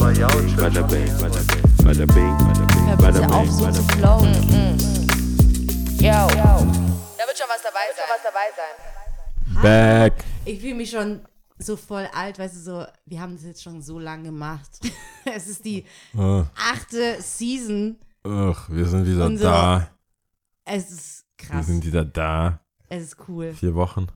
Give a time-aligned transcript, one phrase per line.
[0.00, 3.52] Aber ja, Bada bing, bada bing, bada bing, bada bing, Hör bada bitte auf, bing,
[3.52, 3.98] so bada zu bing.
[3.98, 4.34] flowen.
[5.98, 6.26] Yo.
[7.18, 8.06] Da wird schon was dabei sein.
[8.08, 9.62] was dabei sein.
[9.62, 10.24] Back.
[10.46, 11.20] Ich fühle mich schon
[11.58, 14.70] so voll alt, weißt du, so, wir haben das jetzt schon so lange gemacht.
[15.26, 15.84] es ist die
[16.16, 17.98] Oh, achte Season.
[18.24, 19.36] ach, wir sind wieder so.
[19.44, 19.88] da.
[20.64, 21.66] Es ist Wir krass.
[21.66, 22.60] sind wieder da.
[22.88, 23.52] Es ist cool.
[23.52, 24.06] Vier Wochen.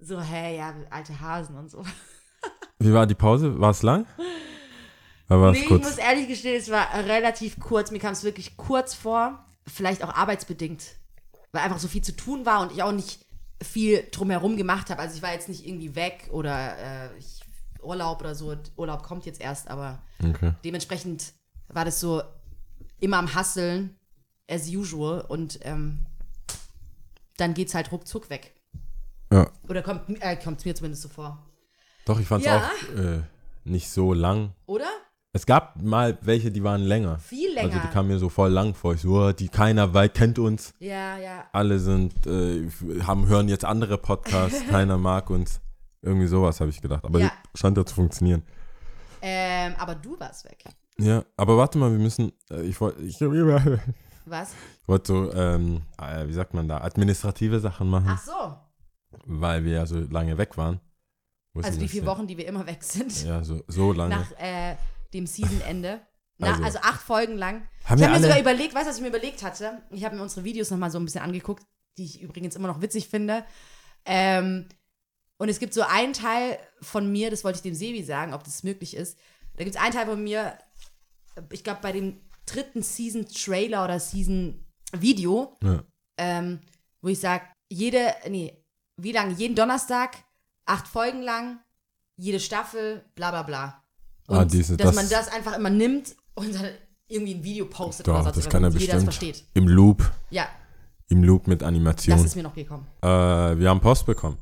[0.00, 1.84] So, hey, ja, alte Hasen und so.
[2.80, 3.56] Wie war die Pause?
[3.60, 4.04] War es lang?
[5.40, 5.82] Es Nee, ich kurz?
[5.84, 7.90] muss ehrlich gestehen, es war relativ kurz.
[7.90, 9.44] Mir kam es wirklich kurz vor.
[9.66, 10.82] Vielleicht auch arbeitsbedingt.
[11.52, 13.24] Weil einfach so viel zu tun war und ich auch nicht
[13.62, 15.00] viel drumherum gemacht habe.
[15.00, 17.40] Also ich war jetzt nicht irgendwie weg oder äh, ich,
[17.82, 18.56] Urlaub oder so.
[18.76, 20.52] Urlaub kommt jetzt erst, aber Okay.
[20.64, 21.32] dementsprechend
[21.68, 22.22] war das so
[23.00, 23.96] immer am Hasseln,
[24.50, 25.20] as usual.
[25.28, 26.06] Und ähm,
[27.36, 28.54] dann geht's halt ruckzuck weg.
[29.32, 29.50] Ja.
[29.68, 31.44] Oder kommt äh, kommt's mir zumindest so vor.
[32.04, 32.58] Doch, ich fand es Ja.
[32.68, 33.22] auch äh,
[33.64, 34.52] nicht so lang.
[34.66, 34.88] Oder?
[35.34, 37.18] Es gab mal welche, die waren länger.
[37.18, 37.68] Viel länger.
[37.74, 38.92] Also die kamen mir so voll lang vor.
[38.94, 40.74] Ich so, oh, die keiner weil kennt uns.
[40.78, 41.46] ja, ja.
[41.52, 42.68] Alle sind, äh,
[43.06, 45.60] haben, hören jetzt andere Podcasts, keiner mag uns.
[46.02, 47.04] Irgendwie sowas habe ich gedacht.
[47.04, 47.32] Aber Ja.
[47.54, 48.42] scheint ja zu funktionieren.
[49.22, 50.64] Ähm, aber du warst weg.
[50.98, 53.30] Ja, aber warte mal, wir müssen, äh, ich wollte, ich, ich
[54.26, 54.50] Was?
[54.86, 58.54] wollte so, ähm, äh, wie sagt man da, administrative Sachen machen, Ach so.
[59.24, 60.80] weil wir ja so lange weg waren.
[61.54, 62.04] Wusste Also die vier.
[62.04, 63.24] Wochen, die wir immer weg sind.
[63.24, 64.16] Ja, so, so lange.
[64.16, 64.76] Nach äh,
[65.14, 66.00] dem Seasonende.
[66.40, 67.68] Also- also, acht Folgen lang.
[67.84, 69.82] Haben ich habe mir sogar überlegt, weißt du, was ich mir überlegt hatte?
[69.90, 71.64] Ich habe mir unsere Videos nochmal so ein bisschen angeguckt,
[71.98, 73.44] die ich übrigens immer noch witzig finde.
[74.04, 74.66] Ähm,
[75.38, 78.42] und es gibt so einen Teil von mir, das wollte ich dem Sevi sagen, ob
[78.44, 79.18] das möglich ist.
[79.56, 80.58] Da gibt es einen Teil von mir,
[81.50, 85.84] ich glaube bei dem dritten Season-Trailer oder Season-Video, ja.
[86.16, 86.60] ähm,
[87.00, 88.64] wo ich sage, jede, nee,
[88.96, 89.34] wie lange?
[89.34, 90.16] Jeden Donnerstag,
[90.64, 91.60] acht Folgen lang,
[92.16, 93.81] jede Staffel, bla bla bla.
[94.28, 96.66] Und Ah, diese- dass das- man das einfach immer nimmt und dann
[97.08, 99.02] irgendwie ein Video postet Doch, oder sonst das kann er das bestimmt.
[99.04, 99.44] versteht.
[99.54, 100.46] Im Loop, Ja,
[101.08, 102.24] im Loop mit das Animation.
[102.24, 102.86] ist mir noch gekommen.
[103.02, 104.38] Äh, wir haben Post bekommen.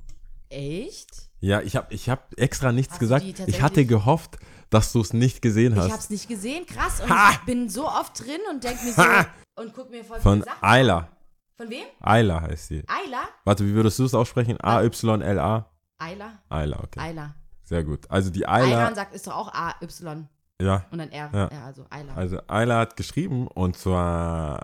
[0.49, 1.11] Echt?
[1.41, 3.25] Ja, ich habe ich hab extra nichts Hast gesagt.
[3.47, 4.39] Ich hatte gehofft,
[4.69, 5.93] dass du es nicht gesehen Ich hast.
[5.93, 7.01] hab's nicht gesehen, krass.
[7.01, 7.31] Und Ha!
[7.33, 9.27] ich bin so oft drin und denk mir so Ha!
[9.57, 11.09] und guck mir voll Von Sachen Ayla.
[11.57, 11.85] Von wem?
[12.01, 12.85] Ayla heißt sie.
[12.87, 13.23] Ayla?
[13.45, 14.59] Warte, wie würdest du es aussprechen?
[14.61, 15.67] A-Y-L-A?
[15.99, 16.39] Ayla?
[16.49, 17.01] Ayla, okay.
[17.01, 17.35] Ayla.
[17.71, 18.11] Sehr gut.
[18.11, 20.27] Also die Ayla, sagt, ist doch auch A-Y
[20.61, 21.31] ja, und dann R.
[21.33, 21.49] Ja.
[21.53, 22.15] Ja, also Ayla.
[22.17, 24.61] also Ayla hat geschrieben und zwar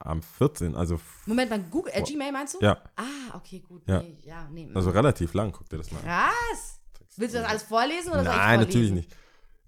[0.00, 2.58] am 14., also, Moment mal, Google, äh, Gmail meinst du?
[2.60, 3.82] ja, Ah, okay, gut.
[3.86, 4.00] Ja.
[4.00, 4.68] Nee, ja, nee.
[4.74, 6.04] also relativ lang, guck dir das mal an.
[6.06, 6.80] Krass.
[7.16, 8.60] Willst du das alles vorlesen oder Nein, vorlesen?
[8.60, 9.16] natürlich nicht.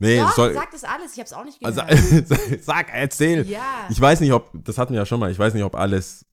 [0.00, 2.28] Nee, Doch, soll, sag das alles, ich hab's auch nicht also, gehört.
[2.64, 3.46] sag, erzähl.
[3.48, 3.86] ja.
[3.88, 6.26] Ich weiß nicht, ob, das hatten wir ja schon mal, ich weiß nicht, ob alles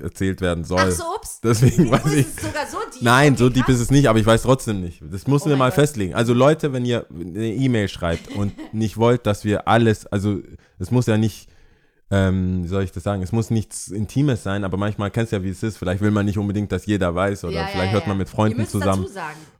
[0.00, 0.80] erzählt werden soll.
[0.80, 1.40] Ach so, ups.
[1.42, 2.26] Deswegen weiß ich.
[2.26, 3.02] sogar so deep?
[3.02, 5.02] Nein, so deep ist es nicht, aber ich weiß trotzdem nicht.
[5.10, 5.74] Das müssen Oh wir mal Gott.
[5.74, 6.14] festlegen.
[6.14, 10.40] Also Leute, wenn ihr eine E-Mail schreibt und nicht wollt, dass wir alles, also
[10.78, 11.48] es muss ja nicht,
[12.08, 15.36] ähm, wie soll ich das sagen, es muss nichts Intimes sein, aber manchmal kennst du
[15.36, 15.76] ja, wie es ist.
[15.76, 18.08] Vielleicht will man nicht unbedingt, dass jeder weiß oder Ja, vielleicht ja, hört ja.
[18.10, 19.06] man mit Freunden zusammen.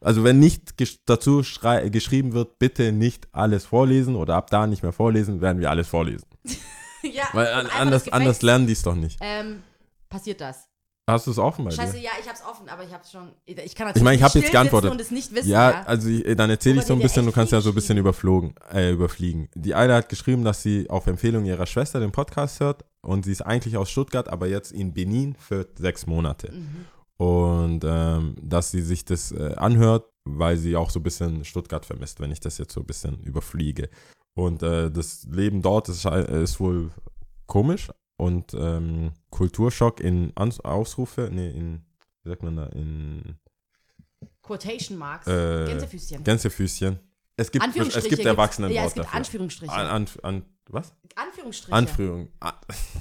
[0.01, 0.75] Also wenn nicht
[1.07, 1.43] dazu
[1.91, 5.89] geschrieben wird, bitte nicht alles vorlesen oder ab da nicht mehr vorlesen, werden wir alles
[5.89, 6.25] vorlesen.
[7.03, 9.19] ja, Weil an, anders, anders lernen die es doch nicht.
[9.21, 9.63] Ähm,
[10.09, 10.69] passiert das.
[11.09, 12.01] Hast du es offen bei Scheiße, dir?
[12.03, 13.31] ja, ich hab's offen, aber ich hab's schon.
[13.45, 14.91] Ich kann natürlich Ich meine, ich habe still jetzt geantwortet.
[14.91, 15.49] und es nicht wissen.
[15.49, 17.97] Ja, Ja, also dann erzähle ich so ein bisschen, du kannst ja so ein bisschen
[17.97, 19.49] überflogen, äh, überfliegen.
[19.55, 23.31] Die eine hat geschrieben, dass sie auf Empfehlung ihrer Schwester den Podcast hört und sie
[23.31, 26.51] ist eigentlich aus Stuttgart, aber jetzt in Benin für sechs Monate.
[26.51, 26.87] Mhm.
[27.25, 31.87] Und ähm, dass sie sich das äh, anhört, weil sie auch so ein bisschen Stuttgart
[31.87, 33.91] vermisst, wenn ich das jetzt so ein bisschen überfliege.
[34.35, 36.91] Und äh, das Leben dort ist, äh, ist wohl
[37.47, 41.83] komisch und ähm, Kulturschock in Ans Ausrufe, nee, in,
[42.23, 43.37] wie sagt man da, in
[44.43, 45.27] Quotation Marks.
[45.27, 46.25] Äh, Gänsefüßchen.
[46.25, 46.99] Gänsefüßchen.
[47.37, 48.09] Es gibt, Anführungsstriche.
[48.09, 49.19] es gibt Erwachsenenwort Ja, es gibt dafür.
[49.19, 49.73] Anführungsstriche.
[49.73, 50.95] An, an, an, was?
[51.15, 51.75] Anführungsstriche.
[51.77, 52.29] Anführung.
[52.41, 52.55] Ah,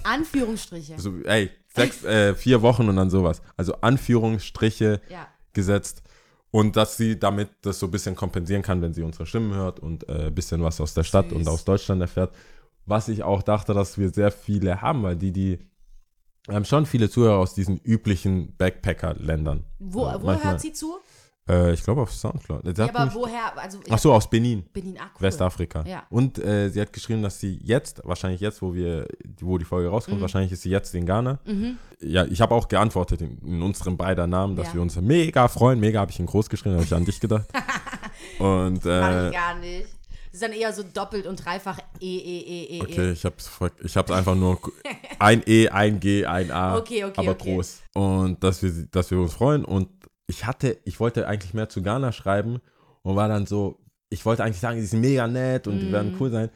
[0.03, 0.99] Anführungsstriche.
[0.99, 3.41] So, ey, sechs, äh, vier Wochen und dann sowas.
[3.55, 5.27] Also Anführungsstriche Ja.
[5.53, 6.03] gesetzt.
[6.51, 9.79] Und dass sie damit das so ein bisschen kompensieren kann, wenn sie unsere Stimmen hört
[9.79, 11.37] und äh, ein bisschen was aus der Stadt Süß.
[11.37, 12.33] und aus Deutschland erfährt.
[12.85, 15.59] Was ich auch dachte, dass wir sehr viele haben, weil die, die
[16.47, 19.63] wir haben schon viele Zuhörer aus diesen üblichen Backpacker-Ländern.
[19.79, 20.97] Wo, Ja, wo manchmal- hört sie zu?
[21.49, 22.77] Äh, ich glaube auf Soundcloud.
[22.77, 23.57] Ja, aber mich- woher?
[23.57, 24.63] Also, Ach so, aus Benin.
[24.73, 25.21] bin ihn ah, cool.
[25.21, 25.83] Westafrika.
[25.87, 26.03] Ja.
[26.09, 29.07] Und äh, sie hat geschrieben, dass sie jetzt, wahrscheinlich jetzt, wo wir,
[29.41, 30.21] wo die Folge rauskommt, Mhm.
[30.21, 31.39] wahrscheinlich ist sie jetzt in Ghana.
[32.01, 34.73] Ja, ich habe auch geantwortet in, in unseren beiden Namen, dass Ja.
[34.75, 35.79] wir uns mega freuen.
[35.79, 37.47] Mega habe ich in groß geschrieben, habe ich an dich gedacht.
[38.39, 39.87] Und äh, ich gar nicht.
[40.35, 43.11] Das ist dann eher so doppelt und dreifach E, E, E, E, okay, E.
[43.13, 43.35] ich habe
[43.85, 44.59] ich hab's einfach nur
[45.19, 47.53] ein E, ein G, ein A, Okay, okay, aber okay.
[47.55, 47.83] groß.
[47.93, 49.63] Und dass wir, dass wir uns freuen.
[49.63, 49.87] Und
[50.27, 52.59] ich hatte, ich wollte eigentlich mehr zu Ghana schreiben
[53.03, 53.79] und war dann so,
[54.09, 56.17] ich wollte eigentlich sagen, die sind mega nett und die werden Mhm.
[56.19, 56.49] cool sein.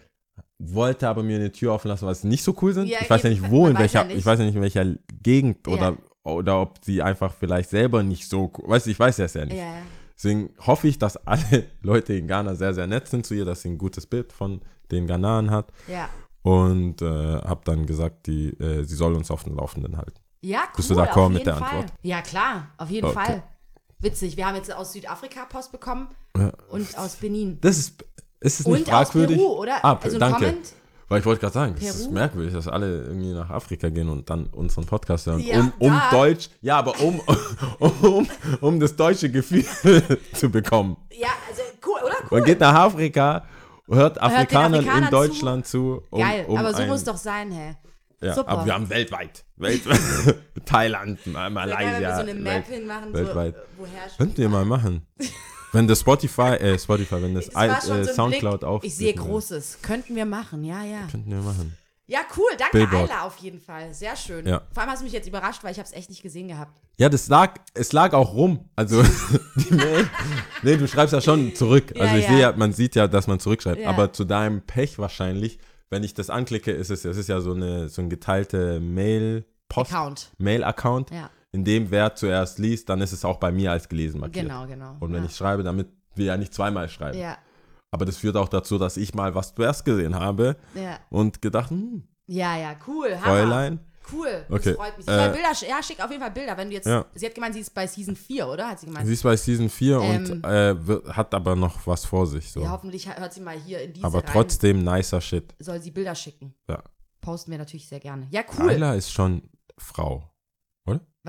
[0.58, 2.88] Wollte aber mir eine Tür offen lassen, weil sie nicht so cool sind.
[2.90, 4.18] Ja, ich weiß ja nicht, wo, in welcher, nicht.
[4.18, 4.86] ich weiß ja nicht, in welcher
[5.24, 5.74] Gegend Ja.
[5.74, 9.26] oder, oder ob sie einfach vielleicht selber nicht so, cool- weißt du, ich weiß ja
[9.26, 9.56] es ja nicht.
[9.58, 9.76] Ja.
[10.22, 13.62] Deswegen hoffe ich, dass alle Leute in Ghana sehr, sehr nett sind zu ihr, dass
[13.62, 14.60] sie ein gutes Bild von
[14.92, 15.72] den Ghanaren hat.
[15.88, 16.10] Ja.
[16.42, 20.20] Und äh, habe dann gesagt, die, äh, sie soll uns auf dem Laufenden halten.
[20.42, 20.74] Ja, cool.
[20.78, 21.80] Bist du d'accord mit der Fall.
[21.80, 21.94] Antwort?
[22.02, 23.14] Ja, klar, auf jeden Okay.
[23.26, 23.44] Fall.
[24.00, 26.08] Witzig, wir haben jetzt aus Südafrika Post bekommen
[26.38, 26.52] Ja.
[26.70, 27.60] und aus Benin.
[27.62, 28.04] Das ist,
[28.40, 29.38] ist es nicht Und aus fragwürdig?
[29.38, 29.84] Peru, oder?
[29.84, 30.38] Ah, also ein danke.
[30.46, 30.74] Comment.
[31.10, 34.30] Weil ich wollte gerade sagen, das ist merkwürdig, dass alle irgendwie nach Afrika gehen und
[34.30, 35.40] dann unseren Podcast hören.
[35.40, 36.02] Ja, um um.
[36.12, 37.20] Deutsch, ja, aber um,
[37.80, 38.28] um,
[38.62, 39.66] um, das deutsche Gefühl
[40.34, 40.98] zu bekommen.
[41.12, 42.16] Ja, also cool, oder?
[42.30, 42.40] Cool.
[42.40, 43.44] Man geht nach Afrika,
[43.90, 46.04] hört Afrikanern in Afrikanern Deutschland zu.
[46.12, 47.76] um, Geil, aber so ein- muss doch sein, hä?
[48.22, 48.50] ja, super.
[48.50, 49.44] Aber wir haben weltweit.
[49.58, 50.00] weltweit
[50.66, 51.78] Thailand, Malaysia.
[51.80, 53.56] können wir so eine Map hinmachen, weltweit.
[53.56, 55.08] so, woher Könnt ihr mal machen.
[55.72, 58.84] Wenn das Spotify, äh, Spotify, wenn das I- äh, so Soundcloud auf.
[58.84, 59.80] Ich sehe Großes.
[59.82, 61.08] Könnten wir machen, ja, ja.
[61.12, 61.78] Könnten wir machen.
[62.08, 62.50] Ja, cool.
[62.58, 63.12] Danke, Billboard.
[63.12, 63.94] Ayla, auf jeden Fall.
[63.94, 64.48] Sehr schön.
[64.48, 64.62] Ja.
[64.74, 66.82] Vor allem hast du mich jetzt überrascht, weil ich habe es echt nicht gesehen gehabt.
[66.98, 68.68] Ja, das lag, es lag auch rum.
[68.76, 69.04] Also,
[69.56, 70.10] die Mail.
[70.64, 71.94] Nee, du schreibst ja schon zurück.
[71.96, 72.30] Ja, Also, ich ja.
[72.32, 73.86] sehe ja, man sieht ja, dass man zurückschreibt.
[73.86, 75.60] Aber zu deinem Pech wahrscheinlich,
[75.92, 79.92] wenn ich das anklicke, ist es, es ist ja so eine, so ein geteilte Mail-Post,
[79.94, 80.32] Account.
[80.40, 81.12] Mail-Account.
[81.12, 84.46] Ja, In dem, wer zuerst liest, dann ist es auch bei mir als gelesen markiert.
[84.46, 84.96] genau, genau.
[85.00, 85.30] Und wenn ja.
[85.30, 87.18] ich schreibe, damit wir ja nicht zweimal schreiben.
[87.18, 87.38] Ja,
[87.92, 91.00] Aber das führt auch dazu, dass ich mal was zuerst gesehen habe ja.
[91.10, 93.18] und gedacht, hm, Ja, ja, cool.
[93.24, 93.80] Fräulein.
[94.12, 94.46] Cool.
[94.50, 95.08] Okay, Das freut mich.
[95.08, 96.58] Äh, Bilder, ja, schick auf jeden Fall Bilder.
[96.58, 97.06] Wenn du jetzt, Ja.
[97.14, 98.68] sie hat gemeint, sie ist bei Season 4, oder?
[98.70, 99.06] Hat sie gemeint.
[99.06, 102.52] Sie ist bei Season 4 Ähm, und äh, wird, hat aber noch was vor sich.
[102.52, 102.62] So.
[102.62, 104.30] ja, hoffentlich hört sie mal hier in diese aber rein.
[104.32, 105.54] trotzdem nicer Shit.
[105.60, 106.54] Soll sie Bilder schicken.
[106.68, 106.82] Ja.
[107.22, 108.28] Posten wir natürlich sehr gerne.
[108.32, 108.70] Ja, cool.
[108.70, 109.44] Ayla ist schon
[109.78, 110.29] Frau.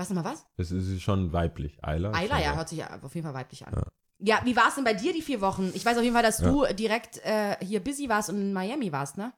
[0.01, 0.45] Was nochmal was?
[0.57, 1.77] Das ist schon weiblich.
[1.83, 2.11] Ayla.
[2.11, 3.73] Ayla, ja, hört sich ja auf jeden Fall weiblich an.
[3.75, 3.83] Ja.
[4.23, 5.71] Ja, wie war es denn bei dir die vier Wochen?
[5.75, 8.91] Ich weiß auf jeden Fall, dass du direkt äh, hier busy warst und in Miami
[8.91, 9.31] warst, ne?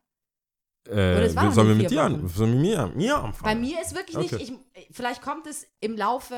[0.88, 3.62] Äh, es sollen wir mit dir, an, sollen wir mir, mir Bei anfangen?
[3.62, 4.36] mir ist wirklich Okay.
[4.38, 6.36] nicht, ich, vielleicht kommt es im Laufe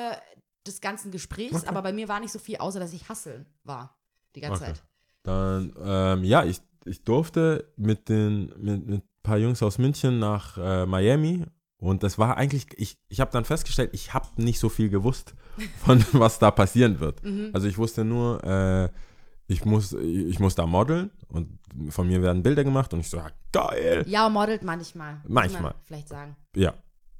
[0.65, 1.67] des ganzen Gesprächs, Okay.
[1.67, 3.97] aber bei mir war nicht so viel, außer dass ich hasseln war.
[4.35, 4.73] Die ganze Okay.
[4.73, 4.83] Zeit.
[5.23, 10.19] Dann, ähm, ja, ich, ich durfte mit den mit, mit ein paar Jungs aus München
[10.19, 11.45] nach äh, Miami
[11.77, 15.33] und das war eigentlich, ich, ich habe dann festgestellt, ich habe nicht so viel gewusst
[15.85, 17.23] von was da passieren wird.
[17.23, 17.51] Mhm.
[17.53, 18.89] Also ich wusste nur, äh,
[19.47, 23.17] ich muss, ich muss da modeln und von mir werden Bilder gemacht und ich so,
[23.17, 24.03] ja, geil.
[24.07, 25.21] Ja, modelt manchmal.
[25.27, 25.61] Manchmal.
[25.61, 26.35] man Vielleicht sagen.
[26.55, 26.73] Ja,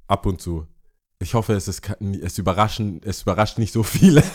[0.08, 0.66] ab und zu.
[1.18, 1.82] Ich hoffe, es, ist,
[2.22, 4.22] es, überraschen, es überrascht nicht so viele.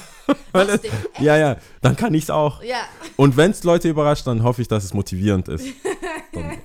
[0.54, 0.82] Es,
[1.20, 2.62] ja, ja, dann kann ich es auch.
[2.62, 2.84] Ja,
[3.16, 5.66] Und wenn es Leute überrascht, dann hoffe ich, dass es motivierend ist.
[6.34, 6.58] Dann,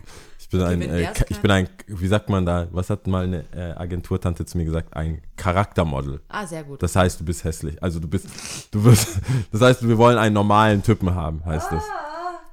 [0.47, 3.45] ich bin ein, äh, ich bin ein, wie sagt man da, was hat mal eine
[3.53, 4.95] äh, Agenturtante zu mir gesagt?
[4.97, 6.21] Ein Charaktermodel.
[6.29, 6.81] ah, sehr gut.
[6.83, 7.83] Das heißt, du bist hässlich.
[7.83, 8.27] Also du bist,
[8.71, 9.19] du wirst,
[9.53, 11.83] das heißt, wir wollen einen normalen Typen haben, heißt das.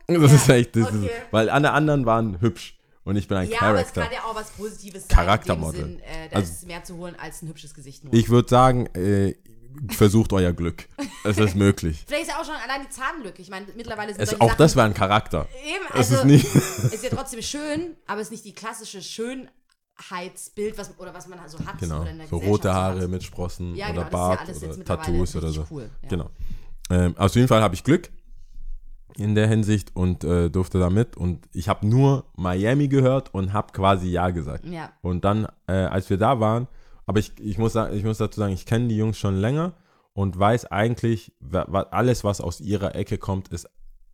[0.08, 1.10] Das ist echt, das ist, Ah, okay.
[1.32, 4.02] weil alle anderen waren hübsch und ich bin ein ja, aber es Charakter.
[4.02, 5.16] kann ja auch was Positives sein.
[5.16, 6.00] Charaktermodel.
[6.00, 8.14] Äh, da Also- ist mehr zu holen als ein hübsches Gesicht nur.
[8.14, 9.36] Ich würde sagen, äh,
[9.90, 10.88] versucht euer Glück.
[11.24, 12.04] Es ist möglich.
[12.08, 13.42] Vielleicht ist ja auch schon allein die Zahnlücke.
[13.42, 15.48] Ich meine, mittlerweile sind Es, auch Sachen das wäre ein Charakter.
[15.66, 16.56] eben, Es also, ist nicht.
[16.56, 21.40] ist ja trotzdem schön, aber es ist nicht die klassische Schönheitsbild, was, oder was man
[21.48, 21.78] so hat.
[21.80, 22.00] Genau.
[22.00, 23.10] So Gesellschaft rote so Haare hat.
[23.10, 25.66] mit Sprossen Ja, oder genau, Bart ja oder Tattoos oder so.
[25.70, 25.90] Cool.
[26.04, 26.10] Ja.
[26.10, 26.30] Genau.
[26.90, 28.10] Ähm, auf jeden Fall habe ich Glück
[29.16, 31.18] in der Hinsicht und äh, durfte da mit.
[31.18, 34.66] Und ich habe nur Miami gehört und habe quasi Ja gesagt.
[34.66, 34.92] Ja.
[35.02, 36.68] Und dann, äh, als wir da waren,
[37.06, 39.74] aber ich, ich, muss, ich muss dazu sagen, ich kenne die Jungs schon länger
[40.14, 43.70] und weiß eigentlich, alles, was aus ihrer Ecke kommt, ist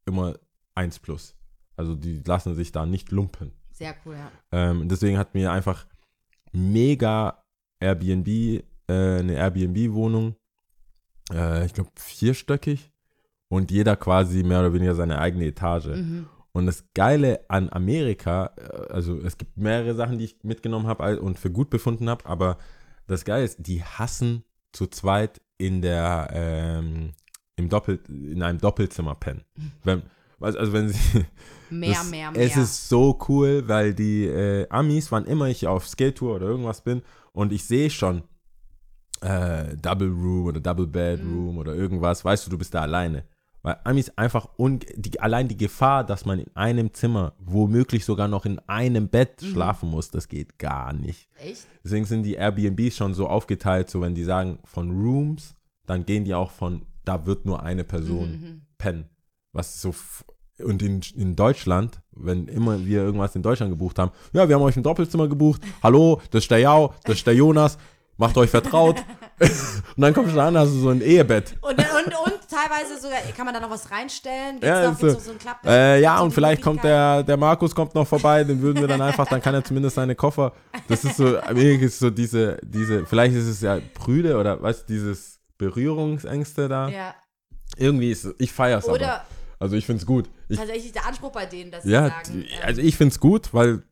[0.06, 0.36] immer
[0.76, 1.36] 1 plus.
[1.76, 3.52] Also die lassen sich da nicht lumpen.
[3.72, 4.32] Sehr cool, ja.
[4.52, 5.86] Ähm, deswegen hat mir einfach
[6.52, 7.44] mega
[7.80, 10.36] Airbnb, äh, eine Airbnb-Wohnung,
[11.32, 12.92] äh, ich glaube vierstöckig
[13.48, 15.88] und jeder quasi mehr oder weniger seine eigene Etage.
[15.88, 16.28] Mhm.
[16.52, 21.22] Und das Geile an Amerika, äh, also es gibt mehrere Sachen, die ich mitgenommen habe
[21.22, 22.58] und für gut befunden habe, aber
[23.10, 27.12] das Geile ist, die hassen zu zweit in der, ähm,
[27.56, 29.44] im Doppel, in einem Doppelzimmer pennen.
[29.84, 30.04] Wenn,
[30.40, 31.26] also wenn sie,
[31.70, 32.42] Mehr, das, mehr, mehr.
[32.42, 36.82] Es ist so cool, weil die äh, Amis, wann immer ich auf Skate-Tour oder irgendwas
[36.82, 37.02] bin
[37.32, 38.24] und ich sehe schon
[39.22, 43.26] äh, Double Room oder Double Bedroom oder irgendwas, weißt du, du bist da alleine.
[43.62, 48.28] Weil Amis einfach, un die, allein die Gefahr, dass man in einem Zimmer, womöglich sogar
[48.30, 51.28] noch in einem Bett schlafen muss, das geht gar nicht.
[51.44, 51.68] Echt?
[51.84, 56.24] Deswegen sind die Airbnbs schon so aufgeteilt, so wenn die sagen von Rooms, dann gehen
[56.24, 58.62] die auch von, da wird nur eine Person Mhm.
[58.78, 59.10] pennen.
[59.52, 59.94] Was so
[60.64, 64.62] und in, in Deutschland, wenn immer wir irgendwas in Deutschland gebucht haben, ja, wir haben
[64.62, 65.62] euch ein Doppelzimmer gebucht.
[65.82, 67.78] Hallo, das ist der Jau, das ist der Jonas,
[68.18, 68.98] macht euch vertraut.
[69.96, 71.56] Und dann kommst du an, hast du so ein Ehebett.
[71.62, 74.54] Und, und, und teilweise sogar, kann man da noch was reinstellen?
[74.60, 77.24] Gibt's Ja, noch, so- noch so ein Klapp Äh, ja, so und vielleicht kommt der,
[77.24, 80.16] der Markus kommt noch vorbei, den würden wir dann einfach, dann kann er zumindest seine
[80.16, 80.54] Koffer.
[80.88, 84.86] Das ist so, irgendwie ist so diese, diese, vielleicht ist es ja Prüde oder was,
[84.86, 86.88] dieses Berührungsängste da.
[86.90, 87.16] Ja.
[87.78, 88.94] Irgendwie ist, ich feier's aber.
[88.96, 89.26] Oder
[89.60, 90.30] Also ich find's gut.
[90.48, 93.20] Ich, tatsächlich der Anspruch bei denen, dass sie ja, sagen, die- ähm, also ich find's
[93.20, 93.84] gut, weil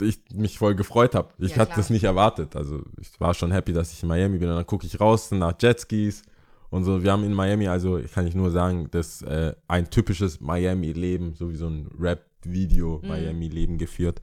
[0.00, 1.28] ich mich voll gefreut habe.
[1.38, 1.76] Ich Ja, hatte klar.
[1.78, 2.56] das nicht erwartet.
[2.56, 4.48] Also ich war schon happy, dass ich in Miami bin.
[4.48, 6.22] Und dann gucke ich raus nach Jetskis
[6.70, 7.02] und so.
[7.02, 11.50] Wir haben in Miami, also kann ich nur sagen, das äh, ein typisches Miami-Leben, so
[11.50, 13.08] wie so ein Rap-Video Mhm.
[13.08, 14.20] Miami-Leben geführt.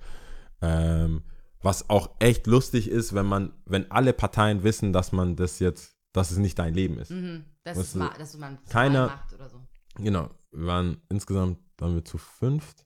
[0.61, 1.23] Ähm,
[1.61, 5.95] was auch echt lustig ist, wenn man, wenn alle Parteien wissen, dass man das jetzt,
[6.11, 7.11] dass es nicht dein Leben ist.
[7.11, 9.61] mhm, dass, Was es du- ma- dass man keiner- mal macht oder so.
[9.97, 12.85] Genau, wir waren insgesamt, waren wir zu fünft.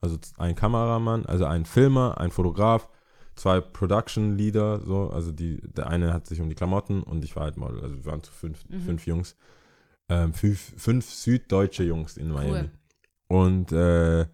[0.00, 2.88] Also ein Kameramann, also ein Filmer, ein Fotograf,
[3.34, 7.36] zwei Production Leader, so, also die, der eine hat sich um die Klamotten und ich
[7.36, 8.80] war halt Model, also wir waren zu fünf, Mhm.
[8.80, 9.36] fünf Jungs.
[10.08, 12.68] Ähm, fünf, fünf süddeutsche Jungs in Miami.
[12.68, 12.70] Cool.
[13.28, 14.26] Und äh,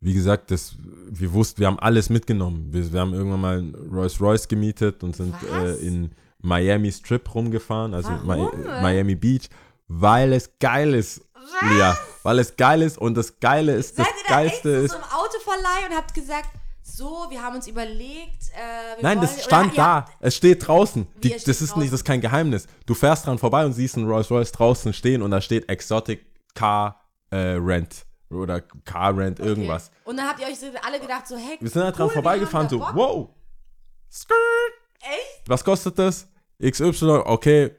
[0.00, 0.76] wie gesagt, das,
[1.08, 2.72] wir wussten, wir haben alles mitgenommen.
[2.72, 6.10] Wir, wir haben irgendwann mal Rolls Royce gemietet und sind äh, in
[6.42, 8.48] Miami Strip rumgefahren, also Mi?
[8.82, 9.48] Miami Beach,
[9.86, 11.22] weil es geil ist.
[11.78, 14.84] Ja, weil es geil ist und das Geile ist, das Seid ihr da Geilste echt
[14.86, 14.90] ist.
[14.92, 16.48] so im Autoverleih und habt gesagt,
[16.82, 20.04] so, wir haben uns überlegt, äh, wir Nein, das stand da.
[20.20, 21.06] Es steht draußen.
[21.22, 22.66] Die, das steht ist nicht, das ist kein Geheimnis.
[22.86, 26.26] Du fährst dran vorbei und siehst einen Rolls Royce draußen stehen und da steht Exotic
[26.54, 29.48] Car äh, Rent oder Car Rent Okay.
[29.48, 29.90] irgendwas.
[30.04, 32.68] Und dann habt ihr euch alle gedacht, so, hey, Wir sind halt cool, dran vorbeigefahren,
[32.68, 33.28] so, da wow,
[34.10, 34.36] skirt,
[35.00, 35.42] Echt?
[35.48, 36.28] was kostet das?
[36.62, 37.74] XY, okay,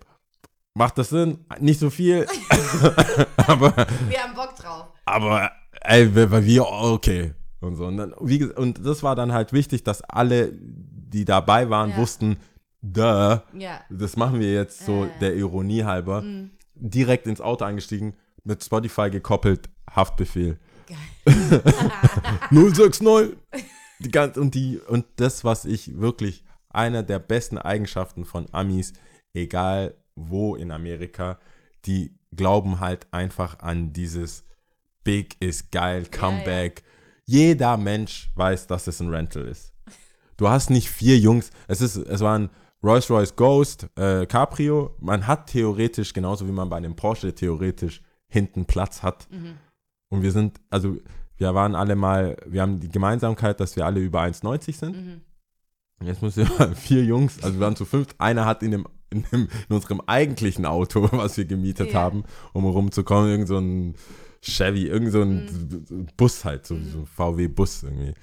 [0.75, 1.39] macht das Sinn?
[1.59, 2.25] Nicht so viel,
[3.47, 3.75] aber,
[4.09, 4.87] Wir haben Bock drauf.
[5.05, 5.51] aber,
[5.81, 7.33] ey, wir- weil wir, okay.
[7.61, 11.69] Und so, und, dann, wie, und das war dann halt wichtig, dass alle, die dabei
[11.69, 11.97] waren, Ja.
[11.97, 12.37] wussten,
[12.81, 13.81] duh, Ja.
[13.89, 15.09] das machen wir jetzt so Äh.
[15.21, 16.51] der Ironie halber, Mhm.
[16.75, 20.57] direkt ins Auto eingestiegen, mit Spotify gekoppelt, Haftbefehl.
[20.87, 20.97] Geil.
[22.51, 23.37] 069.
[23.99, 28.91] Die ganze, und, die, und das, was ich wirklich, einer der besten Eigenschaften von Amis,
[29.33, 31.39] egal wo in Amerika,
[31.85, 34.45] die glauben halt einfach an dieses
[35.03, 36.83] Big ist geil, Comeback.
[37.25, 39.73] Jeder Mensch weiß, dass es ein Rental ist.
[40.37, 42.49] Du hast nicht vier Jungs, es ist, es war ein
[42.83, 44.95] Rolls Royce Ghost, äh, Caprio.
[44.99, 49.27] Man hat theoretisch, genauso wie man bei einem Porsche theoretisch hinten Platz hat.
[49.31, 49.55] Mhm.
[50.09, 50.97] Und wir sind, also
[51.37, 54.95] wir waren alle mal, wir haben die Gemeinsamkeit, dass wir alle über 1,90 sind.
[54.95, 55.21] Mhm.
[55.99, 58.87] Und Jetzt müssen wir vier Jungs, also wir waren zu fünft, einer hat in, dem,
[59.13, 62.01] in, dem, in unserem eigentlichen Auto, was wir gemietet Ja.
[62.01, 63.95] haben, um rumzukommen, irgend so ein
[64.41, 66.07] Chevy, irgend so ein Mhm.
[66.17, 68.13] Bus halt, so, so ein VW-Bus irgendwie.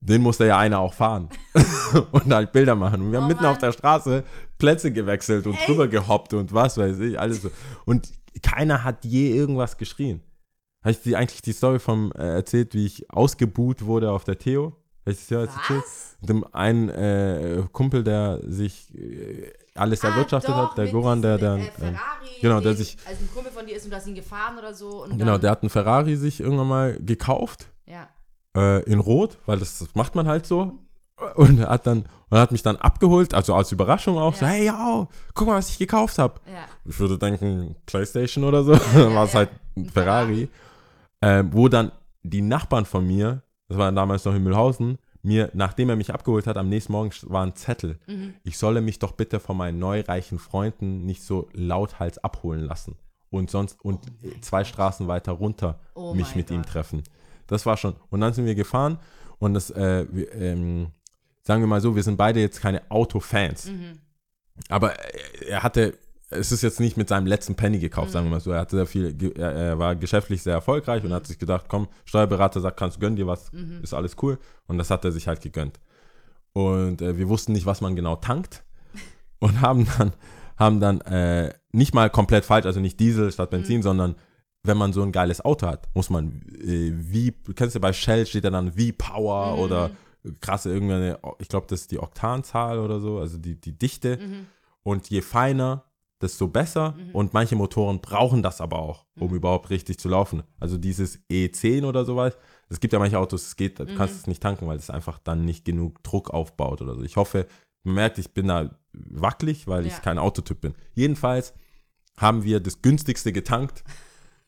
[0.00, 1.28] Den musste ja einer auch fahren
[2.12, 3.00] und halt Bilder machen.
[3.02, 3.52] Und wir haben Oh mitten Mann.
[3.52, 4.22] auf der Straße
[4.58, 5.68] Plätze gewechselt und Echt?
[5.68, 7.50] drüber gehoppt und was weiß ich, alles so.
[7.86, 8.12] Und
[8.42, 10.20] keiner hat je irgendwas geschrien.
[10.82, 14.38] Habe ich dir eigentlich die Story vom äh, erzählt, wie ich ausgebuht wurde auf der
[14.38, 14.76] Theo?
[15.00, 15.82] Habe ich das ja erzählt?
[15.82, 16.16] Was?
[16.20, 21.38] Dem einen äh, Kumpel, der sich äh, alles erwirtschaftet ah, doch, hat, der Goran, der
[21.38, 21.60] dann.
[21.60, 21.96] Äh, Ferrari,
[22.40, 24.74] genau, der sich- Also ein Kumpel von dir ist und du hast ihn gefahren oder
[24.74, 25.06] so.
[25.16, 28.08] Genau, der hat einen Ferrari sich irgendwann mal gekauft, Ja.
[28.56, 30.72] äh, in Rot, weil das, das macht man halt so.
[31.36, 34.50] Und er hat dann, und hat mich dann abgeholt, also als Überraschung auch, so, Ja.
[34.50, 36.40] hey, ja, guck mal, was ich gekauft habe.
[36.46, 36.64] Ja.
[36.84, 40.48] Ich würde denken, Playstation oder so, ja, war es halt ein Ein Ferrari.
[41.22, 41.90] Ähm, wo dann
[42.22, 46.46] die Nachbarn von mir, das war damals noch in Mühlhausen, mir, nachdem er mich abgeholt
[46.46, 47.98] hat, am nächsten Morgen war ein Zettel.
[48.06, 48.34] Mhm.
[48.44, 52.96] Ich solle mich doch bitte von meinen neureichen Freunden nicht so lauthals abholen lassen.
[53.30, 54.00] Und sonst, und
[54.40, 56.70] zwei Straßen weiter runter Oh mich mit ihm Gott.
[56.70, 57.02] treffen.
[57.48, 57.94] Das war schon.
[58.10, 58.98] Und dann sind wir gefahren
[59.38, 60.88] und das, äh, ähm,
[61.42, 63.66] sagen wir mal so, wir sind beide jetzt keine Autofans.
[63.70, 63.98] Mhm.
[64.68, 65.98] Aber er- er hatte,
[66.30, 68.12] es ist jetzt nicht mit seinem letzten Penny gekauft, Mhm.
[68.12, 68.50] sagen wir mal so.
[68.50, 72.60] Er hatte sehr viel, er, war geschäftlich sehr erfolgreich und hat sich gedacht, komm, Steuerberater
[72.60, 73.80] sagt, kannst du gönn dir was, Mhm.
[73.82, 74.38] ist alles cool.
[74.66, 75.78] Und das hat er sich halt gegönnt.
[76.52, 78.64] Und äh, wir wussten nicht, was man genau tankt
[79.38, 80.12] und haben dann,
[80.56, 83.82] haben dann äh, nicht mal komplett falsch, also nicht Diesel statt Benzin, Mhm.
[83.82, 84.14] sondern
[84.64, 88.26] wenn man so ein geiles Auto hat, muss man äh, wie, kennst du bei Shell
[88.26, 89.60] steht da dann V-Power Mhm.
[89.60, 89.90] oder
[90.40, 94.16] krasse irgendeine, ich glaube, das ist die Oktanzahl oder so, also die, die Dichte.
[94.16, 94.46] Mhm.
[94.82, 95.84] Und je feiner,
[96.22, 96.92] desto besser.
[96.96, 97.10] Mhm.
[97.14, 99.36] Und manche Motoren brauchen das aber auch, um Mhm.
[99.36, 100.42] überhaupt richtig zu laufen.
[100.58, 102.36] Also dieses E10 oder sowas.
[102.68, 103.96] Es gibt ja manche Autos, es geht, du Mhm.
[103.96, 107.02] kannst es nicht tanken, weil es einfach dann nicht genug Druck aufbaut oder so.
[107.02, 107.46] Ich hoffe,
[107.84, 109.92] man merkt, ich bin da wackelig, weil Ja.
[109.94, 110.74] ich kein Autotyp bin.
[110.94, 111.54] Jedenfalls
[112.16, 113.84] haben wir das günstigste getankt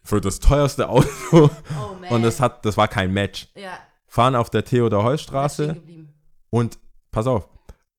[0.02, 1.50] für das teuerste Auto Oh
[2.14, 3.48] und das hat, das war kein Match.
[3.54, 3.78] ja.
[4.10, 6.14] Fahren auf der Stehen Theodor-Heuss-Straße geblieben.
[6.48, 6.78] und
[7.10, 7.46] pass auf,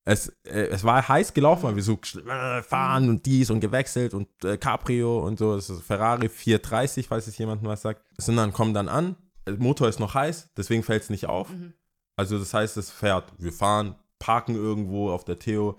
[0.04, 4.14] es, äh, es war heiß gelaufen, weil wir so äh, fahren und dies und gewechselt
[4.14, 5.54] und äh, Cabrio und so.
[5.54, 8.02] Das ist Ferrari 430, falls es jemandem was sagt.
[8.18, 9.16] Sind dann, kommen dann an,
[9.46, 11.50] der Motor ist noch heiß, deswegen fällt es nicht auf.
[11.50, 11.74] Mhm.
[12.16, 13.32] Also das heißt, es fährt.
[13.38, 15.78] Wir fahren, parken irgendwo auf der Theo,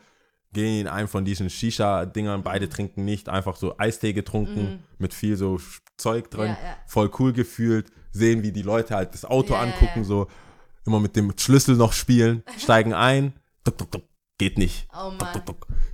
[0.53, 5.37] gehen in einen von diesen Shisha-Dingern, beide trinken nicht, einfach so Eistee getrunken, mit viel
[5.37, 5.59] so
[5.97, 6.57] Zeug drin, Mhm.
[6.61, 6.77] Ja, ja.
[6.87, 10.27] voll cool gefühlt, sehen, wie die Leute halt das Auto Ja, angucken, so
[10.85, 14.03] immer mit dem Schlüssel noch spielen, steigen ein, tuk, tuk, tuk,
[14.41, 14.87] geht nicht.
[14.93, 15.41] Oh Mann.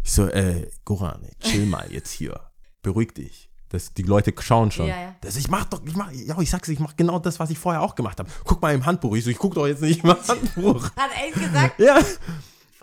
[0.03, 2.39] Ich so, äh, Goran, chill mal jetzt hier,
[2.81, 3.49] beruhig dich.
[3.69, 4.87] Das, die Leute schauen schon.
[4.87, 5.15] Ja, ja.
[5.19, 7.59] Das, ich mach doch, ich mach, ja, ich sag's, ich mach genau das, was ich
[7.59, 8.29] vorher auch gemacht habe.
[8.45, 9.13] Guck mal im Handbuch.
[9.17, 10.85] Ich so, ich guck doch jetzt nicht im Handbuch.
[10.95, 11.99] Hat echt gesagt, Ja.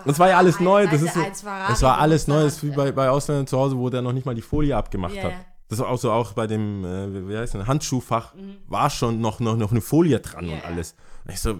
[0.04, 0.86] Das war ja alles neu.
[0.86, 2.42] Das ist es war alles neu.
[2.42, 4.76] Das ist wie bei, bei Ausländern zu Hause, wo der noch nicht mal die Folie
[4.76, 5.32] abgemacht Ja, hat.
[5.68, 8.34] Das war auch so auch bei dem, äh, wie- heißt das, Handschuhfach,
[8.66, 10.52] war schon noch, noch, noch eine Folie dran Mhm.
[10.52, 10.94] Und alles.
[11.24, 11.54] Und ich so,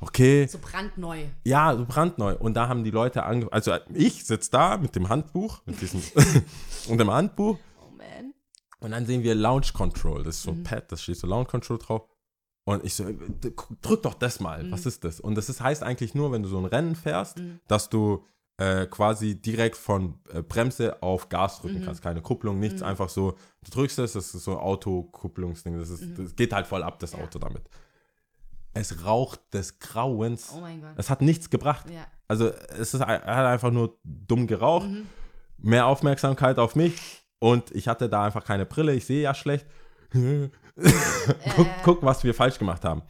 [0.00, 1.24] okay, So brandneu.
[1.44, 2.34] ja, so brandneu.
[2.36, 6.02] Und da haben die Leute angefangen, also ich sitze da mit dem Handbuch, mit diesem,
[6.88, 8.32] und dem Handbuch Oh man.
[8.80, 10.22] und dann sehen wir Launch Control.
[10.24, 10.50] Das ist Mhm.
[10.50, 12.02] so ein Pad, da steht so Launch Control drauf.
[12.64, 13.14] Und ich so, äh,
[13.80, 14.62] drück doch das mal.
[14.64, 14.72] Mhm.
[14.72, 15.20] Was ist das?
[15.20, 18.24] Und das ist, heißt eigentlich nur, wenn du so ein Rennen fährst, dass du
[18.58, 21.68] äh, quasi direkt von äh, Bremse auf Gas Mhm.
[21.68, 22.02] drücken kannst.
[22.02, 22.82] Keine Kupplung, nichts.
[22.82, 25.78] Einfach so, du drückst es, das ist so ein Autokupplungsding.
[25.78, 27.18] Das, ist, das geht halt voll ab, das Mhm.
[27.20, 27.24] Ja.
[27.24, 27.62] Auto damit.
[28.78, 30.52] Es raucht des Grauens.
[30.56, 30.92] Oh mein Gott.
[30.96, 31.90] Es hat nichts gebracht.
[31.90, 32.06] Ja.
[32.28, 34.86] Also es ist, er hat einfach nur dumm geraucht.
[34.88, 35.06] Mhm.
[35.58, 36.94] Mehr Aufmerksamkeit auf mich.
[37.40, 38.94] Und ich hatte da einfach keine Brille.
[38.94, 39.66] Ich sehe ja schlecht.
[41.56, 43.02] guck, guck, was wir falsch gemacht haben.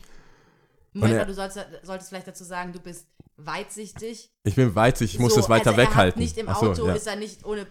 [0.94, 3.06] Moment er- du solltest, solltest vielleicht dazu sagen, du bist
[3.36, 4.30] weitsichtig.
[4.44, 6.18] Ich bin weitsichtig, ich muss So, das weiter also er weghalten.
[6.20, 6.94] Nicht im Ach so, Auto ja.
[6.94, 7.66] ist er nicht ohne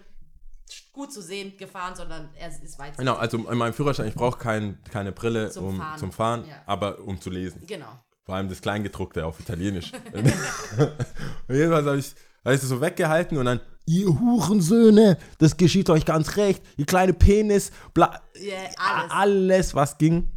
[0.92, 2.98] gut zu sehen gefahren, sondern er ist weitsichtig.
[2.98, 5.98] Genau, also in meinem Führerschein, ich brauche kein, keine Brille Zum um, Fahren.
[5.98, 6.56] zum Fahren, Ja.
[6.66, 7.62] aber um zu lesen.
[7.66, 7.86] Genau.
[8.24, 9.92] Vor allem das Kleingedruckte auf Italienisch.
[10.12, 16.04] und jedenfalls habe ich, ich das so weggehalten und dann, ihr Hurensöhne, das geschieht euch
[16.04, 19.10] ganz recht, ihr kleine Penis, bla, Ja, alles.
[19.12, 19.74] alles.
[19.74, 20.30] was ging.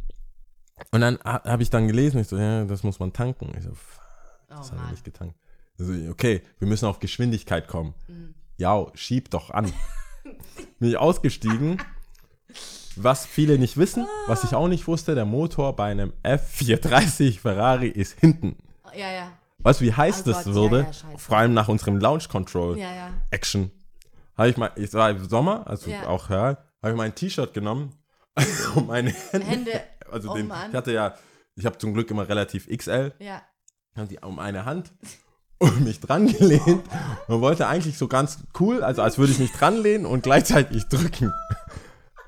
[0.90, 3.52] Und dann ha- habe ich dann gelesen, ich so, ja, das muss man tanken.
[3.56, 3.74] Ich so, Oh
[4.56, 4.90] das hat er Mann.
[4.92, 5.36] nicht getankt.
[5.78, 7.94] Also, okay, wir müssen auf Geschwindigkeit kommen.
[8.08, 8.34] Mhm.
[8.58, 9.72] Ja, schieb doch an.
[10.24, 11.82] Bin ich ausgestiegen.
[12.96, 17.88] Was viele nicht wissen, was ich auch nicht wusste, der Motor bei einem F430 Ferrari
[17.88, 18.56] ist hinten.
[18.94, 19.32] Ja, ja.
[19.60, 20.78] Weißt du, wie heiß Oh das Gott, würde?
[20.80, 21.18] ja, ja.
[21.18, 23.10] Vor allem nach unserem Launch Control Ja, ja.
[23.30, 23.70] Action.
[24.36, 27.94] Habe ich mal, es war im Sommer, also auch ja, habe ich mein T-Shirt genommen
[28.74, 29.80] und meine Hände, Hände.
[30.10, 30.70] also oh den, Mann.
[30.70, 31.14] ich hatte ja,
[31.54, 33.40] ich habe zum Glück immer relativ XL, Ja.
[33.96, 34.92] haben die um eine Hand
[35.62, 36.82] und mich dran gelehnt
[37.28, 40.88] und wollte eigentlich so ganz cool, also als würde ich mich dran lehnen und gleichzeitig
[40.88, 41.32] drücken.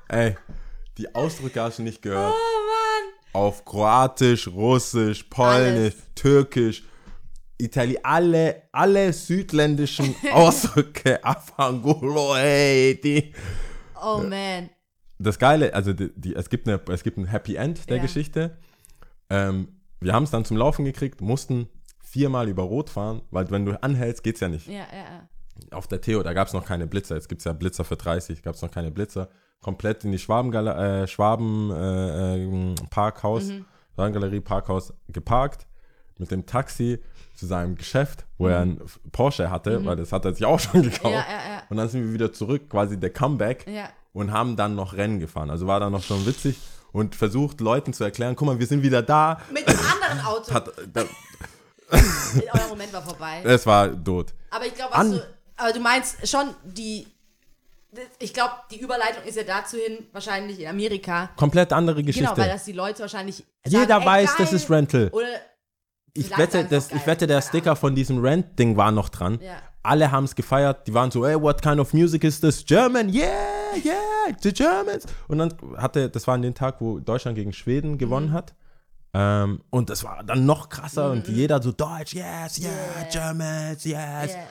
[0.07, 0.35] Ey,
[0.97, 2.33] die Ausdrücke hast du nicht gehört.
[2.33, 5.95] Oh Auf Kroatisch, Russisch, Polnisch, Alles.
[6.15, 6.83] Türkisch,
[7.57, 13.33] Itali alle, alle südländischen Ausdrücke, Afangolo, ey, die.
[13.95, 14.03] Mann.
[14.03, 14.69] Oh man.
[15.17, 18.03] Das Geile, also die, die, es, gibt eine, es gibt ein Happy End der Ja.
[18.03, 18.57] Geschichte.
[19.29, 19.69] Ähm,
[20.01, 21.69] wir haben es dann zum Laufen gekriegt, mussten
[22.15, 24.67] viermal über Rot fahren, weil wenn du anhältst, geht's ja nicht.
[24.67, 25.77] Ja, ja, ja.
[25.77, 27.15] Auf der Theo, da gab es noch keine Blitzer.
[27.15, 29.27] Jetzt gibt es ja Blitzer für 30, gab es noch keine Blitzer.
[29.61, 33.65] Komplett in die Schwaben-Parkhaus, äh, Schwaben, äh, äh, Parkhaus, Mhm.
[33.95, 35.67] Schwabengalerie Parkhaus geparkt
[36.17, 37.01] mit dem Taxi
[37.35, 40.83] zu seinem Geschäft, wo er einen Porsche hatte, weil das hat er sich auch schon
[40.83, 41.03] gekauft.
[41.03, 41.11] Mhm.
[41.11, 41.63] Ja, ja, ja.
[41.69, 43.65] Und dann sind wir wieder zurück, quasi der Comeback
[44.13, 45.49] und haben dann noch Rennen gefahren.
[45.49, 46.55] Also war dann noch schon witzig
[46.93, 49.41] und versucht Leuten zu erklären, guck mal, wir sind wieder da.
[49.53, 50.53] Mit einem anderen Auto.
[50.53, 51.03] Hat, da,
[52.53, 53.41] Euer Moment war vorbei.
[53.43, 54.33] es war tot.
[54.49, 55.21] Aber ich glaube, An- du,
[55.57, 57.07] aber du meinst schon die.
[58.19, 61.29] Ich glaube, die Überleitung ist ja dazu hin, wahrscheinlich in Amerika.
[61.37, 62.27] Komplett andere Geschichte.
[62.27, 63.45] Genau, weil das die Leute wahrscheinlich.
[63.65, 64.45] Jeder sagen, ey, weiß, geil.
[64.45, 65.09] das ist Rental.
[65.13, 65.27] Oder
[66.13, 69.39] ich wette, das, ich wette, der Sticker von diesem Rent-Ding war noch dran.
[69.41, 69.55] Ja.
[69.83, 70.87] Alle haben es gefeiert.
[70.87, 72.65] Die waren so, hey, what kind of music is this?
[72.65, 73.29] German, yeah,
[73.83, 75.05] yeah, the Germans.
[75.29, 77.97] Und dann hatte, das war an dem Tag, wo Deutschland gegen Schweden Mhm.
[77.97, 78.53] gewonnen hat.
[79.17, 83.09] Ähm, und das war dann noch krasser und jeder so Deutsch, yes, yeah, Yeah.
[83.11, 83.95] Germans, yes.
[83.95, 84.43] Yeah.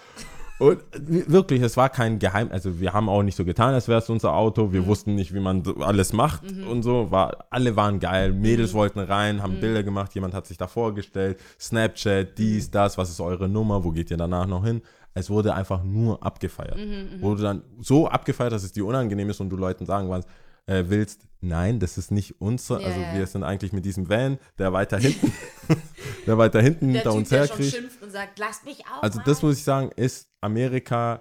[0.61, 3.99] Und wirklich, es war kein Geheim, also wir haben auch nicht so getan, als wäre
[3.99, 4.67] es unser Auto.
[4.67, 4.73] Mhm.
[4.73, 7.11] Wir wussten nicht, wie man alles macht und so.
[7.11, 8.77] War, alle waren geil, Mädels Mhm.
[8.79, 12.35] wollten rein, haben Bilder gemacht, jemand hat sich da vorgestellt, Snapchat, Mhm.
[12.39, 14.81] dies, das, was ist eure Nummer, wo geht ihr danach noch hin?
[15.13, 16.77] Es wurde einfach nur abgefeiert.
[16.77, 20.25] Mhm, Wurde dann so abgefeiert, dass es dir unangenehm ist und du Leuten sagen was,
[20.67, 24.39] äh, willst, nein, das ist nicht unser, Ja, also wir sind eigentlich mit diesem Van,
[24.59, 25.33] der weiter hinten,
[26.27, 27.75] der weiter hinten Der hinter Typ, uns der schon herkriegt.
[27.77, 29.03] schimpft und sagt, lasst mich auf.
[29.03, 31.21] Also Mann." das muss ich sagen, ist Amerika,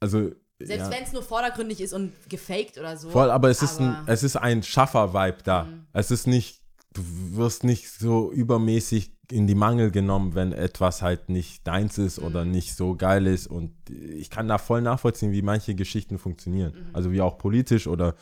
[0.00, 3.10] also Selbst ja, wenn es nur vordergründig ist und gefaked oder so.
[3.10, 4.08] voll, aber es ist ein, aber- Mhm.
[4.08, 5.68] es ist ein Schaffer-Vibe da.
[5.92, 6.60] Es ist nicht,
[6.92, 7.02] du
[7.36, 12.26] wirst nicht so übermäßig in die Mangel genommen, wenn etwas halt nicht deins ist Mhm.
[12.26, 13.46] oder nicht so geil ist.
[13.46, 16.74] Und ich kann da voll nachvollziehen, wie manche Geschichten funktionieren.
[16.74, 16.94] Mhm.
[16.94, 18.14] Also wie auch politisch oder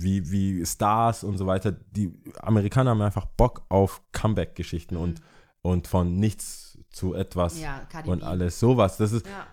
[0.00, 1.72] wie, wie Stars und so weiter.
[1.72, 5.20] Die Amerikaner haben einfach Bock auf Comeback-Geschichten und,
[5.62, 7.60] und von nichts zu etwas Mhm.
[7.62, 8.96] Ja, und alles sowas.
[8.96, 9.46] Das ist, Ja,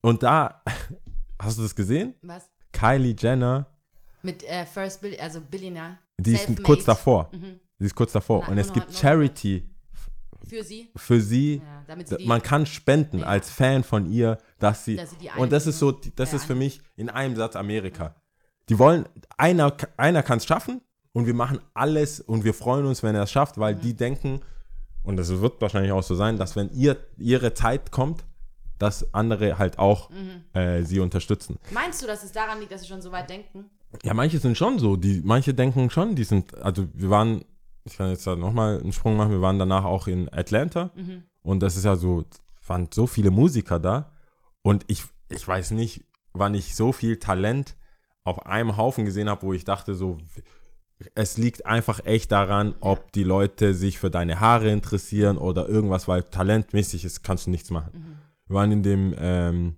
[0.00, 0.62] und da,
[1.40, 2.14] hast du das gesehen?
[2.22, 2.48] was?
[2.72, 3.66] Kylie Jenner,
[4.22, 5.98] Mit äh, First Bill, also Billionaire.
[6.18, 7.30] die ist kurz davor.
[7.32, 7.60] Mhm.
[7.78, 8.42] Die ist kurz davor.
[8.46, 9.68] Na, und es gibt Charity
[10.48, 10.90] Für sie.
[10.96, 11.62] für sie.
[11.88, 14.96] Ja, sie Man kann spenden als Fan von ihr, dass sie.
[14.96, 18.14] dass sie und das ist so, das ist für mich in einem Satz Amerika.
[18.68, 20.80] Die wollen, einer, einer kann es schaffen
[21.12, 24.40] und wir machen alles und wir freuen uns, wenn er es schafft, weil die denken,
[25.02, 28.24] und das wird wahrscheinlich auch so sein, dass wenn ihr, ihre Zeit kommt,
[28.78, 30.10] dass andere halt auch
[30.52, 31.58] äh, sie unterstützen.
[31.72, 33.64] Meinst du, dass es daran liegt, dass sie schon so weit denken?
[34.04, 37.44] Ja, manche sind schon so, die, manche denken schon, die sind, also wir waren,
[37.84, 40.90] ich kann jetzt da nochmal einen Sprung machen, wir waren danach auch in Atlanta
[41.42, 42.24] und das ist ja so,
[42.66, 44.12] waren so viele Musiker da
[44.62, 46.04] und ich, ich weiß nicht,
[46.34, 47.74] wann ich so viel Talent
[48.24, 50.18] auf einem Haufen gesehen habe, wo ich dachte so,
[51.14, 56.08] es liegt einfach echt daran, ob die Leute sich für deine Haare interessieren oder irgendwas,
[56.08, 58.18] weil talentmäßig ist, kannst du nichts machen.
[58.46, 59.76] Wir waren in dem ähm,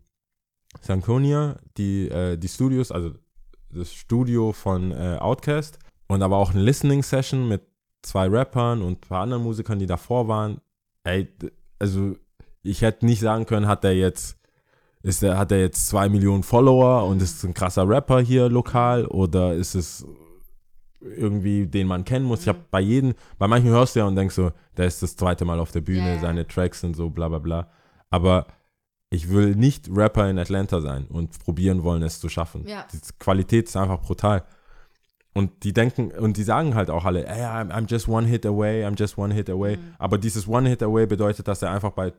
[0.81, 3.13] Sanconia, die, äh, die Studios, also
[3.71, 7.63] das Studio von äh, Outkast und aber auch eine Listening Session mit
[8.03, 10.61] zwei Rappern und ein paar anderen Musikern, die davor waren.
[11.05, 11.29] Ey,
[11.79, 12.17] also
[12.63, 14.40] ich hätte nicht sagen können, hat er jetzt
[15.03, 19.07] ist er, hat er jetzt zwei Millionen Follower und ist ein krasser Rapper hier lokal
[19.07, 20.07] oder ist es
[21.01, 22.43] irgendwie, den man kennen muss?
[22.43, 25.17] Ich habe bei jedem, bei manchen hörst du ja und denkst so, der ist das
[25.17, 26.21] zweite Mal auf der Bühne, ja.
[26.21, 27.71] seine Tracks sind so bla bla bla.
[28.11, 28.47] Aber
[29.09, 32.67] ich will nicht Rapper in Atlanta sein und probieren wollen, es zu schaffen.
[32.67, 32.87] Ja.
[32.93, 34.45] Die Qualität ist einfach brutal.
[35.33, 38.45] Und die denken, und die sagen halt auch alle, ey, I'm, I'm just one hit
[38.45, 39.77] away, I'm just one hit away.
[39.77, 39.95] Mhm.
[39.99, 42.13] Aber dieses one hit away bedeutet, dass er einfach bei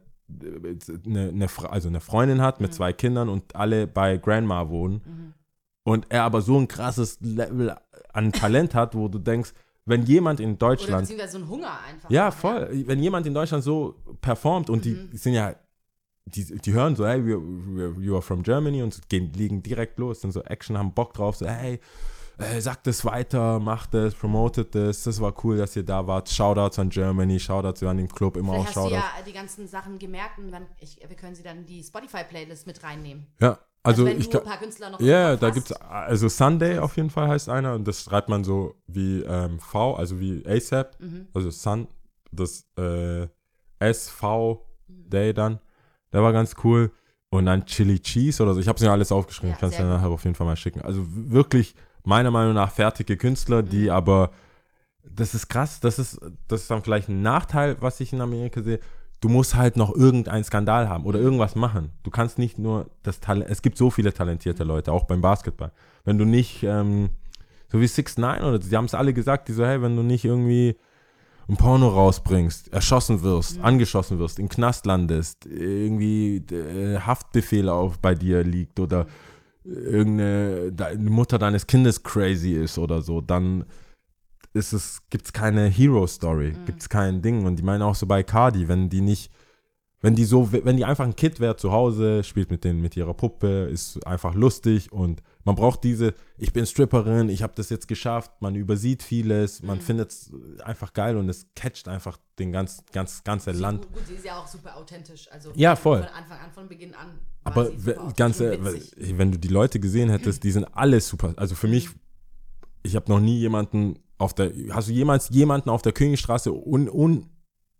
[1.05, 2.63] eine, eine, also eine Freundin hat Mhm.
[2.65, 5.33] mit zwei Kindern und alle bei Grandma wohnen.
[5.83, 7.75] Und er aber so ein krasses Level
[8.13, 9.53] an Talent hat, wo du denkst,
[9.85, 12.09] wenn jemand in Oder Deutschland beziehungsweise so ein Hunger einfach.
[12.11, 12.69] ja, voll.
[12.85, 15.09] Wenn jemand in Deutschland so performt und Mhm.
[15.11, 15.55] die sind ja,
[16.25, 20.31] die, die hören so, hey, you are from Germany und gehen, liegen direkt los, sind
[20.31, 21.79] so Action, haben Bock drauf, so, hey,
[22.37, 26.29] äh, sagt das weiter, macht das, promotet das, das war cool, dass ihr da wart.
[26.29, 29.17] Shoutouts an Germany, Shoutouts an den Club, immer Vielleicht auch hast du Shoutouts.
[29.17, 32.65] ja die ganzen Sachen gemerkt und dann, ich, wir können sie dann in die Spotify-Playlist
[32.67, 33.27] mit reinnehmen.
[33.39, 36.27] Ja, also, wenn ich du kann, ein paar Künstler noch Ja, Kopf da gibt's also
[36.29, 40.19] Sunday auf jeden Fall heißt einer und das schreibt man so wie ähm, V, also
[40.19, 41.27] wie ASAP, Mhm.
[41.33, 41.87] also Sun,
[42.31, 43.27] das äh,
[43.79, 45.59] SV Day dann.
[46.13, 46.91] Der war ganz cool.
[47.33, 48.59] Und dann Chili Cheese oder so.
[48.59, 49.49] Ich habe es mir alles aufgeschrieben.
[49.51, 50.81] Ja, ich kann es sehr dir nachher auf jeden Fall mal schicken.
[50.81, 53.91] Also wirklich meiner Meinung nach fertige Künstler, die Mhm.
[53.91, 54.31] aber
[55.03, 55.79] das ist krass.
[55.79, 58.79] Das ist das ist dann vielleicht ein Nachteil, was ich in Amerika sehe.
[59.19, 61.91] Du musst halt noch irgendeinen Skandal haben oder irgendwas machen.
[62.03, 63.49] Du kannst nicht nur das Talent.
[63.49, 65.71] Es gibt so viele talentierte Leute, auch beim Basketball.
[66.05, 67.11] Wenn du nicht ähm,
[67.71, 70.03] so wie Six Nine oder die haben es alle gesagt, die so hey, wenn du
[70.03, 70.75] nicht irgendwie
[71.47, 78.15] ein Porno rausbringst, erschossen wirst, angeschossen wirst, im Knast landest, irgendwie äh, Haftbefehl auf bei
[78.15, 79.05] dir liegt oder
[79.63, 83.65] irgendeine deine Mutter deines Kindes crazy ist oder so, dann
[84.53, 86.65] ist es, gibt es keine Hero-Story, Mhm.
[86.65, 87.45] gibt es kein Ding.
[87.45, 89.31] Und die meinen auch so bei Cardi, wenn die nicht,
[90.01, 92.97] wenn die so, wenn die einfach ein Kid wäre zu Hause, spielt mit den, mit
[92.97, 97.69] ihrer Puppe, ist einfach lustig und man braucht diese, ich bin Stripperin, ich habe das
[97.69, 99.81] jetzt geschafft, man übersieht vieles, man Mhm.
[99.81, 100.31] findet es
[100.65, 103.87] einfach geil und es catcht einfach den ganz, ganz, ganze Sie- Land.
[103.93, 105.31] Gut, sie ist ja auch super authentisch.
[105.31, 105.99] Also Ja, voll.
[106.03, 107.19] Von Anfang an, von Beginn an.
[107.43, 109.17] Aber und witzig.
[109.17, 111.33] wenn du die Leute gesehen hättest, die sind alle super.
[111.37, 111.89] Also für mich,
[112.83, 116.87] ich habe noch nie jemanden auf der, hast du jemals jemanden auf der Königstraße, un,
[116.87, 117.29] un,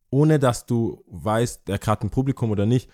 [0.10, 2.90] ohne dass du weißt, der gerade ein Publikum oder nicht,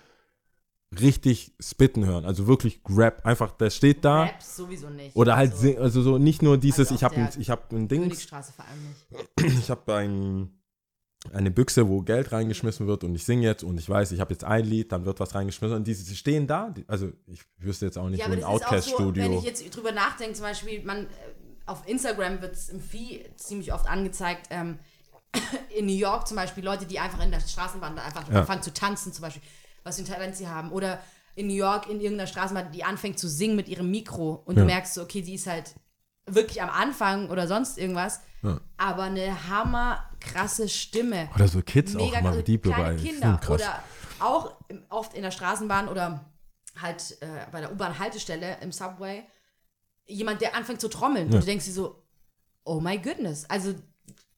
[1.00, 2.24] richtig spitten hören?
[2.24, 4.24] Also wirklich Rap, einfach, der steht da.
[4.24, 5.16] Raps sowieso nicht.
[5.16, 7.88] Oder halt, also, also so nicht nur dieses, Also ich habe ein, ich hab ein
[7.88, 9.58] Ding, Königstraße vor allem nicht.
[9.58, 10.50] ich habe ein,
[11.32, 14.32] eine Büchse, wo Geld reingeschmissen wird und ich singe jetzt und ich weiß, ich habe
[14.32, 16.70] jetzt ein Lied, dann wird was reingeschmissen und die die stehen da.
[16.70, 19.24] Die, also ich wüsste jetzt auch nicht, Ja, wo ein auch so, Outcast-Studio.
[19.24, 21.08] wenn ich jetzt drüber nachdenke, zum Beispiel, man, äh,
[21.66, 24.78] auf Instagram wird es im Feed ziemlich oft angezeigt, ähm,
[25.76, 28.40] in New York zum Beispiel, Leute, die einfach in der Straßenbahn da einfach Ja.
[28.40, 29.42] anfangen zu tanzen, zum Beispiel,
[29.82, 30.70] was für ein Talent sie haben.
[30.72, 31.00] Oder
[31.34, 34.62] in New York in irgendeiner Straßenbahn, die anfängt zu singen mit ihrem Mikro und Ja.
[34.62, 35.74] du merkst so, okay, die ist halt
[36.26, 38.60] wirklich am Anfang oder sonst irgendwas, Ja.
[38.76, 41.28] aber eine hammer krasse Stimme.
[41.34, 42.96] Oder so Kids auch Mega immer, also die kleine.
[43.00, 43.60] Kinder krass.
[43.60, 43.82] oder
[44.20, 44.56] auch
[44.88, 46.24] oft in der Straßenbahn oder
[46.80, 49.24] halt äh, bei der U-Bahn-Haltestelle im Subway
[50.06, 51.34] jemand, der anfängt zu trommeln Ja.
[51.34, 52.02] und du denkst dir so,
[52.64, 53.74] oh my goodness, also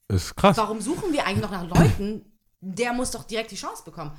[0.09, 0.57] ist krass.
[0.57, 2.25] warum suchen wir eigentlich noch nach Leuten,
[2.61, 4.13] der muss doch direkt die Chance bekommen.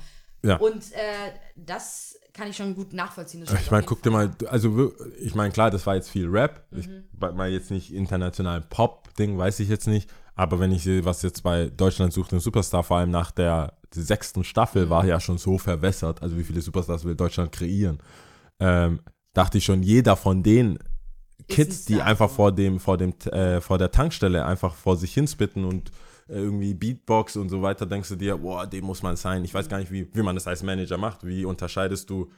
[0.44, 0.56] Ja.
[0.56, 3.44] Und äh, das kann ich schon gut nachvollziehen.
[3.44, 6.66] Ich meine, guck dir mal, also ich meine, klar, das war jetzt viel Rap.
[6.72, 7.04] Ich, Mhm.
[7.12, 10.10] bei- mal jetzt nicht international Pop-Ding, weiß ich jetzt nicht.
[10.34, 13.74] Aber wenn ich sehe, was jetzt bei Deutschland sucht einen Superstar, vor allem nach der
[13.94, 14.90] sechsten Staffel, Mhm.
[14.90, 16.22] war ja schon so verwässert.
[16.22, 17.98] Also wie viele Superstars will Deutschland kreieren?
[18.58, 19.00] Ähm,
[19.34, 20.78] dachte ich schon, jeder von den
[21.48, 25.64] Kids, die einfach vor dem, vor dem, äh, vor der Tankstelle einfach vor sich hinspitten
[25.64, 25.90] und
[26.28, 29.44] äh, irgendwie Beatbox und so weiter, denkst du dir, boah, dem muss man sein.
[29.44, 31.26] Ich weiß gar nicht, wie, wie man das als Manager macht.
[31.26, 32.30] Wie unterscheidest du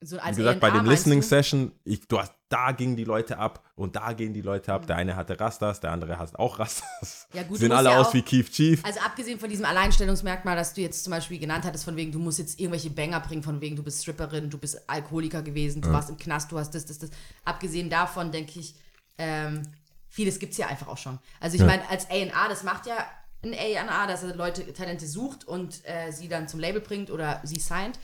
[0.00, 1.22] so wie als gesagt, bei den Listening?
[1.22, 4.86] Session, ich, du hast, da gingen die Leute ab und da gehen die Leute ab.
[4.86, 7.26] Der eine hatte Rastas, der andere hat auch Rastas.
[7.34, 8.82] Ja, gut, Sehen alle ja aus auch- wie Keith Chief.
[8.84, 12.18] Also abgesehen von diesem Alleinstellungsmerkmal, das du jetzt zum Beispiel genannt hattest, von wegen, du
[12.20, 15.90] musst jetzt irgendwelche Banger bringen, von wegen, du bist Stripperin, du bist Alkoholiker gewesen, du
[15.92, 17.10] warst im Knast, du hast das, das, das.
[17.44, 18.74] Abgesehen davon denke ich,
[19.18, 19.62] ähm,
[20.08, 21.18] vieles gibt es ja einfach auch schon.
[21.40, 21.66] Also ich Ja.
[21.66, 22.94] meine, als A&R, das macht ja
[23.42, 27.40] ein A&R, dass er Leute, Talente sucht und äh, sie dann zum Label bringt oder
[27.44, 27.98] sie signed.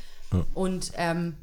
[0.55, 1.37] Und ähm,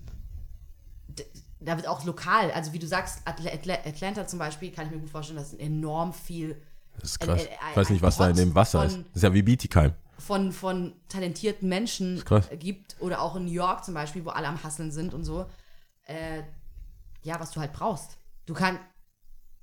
[1.64, 4.92] da wird auch lokal, also wie du sagst, Atla Atla Atlanta zum Beispiel, kann ich
[4.92, 6.62] mir gut vorstellen, dass enorm viel
[7.00, 7.42] Das ist krass.
[7.42, 8.94] ein- ein- ich weiß nicht, was da in dem Wasser ist.
[8.94, 9.94] von- Das ist ja wie Bietigheim.
[10.18, 12.50] von, von talentierten Menschen krass.
[12.60, 15.46] gibt oder auch in New York zum Beispiel, wo alle am Hasseln sind und so.
[16.06, 16.44] Äh,
[17.24, 18.18] ja, was du halt brauchst.
[18.48, 18.82] Du kannst,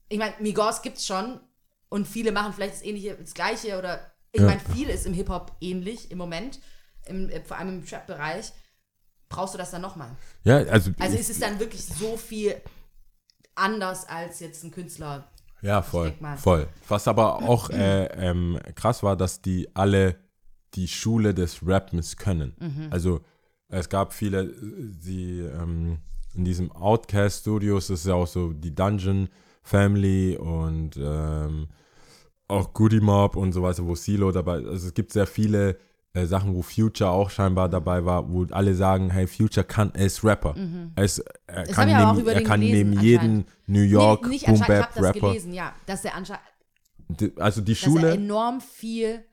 [0.08, 1.40] ich meine, Migos gibt's schon
[1.88, 4.00] und viele machen vielleicht das ähnliche, das gleiche oder
[4.32, 4.46] ich Ja.
[4.46, 6.60] meine, viel ist im Hip-Hop ähnlich im Moment,
[7.06, 8.52] im, äh, vor allem im Trap-Bereich.
[9.28, 10.10] Brauchst du das dann nochmal?
[10.44, 12.54] Ja, also, Also ist es dann wirklich so viel
[13.54, 15.28] anders als jetzt ein Künstler.
[15.62, 16.68] ja, voll, voll.
[16.88, 20.16] Was aber auch äh, ähm, krass war, dass die alle
[20.74, 22.54] die Schule des Rappens können.
[22.60, 22.88] Mhm.
[22.90, 23.20] Also
[23.68, 25.98] es gab viele, die ähm,
[26.34, 29.28] in diesem Outcast Studios das ist ja auch so die Dungeon
[29.62, 31.68] Family und ähm,
[32.46, 35.76] auch Goody Mob und so weiter, wo Silo dabei, also es gibt sehr viele
[36.18, 40.06] äh, Sachen, wo Future auch scheinbar dabei war, wo alle sagen, hey, Future kann, er
[40.06, 40.54] ist Rapper.
[40.94, 43.44] Er, ist, er Das kann ich neben, er kann gelesen, neben jeden.
[43.66, 46.42] New York nee, nicht Boom ich Bap habe das Rapper, gelesen, ja, dass er anscheinend
[47.36, 49.24] also die dass er Schule, enorm viel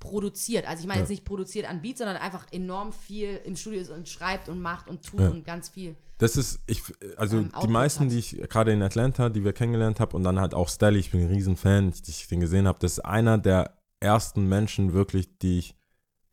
[0.00, 0.66] produziert.
[0.68, 3.90] Also ich meine jetzt nicht produziert an Beats, sondern einfach enorm viel im Studio ist
[3.90, 5.28] und schreibt und macht und tut Ja.
[5.28, 5.96] und ganz viel.
[6.18, 6.82] Das ist, ich,
[7.16, 8.12] also ähm, die meisten, hat.
[8.12, 11.10] die ich gerade in Atlanta, die wir kennengelernt haben und dann halt auch Stelly, ich
[11.10, 15.38] bin ein Riesenfan, die ich den gesehen habe, das ist einer der ersten Menschen wirklich,
[15.38, 15.77] die ich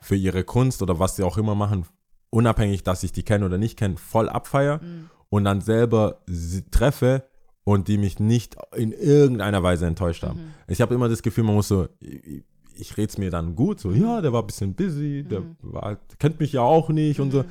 [0.05, 1.85] für ihre Kunst oder was sie auch immer machen,
[2.29, 5.09] unabhängig, dass ich die kenne oder nicht kenne, voll abfeier Mhm.
[5.29, 7.23] und dann selber sie treffe
[7.63, 10.39] und die mich nicht in irgendeiner Weise enttäuscht haben.
[10.39, 10.51] Mhm.
[10.67, 12.43] Ich habe immer das Gefühl, man muss so, ich,
[12.75, 15.55] ich rede es mir dann gut, so, ja, der war ein bisschen busy, der Mhm.
[15.61, 17.43] war, kennt mich ja auch nicht und so.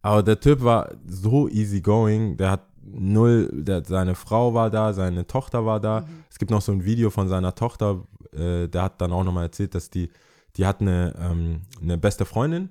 [0.00, 5.26] Aber der Typ war so easygoing, der hat null, der, seine Frau war da, seine
[5.26, 6.00] Tochter war da.
[6.00, 6.06] Mhm.
[6.30, 9.44] Es gibt noch so ein Video von seiner Tochter, äh, der hat dann auch nochmal
[9.46, 10.08] erzählt, dass die,
[10.56, 12.70] die hat eine, ähm, eine beste Freundin,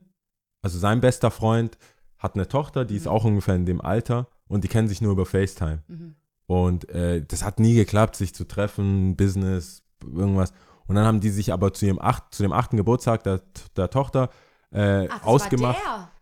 [0.61, 1.77] also sein bester Freund
[2.17, 2.99] hat eine Tochter, die Mhm.
[2.99, 5.83] ist auch ungefähr in dem Alter und die kennen sich nur über FaceTime.
[5.87, 6.15] Mhm.
[6.47, 10.53] Und äh, das hat nie geklappt, sich zu treffen, Business, irgendwas.
[10.87, 13.41] Und dann haben die sich aber zu, ihrem acht, zu dem achten Geburtstag der,
[13.75, 14.29] der Tochter
[14.71, 15.77] äh, Ach, das ausgemacht.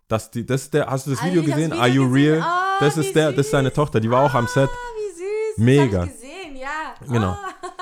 [0.08, 1.72] Dass die, das ist der, hast du das Ah, Video hab's gesehen?
[1.72, 2.34] Video Are you gesehen.
[2.34, 2.42] real?
[2.44, 3.76] Ah, das ist der, das ist seine süß.
[3.76, 4.70] Tochter, die war auch am Set.
[4.70, 5.18] Ah, wie
[5.56, 5.58] süß.
[5.66, 6.06] Mega.
[6.06, 6.96] Das ich gesehen, ja.
[7.08, 7.30] Genau.
[7.30, 7.40] Ah.
[7.64, 7.75] Oh,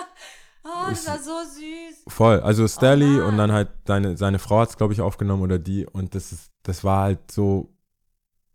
[0.94, 2.04] das war so süß.
[2.08, 2.40] Voll.
[2.42, 3.22] Also Stelly Mann.
[3.28, 5.86] und dann halt seine, seine Frau hat es, glaube ich, aufgenommen oder die.
[5.86, 7.70] Und das ist, das war halt so,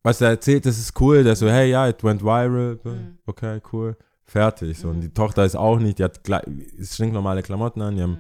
[0.03, 1.24] was er erzählt, das ist cool.
[1.24, 2.79] Der so, hey, ja, it went viral.
[2.83, 3.18] Mhm.
[3.27, 3.96] Okay, cool.
[4.24, 4.79] Fertig.
[4.79, 4.88] So.
[4.88, 5.01] Und Mhm.
[5.03, 6.44] die Tochter ist auch nicht, die hat gleich,
[6.83, 8.18] stinknormale Klamotten an, die haben Mhm.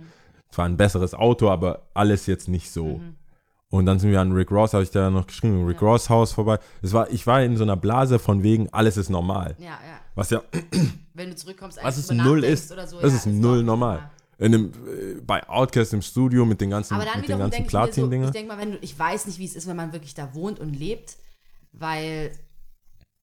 [0.50, 2.84] zwar ein besseres Auto, aber alles jetzt nicht so.
[2.98, 3.14] Mhm.
[3.70, 5.88] Und dann sind wir an Rick Ross, habe ich da noch geschrieben, Rick Ja.
[5.88, 6.58] Ross Haus vorbei.
[6.80, 9.56] Es war, ich war in so einer Blase von wegen, alles ist normal.
[9.58, 10.00] Ja, ja.
[10.18, 10.42] Was ja
[11.14, 12.72] Wenn du zurückkommst, Was eigentlich es null ist.
[12.72, 14.10] Oder so, Das ja, ist null normal.
[14.38, 17.52] in einem, äh, bei Outcast im Studio mit den ganzen, Aber dann mit den ganzen
[17.52, 18.30] denke ich so, ich Platin-Dinger.
[18.32, 20.58] denke mal, wenn du, ich weiß nicht, wie es ist, wenn man wirklich da wohnt
[20.60, 21.16] und lebt,
[21.72, 22.32] weil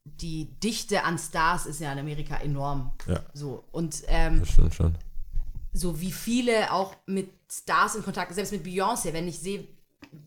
[0.05, 2.91] die Dichte an Stars ist ja in Amerika enorm.
[3.07, 3.19] Ja.
[3.33, 3.63] So.
[3.71, 4.95] Und ähm, Das stimmt schon.
[5.73, 9.67] so wie viele auch mit Stars in Kontakt, selbst mit Beyoncé, wenn ich sehe,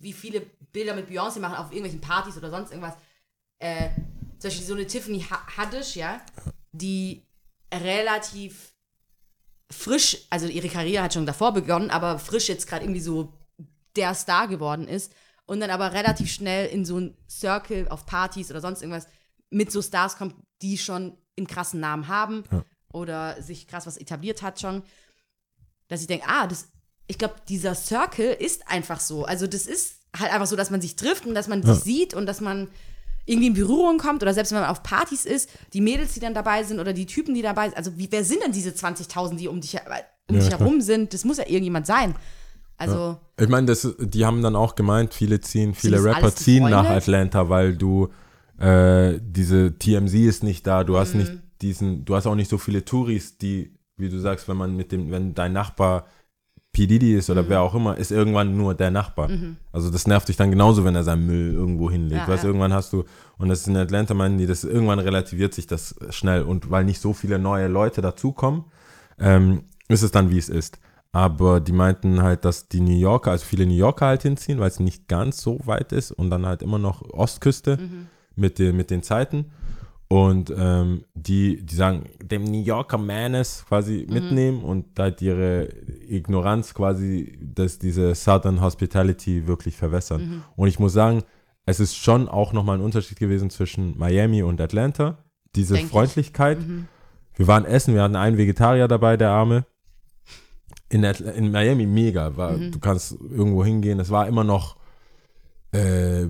[0.00, 2.94] wie viele Bilder mit Beyoncé machen auf irgendwelchen Partys oder sonst irgendwas.
[3.58, 3.88] Äh,
[4.38, 6.20] zum Beispiel so eine Tiffany Ha- Haddish, ja,
[6.78, 7.26] die
[7.72, 8.72] relativ
[9.70, 13.32] frisch, also ihre Karriere hat schon davor begonnen, aber frisch jetzt gerade irgendwie so
[13.96, 15.12] der Star geworden ist
[15.46, 19.06] und dann aber relativ schnell in so ein Circle auf Partys oder sonst irgendwas
[19.50, 22.64] mit so Stars kommt, die schon einen krassen Namen haben Ja.
[22.92, 24.82] oder sich krass was etabliert hat schon,
[25.88, 26.68] dass ich denke, ah, das,
[27.06, 29.24] ich glaube, dieser Circle ist einfach so.
[29.24, 31.74] Also das ist halt einfach so, dass man sich trifft und dass man Ja.
[31.74, 32.68] sich sieht und dass man
[33.28, 36.34] irgendwie in Berührung kommt oder selbst wenn man auf Partys ist, die Mädels, die dann
[36.34, 39.36] dabei sind oder die Typen, die dabei sind, also wie, wer sind denn diese 20.000,
[39.36, 40.60] die um dich, um Ja, dich klar.
[40.60, 41.12] herum sind?
[41.12, 42.14] Das muss ja irgendjemand sein.
[42.78, 46.88] Also, Ich meine, die haben dann auch gemeint, viele ziehen, viele Rapper ziehen nach?
[46.88, 48.08] Atlanta, weil du
[48.58, 50.98] äh, diese TMZ ist nicht da, du Mhm.
[50.98, 54.56] hast nicht diesen, du hast auch nicht so viele Touris, die, wie du sagst, wenn
[54.56, 56.06] man mit dem, wenn dein Nachbar
[56.78, 56.86] P.
[56.86, 57.32] Diddy ist Mhm.
[57.32, 59.28] oder wer auch immer, ist irgendwann nur der Nachbar.
[59.72, 62.22] Also das nervt dich dann genauso, wenn er seinen Müll irgendwo hinlegt.
[62.22, 62.48] Ja, weißt, ja.
[62.48, 63.04] irgendwann hast du,
[63.36, 66.84] und das ist in Atlanta, meinen die, das irgendwann relativiert sich das schnell und weil
[66.84, 68.64] nicht so viele neue Leute dazukommen,
[69.18, 70.78] ähm, ist es dann, wie es ist.
[71.10, 74.68] Aber die meinten halt, dass die New Yorker, also viele New Yorker halt hinziehen, weil
[74.68, 77.78] es nicht ganz so weit ist und dann halt immer noch Ostküste
[78.36, 79.46] mit, den, mit den Zeiten.
[80.08, 85.68] Und ähm, die, die sagen, dem New Yorker Manes quasi mitnehmen und halt ihre
[86.08, 90.44] Ignoranz quasi, dass diese Southern Hospitality wirklich verwässern.
[90.56, 91.24] Und ich muss sagen,
[91.66, 95.18] es ist schon auch nochmal ein Unterschied gewesen zwischen Miami und Atlanta.
[95.54, 95.90] Diese Denk ich.
[95.90, 96.58] Freundlichkeit.
[97.34, 99.66] Wir waren essen, wir hatten einen Vegetarier dabei, der Arme.
[100.88, 102.34] In, Atl in Miami mega.
[102.38, 104.00] War, Du kannst irgendwo hingehen.
[104.00, 104.76] Es war immer noch,
[105.72, 106.22] äh,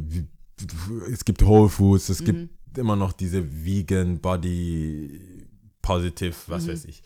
[1.13, 5.47] es gibt Whole Foods, es gibt immer noch diese Vegan, Body,
[5.83, 7.03] Positive, was weiß ich.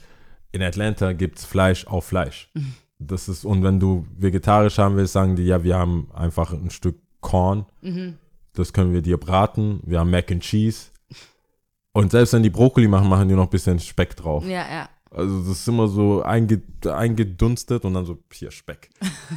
[0.53, 2.51] In Atlanta gibt es Fleisch auf Fleisch.
[3.05, 6.71] Das ist, und wenn du vegetarisch haben willst, sagen die, ja, wir haben einfach ein
[6.71, 7.67] Stück Korn.
[8.53, 9.81] Das können wir dir braten.
[9.85, 10.91] Wir haben Mac and Cheese.
[11.93, 14.45] Und selbst wenn die Brokkoli machen, machen die noch ein bisschen Speck drauf.
[14.45, 14.89] ja, ja.
[15.15, 18.89] Also das ist immer so einge, eingedunstet und dann so, hier Speck.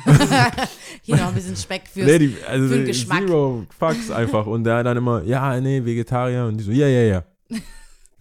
[1.02, 2.06] Hier noch ein bisschen Speck fürs.
[2.08, 3.28] Nee, die, also für den Geschmack.
[3.28, 4.46] Zero Fucks einfach.
[4.48, 6.46] Und der dann immer, ja, nee, Vegetarier.
[6.46, 7.24] Und die so, ja, ja, ja.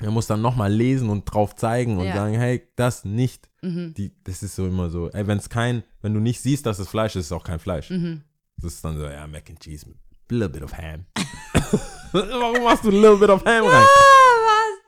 [0.03, 2.15] Er muss dann nochmal lesen und drauf zeigen und Ja.
[2.17, 3.49] sagen, hey, das nicht.
[3.63, 3.95] Mhm.
[3.95, 6.79] Die, das ist so immer so, ey, wenn es kein, wenn du nicht siehst, dass
[6.81, 7.91] es Fleisch ist, ist es auch kein Fleisch.
[7.91, 8.23] Mhm.
[8.57, 9.97] Das ist dann so, ja, Mac and Cheese mit
[10.31, 11.05] a little bit of ham.
[12.13, 13.87] Warum machst du a little bit of ham rein?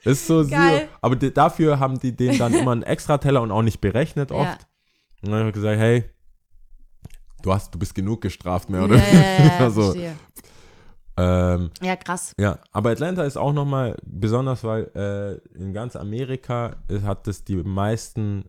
[0.07, 0.79] Das ist so Geil.
[0.81, 0.89] zero.
[1.01, 4.37] Aber dafür haben die den dann immer einen extra Teller und auch nicht berechnet Ja.
[4.37, 4.67] oft.
[5.23, 6.05] Und dann habe ich gesagt, hey,
[7.43, 10.15] du hast, du bist genug gestraft, mehr oder Ja, ja, ja, ja, Also, verstehe.
[11.17, 12.33] ähm, Ja, krass.
[12.39, 17.45] ja, aber Atlanta ist auch nochmal besonders, weil äh, in ganz Amerika ist, hat es
[17.45, 18.45] die meisten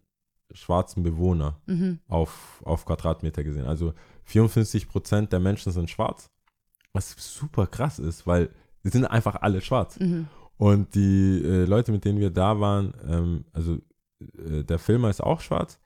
[0.51, 1.99] schwarzen Bewohner Mhm.
[2.07, 3.65] auf, auf Quadratmeter gesehen.
[3.65, 3.93] Also
[4.25, 6.29] 54 Prozent der Menschen sind schwarz,
[6.93, 8.49] was super krass ist, weil
[8.83, 9.99] sie sind einfach alle schwarz.
[9.99, 10.27] Mhm.
[10.57, 13.77] Und die äh, Leute, mit denen wir da waren, ähm, also
[14.19, 15.79] äh, der Filmer ist auch schwarz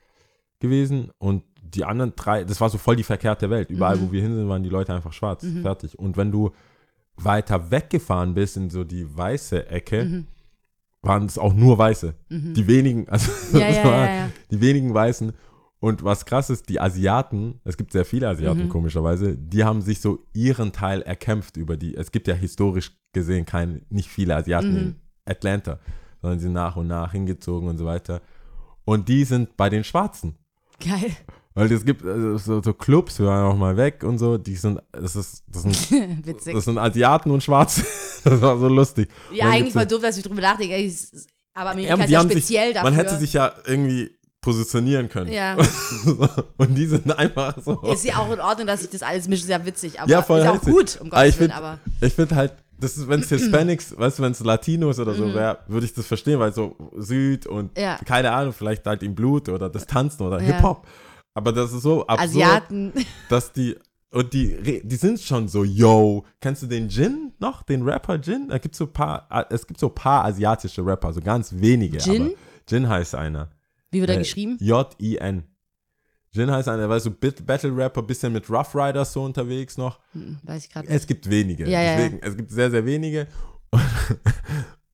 [0.59, 3.69] gewesen und die anderen drei, das war so voll die verkehrte Welt.
[3.69, 4.01] Überall, Mhm.
[4.07, 5.43] wo wir hin sind, waren die Leute einfach schwarz.
[5.43, 5.61] Mhm.
[5.61, 5.97] Fertig.
[5.97, 6.51] Und wenn du
[7.15, 10.27] weiter weggefahren bist in so die weiße Ecke, Mhm.
[11.01, 12.13] waren es auch nur Weiße.
[12.29, 12.53] Mhm.
[12.53, 15.33] Die wenigen, also Ja, ja, ja, die wenigen Weißen.
[15.79, 18.69] Und was krass ist, die Asiaten, es gibt sehr viele Asiaten Mhm.
[18.69, 21.95] komischerweise, die haben sich so ihren Teil erkämpft über die.
[21.95, 24.77] Es gibt ja historisch gesehen kein, nicht viele Asiaten Mhm.
[24.77, 24.95] in
[25.25, 25.79] Atlanta,
[26.21, 28.21] sondern sie sind nach und nach hingezogen und so weiter.
[28.85, 30.35] Und die sind bei den Schwarzen.
[30.79, 31.11] Geil.
[31.53, 34.55] Weil es gibt also so, so Clubs, wir waren auch mal weg und so, die
[34.55, 36.53] sind, das ist, das sind, Witzig.
[36.55, 37.83] das sind Asiaten und Schwarze.
[38.23, 39.09] Das war so lustig.
[39.33, 40.75] ja, eigentlich gibt's- voll doof, dass ich drüber nachdenke.
[40.75, 42.89] es- Aber Amerika Ja, ist ja speziell sich, dafür.
[42.91, 45.31] Man hätte sich ja irgendwie positionieren können.
[45.31, 45.57] Ja.
[46.57, 47.81] und die sind einfach so.
[47.91, 49.99] Ist ja auch in Ordnung, dass sich das alles mischt, ist ja witzig.
[49.99, 51.49] Aber Ja, voll ist auch gut, um Aber Gottes ich Willen.
[51.51, 54.99] find- Aber Ich finde halt, das ist, wenn es Hispanics, weißt du, wenn es Latinos
[54.99, 55.17] oder Mhm.
[55.17, 57.97] so wäre, würde ich das verstehen, weil so Süd und Ja.
[58.05, 60.47] keine Ahnung, vielleicht halt im Blut oder das Tanzen oder Ja.
[60.55, 60.85] Hip-Hop.
[61.33, 62.91] Aber das ist so absurd, Asiaten.
[63.29, 63.75] dass die,
[64.11, 68.49] und die, die sind schon so, yo, kennst du den Jin noch, den Rapper Jin?
[68.49, 71.99] Da gibt's so paar, es gibt so paar asiatische Rapper, so ganz wenige.
[71.99, 72.21] Jin?
[72.23, 72.31] Aber
[72.67, 73.49] Jin heißt einer.
[73.91, 74.57] Wie wird er Äh, geschrieben?
[74.59, 75.43] J-I-N.
[76.33, 79.99] Jin heißt einer, der war so Battle-Rapper, bisschen mit Rough Riders so unterwegs noch.
[80.13, 81.67] Hm, Weiß ich gerade Es gibt wenige.
[81.69, 83.27] Ja, ja, Deswegen, es gibt sehr, sehr wenige.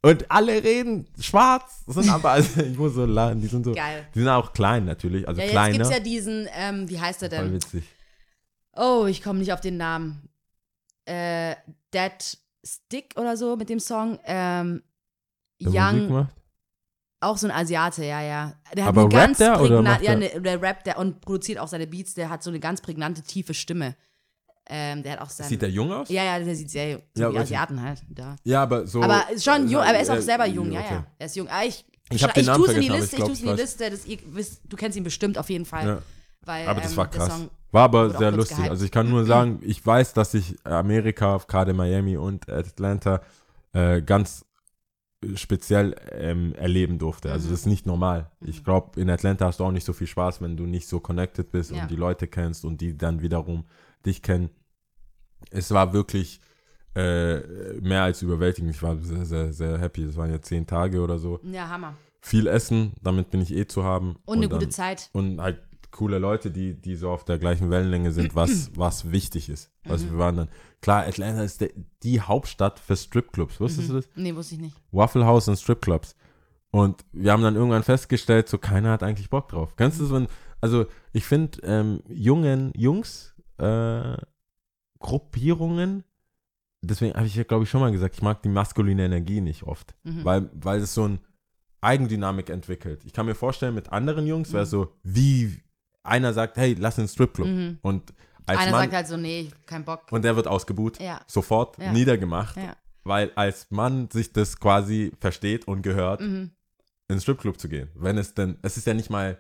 [0.01, 4.07] Und alle reden schwarz, sind aber, also ich muss so lachen, die sind so, Geil.
[4.13, 5.73] die sind auch klein natürlich, also Ja, jetzt kleiner.
[5.73, 7.53] gibt's ja diesen, ähm, wie heißt er Voll denn?
[7.53, 7.83] witzig.
[8.73, 10.29] Oh, ich komme nicht auf den Namen.
[11.05, 11.55] Äh,
[11.93, 14.19] Dead Stick oder so mit dem Song.
[14.23, 14.83] Ähm,
[15.59, 16.35] Der Musik Young, macht.
[17.19, 18.53] Auch so ein Asiate, ja, ja.
[18.75, 20.87] Der hat Aber eine ganz rappt der oder prägnant, macht ja, der- ne, der rappt
[20.87, 23.95] der und produziert auch seine Beats, der hat so eine ganz prägnante, tiefe Stimme.
[24.69, 25.49] Ähm, der hat auch seine.
[25.49, 26.09] Sieht der jung aus?
[26.09, 27.37] ja, ja, der sieht sehr so Ja, wie.
[27.39, 28.01] Asiaten halt.
[28.09, 28.35] Da.
[28.43, 29.01] Ja, aber so.
[29.01, 30.93] Aber ist schon jung, aber er ist auch äh, selber jung, ja, okay.
[30.95, 31.05] ja.
[31.19, 31.47] Er ist jung.
[31.49, 33.29] Ah, ich Ich hab den ich Namen tu's in die vergessen, aber Liste, ich glaub,
[33.29, 33.79] ich tu's in die ich weiß.
[33.79, 35.87] Liste, das, ihr wisst, du kennst ihn bestimmt auf jeden Fall.
[35.87, 36.01] Ja.
[36.45, 37.29] Weil, Aber das ähm, war der krass.
[37.29, 38.57] Song- War aber wurde auch sehr kurz lustig.
[38.57, 38.71] gehypt.
[38.71, 43.21] Also ich kann nur sagen, ich weiß, dass ich Amerika, gerade Miami und Atlanta,
[43.73, 44.43] äh, ganz
[45.35, 47.31] speziell ähm, erleben durfte.
[47.31, 47.51] Also Mhm.
[47.51, 48.31] das ist nicht normal.
[48.41, 50.99] Ich glaube, in Atlanta hast du auch nicht so viel Spaß, wenn du nicht so
[50.99, 51.81] connected bist Ja.
[51.81, 53.65] und die Leute kennst und die dann wiederum
[54.05, 54.49] dich kennen.
[55.51, 56.39] Es war wirklich
[56.95, 58.71] äh, mehr als überwältigend.
[58.71, 60.01] Ich war sehr, sehr, sehr happy.
[60.03, 61.39] Es waren ja zehn Tage oder so.
[61.43, 61.95] Ja, Hammer.
[62.21, 64.15] Viel Essen, damit bin ich eh zu haben.
[64.25, 65.09] Und eine gute dann- Zeit.
[65.13, 65.61] und halt
[65.97, 69.71] coole Leute, die, die so auf der gleichen Wellenlänge sind, was, was wichtig ist.
[69.83, 70.11] Also Mhm.
[70.11, 70.49] wir waren dann,
[70.81, 71.71] klar, Atlanta ist der,
[72.03, 74.09] die Hauptstadt für Stripclubs, wusstest du das?
[74.15, 74.75] Nee, wusste ich nicht.
[74.91, 76.15] Waffle House und Stripclubs.
[76.71, 79.75] Und wir haben dann irgendwann festgestellt, so keiner hat eigentlich Bock drauf.
[79.75, 80.27] Kennst du so ein,
[80.61, 84.17] also ich finde ähm, jungen Jungs äh,
[84.99, 86.03] Gruppierungen,
[86.81, 89.63] deswegen habe ich ja glaube ich schon mal gesagt, ich mag die maskuline Energie nicht
[89.63, 90.25] oft, Mhm.
[90.25, 91.19] weil weil es so ein
[91.81, 93.03] Eigendynamik entwickelt.
[93.05, 94.77] Ich kann mir vorstellen, mit anderen Jungs wäre es Mhm.
[94.77, 95.61] so, wie
[96.07, 97.77] einer sagt, hey, lass in den Stripclub Mhm.
[97.81, 98.13] und
[98.45, 100.03] als Einer Mann sagt halt so, nee, kein Bock.
[100.11, 101.21] und der wird ausgebuht, Ja.
[101.27, 101.91] sofort Ja.
[101.91, 102.75] niedergemacht, Ja.
[103.03, 106.51] weil als Mann sich das quasi versteht und gehört, Mhm.
[107.09, 107.89] ins Stripclub zu gehen.
[107.95, 109.37] Wenn es denn, es ist ja nicht mal,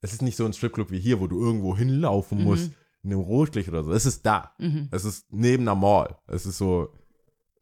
[0.00, 2.44] es ist nicht so ein Stripclub wie hier, wo du irgendwo hinlaufen Mhm.
[2.44, 2.70] musst,
[3.02, 3.92] in einem Rotlicht oder so.
[3.92, 4.52] Es ist da.
[4.58, 4.88] Mhm.
[4.90, 6.16] Es ist neben der Mall.
[6.26, 6.90] Es ist so,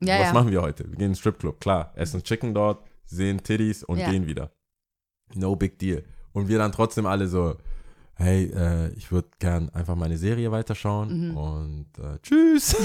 [0.00, 0.88] Ja, was machen wir heute?
[0.90, 1.92] Wir gehen ins Stripclub, klar.
[1.94, 4.50] Essen Chicken dort, sehen Titties und gehen wieder.
[5.34, 6.03] No big deal.
[6.32, 7.57] Und wir dann trotzdem alle so,
[8.22, 11.36] hey, äh, ich würde gern einfach meine Serie weiterschauen Mhm.
[11.36, 12.76] und äh, tschüss.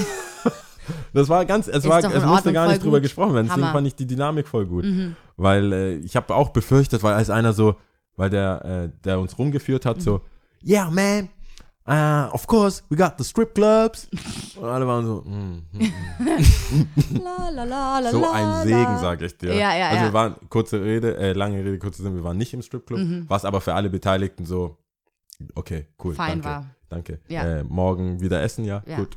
[1.12, 3.02] das war ganz, es, Ist war, es musste Ordnung, gar nicht drüber gut.
[3.04, 3.46] gesprochen werden.
[3.46, 3.72] Deswegen Hammer.
[3.74, 4.84] fand ich die Dynamik voll gut.
[4.84, 5.16] Mhm.
[5.36, 7.76] Weil äh, ich habe auch befürchtet, weil als einer so,
[8.16, 10.00] weil der, äh, der uns rumgeführt hat, Mhm.
[10.02, 10.20] so,
[10.66, 11.28] yeah, man,
[11.88, 14.08] uh, of course, we got the strip clubs.
[14.56, 15.92] Und alle waren so, mm, mm.
[17.22, 19.54] La, la, la, la, so ein Segen, sag ich dir.
[19.54, 20.04] Ja, ja, also ja.
[20.08, 23.24] wir waren, kurze Rede, äh, lange Rede, kurze Sinn, wir waren nicht im Stripclub, Mhm.
[23.28, 24.76] was aber für alle Beteiligten so,
[25.54, 26.66] okay, cool, Fein danke, war.
[26.88, 27.20] danke.
[27.28, 27.58] Ja.
[27.60, 28.96] Äh, morgen wieder essen, ja, Ja.
[28.96, 29.16] gut.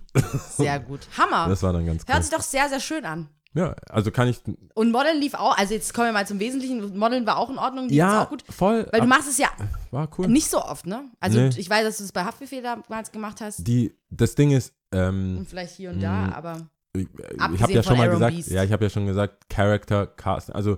[0.57, 1.01] Sehr gut.
[1.17, 1.47] Hammer.
[1.49, 2.13] Das war dann ganz cool.
[2.13, 3.27] Hört sich doch sehr, sehr schön an.
[3.53, 4.39] Ja, also kann ich,
[4.75, 6.97] Und Modeln lief auch, also jetzt kommen wir mal zum Wesentlichen.
[6.97, 8.45] Modeln war auch in Ordnung, lief ja, auch gut.
[8.49, 9.49] voll, Weil du machst es ja
[9.91, 10.29] war cool.
[10.29, 11.03] nicht so oft, ne?
[11.19, 11.49] Also Nee.
[11.57, 13.67] ich weiß, dass du es bei Haftbefehl damals gemacht hast.
[13.67, 16.69] Die, das Ding ist, ähm, Und vielleicht hier und da, aber.
[16.95, 17.01] ich,
[17.33, 18.51] ich Abgesehen habe ja schon mal Aaron gesagt, Beast.
[18.51, 20.55] ja, ich habe ja schon gesagt, Character Casting.
[20.55, 20.77] Also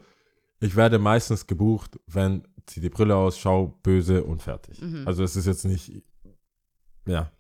[0.59, 4.82] ich werde meistens gebucht, wenn zieh die Brille aus, schau böse und fertig.
[4.82, 5.07] Mhm.
[5.07, 6.03] Also es ist jetzt nicht,
[7.05, 7.32] ja.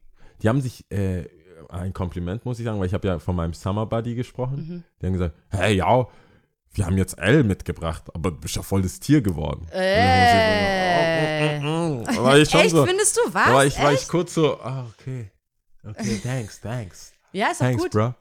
[0.41, 1.25] Die haben sich äh,
[1.69, 4.57] ein Kompliment muss ich sagen, weil ich habe ja von meinem Summer Buddy gesprochen.
[4.57, 4.83] Mhm.
[5.01, 6.07] Die haben gesagt, hey ja,
[6.73, 9.67] wir haben jetzt L mitgebracht, aber du bist ja voll das Tier geworden.
[9.71, 11.57] Äh.
[11.57, 12.29] Ich so, oh, oh, oh.
[12.31, 13.49] Echt, so, findest du was?
[13.49, 15.31] war ich, war ich kurz so, ah, okay,
[15.83, 17.13] okay, thanks, thanks.
[17.31, 17.91] Ja, ist Thanks, gut.
[17.91, 18.13] bro.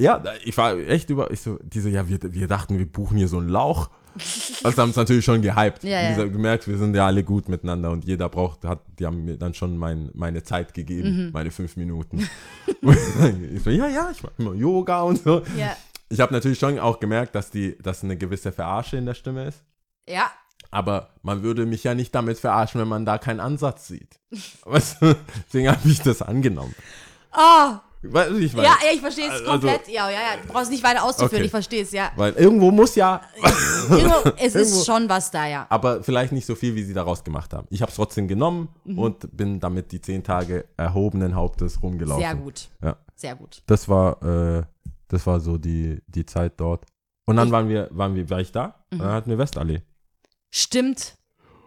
[0.00, 3.28] Ja, ich war echt über, ich so, diese, ja, wir, wir dachten, wir buchen hier
[3.28, 3.90] so einen Lauch.
[4.62, 5.82] Also haben es natürlich schon gehypt.
[5.84, 6.10] Ja, ja.
[6.10, 9.38] gesagt, gemerkt, wir sind ja alle gut miteinander und jeder braucht, hat, die haben mir
[9.38, 11.30] dann schon mein, meine Zeit gegeben, Mhm.
[11.32, 12.28] meine fünf Minuten.
[12.82, 15.42] ich so, ja, ja, ich mache immer Yoga und so.
[15.56, 15.74] Ja.
[16.10, 19.46] Ich habe natürlich schon auch gemerkt, dass die, dass eine gewisse Verarsche in der Stimme
[19.46, 19.62] ist.
[20.06, 20.30] Ja.
[20.70, 24.20] Aber man würde mich ja nicht damit verarschen, wenn man da keinen Ansatz sieht.
[24.66, 26.74] Deswegen habe ich das angenommen.
[27.36, 29.86] Oh, Weißt du, ich ja, ja, ich verstehe es Also- komplett.
[29.88, 30.36] Ja, ja, ja.
[30.42, 31.44] Du brauchst nicht weiter auszuführen, Okay.
[31.44, 32.10] ich verstehe es, ja.
[32.16, 33.20] weil irgendwo muss ja
[33.90, 35.66] Irgendwo, es Irgendwo- ist schon was da, ja.
[35.68, 37.66] aber vielleicht nicht so viel, wie sie daraus gemacht haben.
[37.70, 38.98] Ich habe es trotzdem genommen Mhm.
[38.98, 42.22] und bin damit die zehn Tage erhobenen Hauptes rumgelaufen.
[42.22, 42.68] Sehr gut.
[42.82, 42.96] Ja.
[43.16, 43.62] Sehr gut.
[43.66, 44.62] Das war, äh,
[45.08, 46.86] das war so die, die Zeit dort.
[47.26, 48.76] Und dann Ich- waren wir, waren wir, war ich da?
[48.90, 48.98] Mhm.
[48.98, 49.82] Dann hatten wir Westallee.
[50.50, 51.16] Stimmt.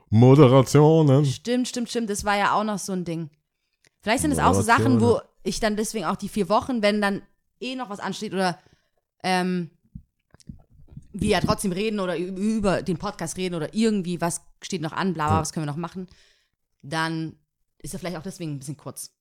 [0.10, 1.26] Moderationen.
[1.26, 2.10] Stimmt, stimmt, stimmt.
[2.10, 3.30] Das war ja auch noch so ein Ding.
[4.02, 7.02] Vielleicht sind es auch so Sachen, wo ich dann deswegen auch die vier Wochen, wenn
[7.02, 7.22] dann
[7.60, 8.60] eh noch was ansteht oder
[9.24, 9.70] ähm,
[11.12, 15.14] wir ja trotzdem reden oder über den Podcast reden oder irgendwie was steht noch an,
[15.14, 15.42] bla, bla, Ja.
[15.42, 16.08] was können wir noch machen,
[16.82, 17.38] dann
[17.80, 19.12] ist er vielleicht auch deswegen ein bisschen kurz.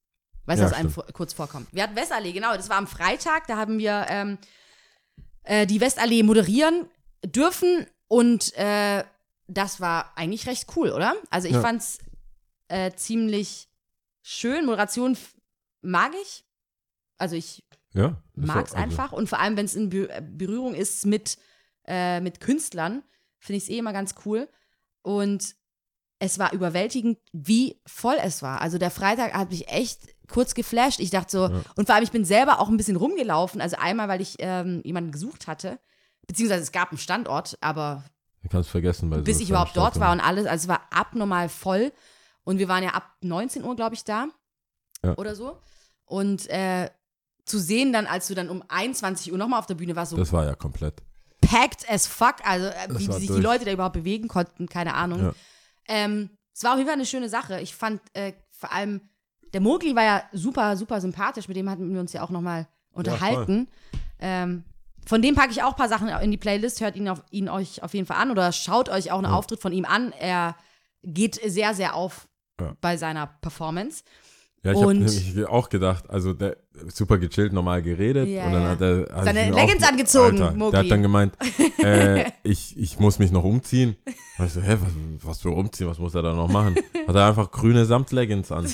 [0.46, 1.68] Weißt Ja, du, was einem vor- kurz vorkommt.
[1.72, 4.38] Wir hatten Westallee, genau, das war am Freitag, da haben wir ähm,
[5.44, 6.86] äh, die Westallee moderieren
[7.24, 9.04] dürfen und äh,
[9.48, 11.14] das war eigentlich recht cool, oder?
[11.30, 11.60] Also ich Ja.
[11.60, 11.98] fand's
[12.68, 13.68] äh, ziemlich
[14.22, 14.64] schön.
[14.64, 15.16] Moderation
[15.82, 16.44] mag ich.
[17.18, 18.02] Also ich Ja.
[18.34, 19.12] war- mag's also, einfach.
[19.12, 21.38] Und vor allem, wenn es in äh, Berührung ist mit,
[21.86, 23.02] äh, mit Künstlern,
[23.38, 24.48] finde ich es eh immer ganz cool.
[25.02, 25.54] Und
[26.18, 28.60] es war überwältigend, wie voll es war.
[28.60, 31.00] Also der Freitag hat mich echt kurz geflasht.
[31.00, 31.62] Ich dachte so, Ja.
[31.76, 33.60] und vor allem, ich bin selber auch ein bisschen rumgelaufen.
[33.60, 35.80] Also einmal, weil ich ähm, jemanden gesucht hatte.
[36.28, 38.04] Beziehungsweise es gab einen Standort, aber
[38.44, 39.10] Ich kann es vergessen.
[39.10, 40.46] Bei bis ich überhaupt dort war und alles.
[40.46, 41.92] Also es war abnormal voll.
[42.44, 44.28] Und wir waren ja ab 19 Uhr, glaube ich, da.
[45.04, 45.16] Ja.
[45.16, 45.60] Oder so.
[46.04, 46.90] Und äh,
[47.44, 50.16] zu sehen dann, als du dann um 21 Uhr nochmal auf der Bühne warst, so
[50.16, 51.02] Das war ja komplett.
[51.40, 52.36] packed as fuck.
[52.44, 53.38] Also äh, wie sich durch.
[53.38, 55.20] die Leute da überhaupt bewegen konnten, keine Ahnung.
[55.22, 55.32] Ja.
[55.88, 57.60] Ähm, es war auf jeden Fall eine schöne Sache.
[57.60, 59.00] Ich fand äh, vor allem,
[59.52, 61.48] der Mogli war ja super, super sympathisch.
[61.48, 63.68] Mit dem hatten wir uns ja auch nochmal unterhalten.
[64.20, 64.64] ähm,
[65.06, 66.80] von dem packe ich auch ein paar Sachen in die Playlist.
[66.80, 69.32] Hört ihn, auf, ihn euch auf jeden Fall an oder schaut euch auch einen Ja.
[69.36, 70.12] Auftritt von ihm an.
[70.12, 70.54] Er
[71.02, 72.28] geht sehr, sehr auf
[72.60, 72.76] Ja.
[72.80, 74.04] bei seiner Performance.
[74.64, 76.56] Ja, ich habe nämlich auch gedacht, also der
[76.86, 80.70] super gechillt, normal geredet Ja, und dann hat er hat Seine Leggings angezogen, Alter, Mogli.
[80.70, 81.34] Der hat dann gemeint,
[81.82, 83.96] äh, ich, ich muss mich noch umziehen.
[84.38, 86.76] Und ich so, hä, was, was für umziehen, was muss er da noch machen?
[87.08, 88.68] Hat er einfach grüne Samtleggings an.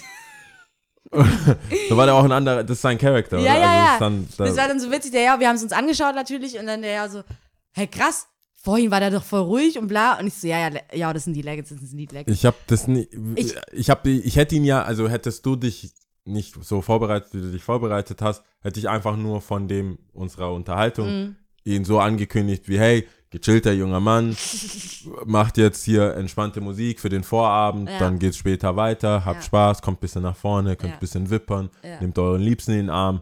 [1.88, 3.38] so war der auch ein anderer, das ist sein Charakter.
[3.38, 3.60] Ja, oder?
[3.60, 3.92] ja, also ja.
[3.94, 6.14] Ist dann, da, Das war dann so witzig, der ja, wir haben es uns angeschaut
[6.14, 7.22] natürlich und dann der ja so,
[7.72, 8.28] hey krass,
[8.62, 10.18] vorhin war der doch voll ruhig und bla.
[10.18, 12.36] Und ich so, ja, ja, ja, das sind die Leggings, das sind die Leggings.
[12.36, 15.92] ich habe das nie, Ich- ich, habe, ich hätte ihn ja, also hättest du dich
[16.24, 20.52] nicht so vorbereitet, wie du dich vorbereitet hast, hätte ich einfach nur von dem unserer
[20.52, 21.36] Unterhaltung Mhm.
[21.64, 24.36] ihn so angekündigt wie, hey, gechillter junger Mann,
[25.24, 27.98] macht jetzt hier entspannte Musik für den Vorabend, Ja.
[27.98, 29.42] dann geht's später weiter, habt Ja.
[29.42, 30.96] Spaß, kommt bisschen nach vorne, könnt Ja.
[30.96, 32.00] ein bisschen wippern, Ja.
[32.00, 33.20] nehmt euren Liebsten in den Arm.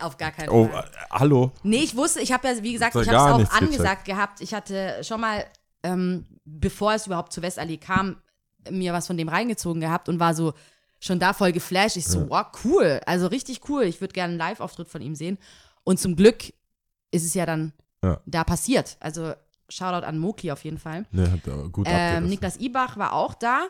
[0.00, 0.84] Auf gar keinen Oh, Fall.
[0.84, 1.52] äh, hallo?
[1.62, 3.72] Nee, ich wusste, ich habe ja, wie gesagt, ich habe es auch nichts gecheckt.
[3.72, 4.40] angesagt gehabt.
[4.40, 5.44] Ich hatte schon mal,
[5.82, 8.16] ähm, bevor es überhaupt zu Westallee kam,
[8.70, 10.52] mir was von dem reingezogen gehabt und war so
[11.00, 11.96] schon da voll geflasht.
[11.96, 13.00] Ich so, wow, cool.
[13.06, 13.84] Also richtig cool.
[13.84, 15.38] Ich würde gerne einen Live-Auftritt von ihm sehen.
[15.84, 16.52] Und zum Glück
[17.10, 18.20] ist es ja dann Ja.
[18.26, 18.96] da passiert.
[19.00, 19.32] Also
[19.68, 21.06] Shoutout an Moki auf jeden Fall.
[21.12, 22.26] Ne, hat gut Ähm.
[22.28, 23.68] Niklas Ibach war auch da.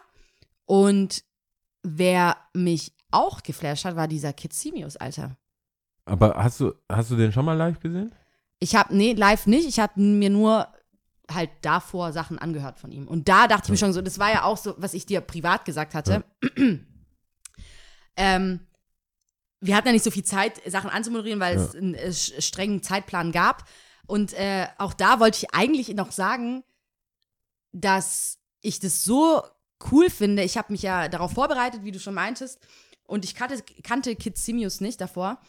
[0.65, 1.23] Und
[1.83, 5.37] wer mich auch geflasht hat, war dieser Kitsimius, Alter.
[6.09, 8.13] Aber hast du, hast du den schon mal live gesehen?
[8.61, 9.69] Ich habe, nee, live nicht.
[9.69, 10.69] Ich habe mir nur
[11.31, 13.07] halt davor Sachen angehört von ihm.
[13.07, 15.21] Und da dachte ich mir schon so, das war ja auch so, was ich dir
[15.21, 16.25] privat gesagt hatte.
[18.17, 18.61] ähm,
[19.61, 23.33] wir hatten ja nicht so viel Zeit, Sachen anzumoderieren, weil es einen äh, strengen Zeitplan
[23.33, 23.65] gab.
[24.07, 26.65] Und äh, auch da wollte ich eigentlich noch sagen,
[27.73, 29.43] dass ich das so
[29.93, 30.43] cool finde.
[30.43, 32.59] Ich habe mich ja darauf vorbereitet, wie du schon meintest.
[33.09, 35.41] Und ich kannte, kannte Kid Simius nicht davor.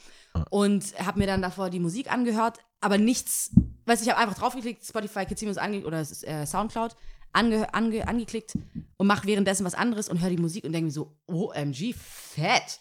[0.49, 3.51] Und habe mir dann davor die Musik angehört, aber nichts,
[3.85, 6.95] weiß ich, habe einfach draufgeklickt, Spotify, Kid Simius ange oder äh, Soundcloud,
[7.33, 8.57] ange ange angeklickt
[8.97, 12.79] und mache währenddessen was anderes und höre die Musik und denke mir so, OMG, fett.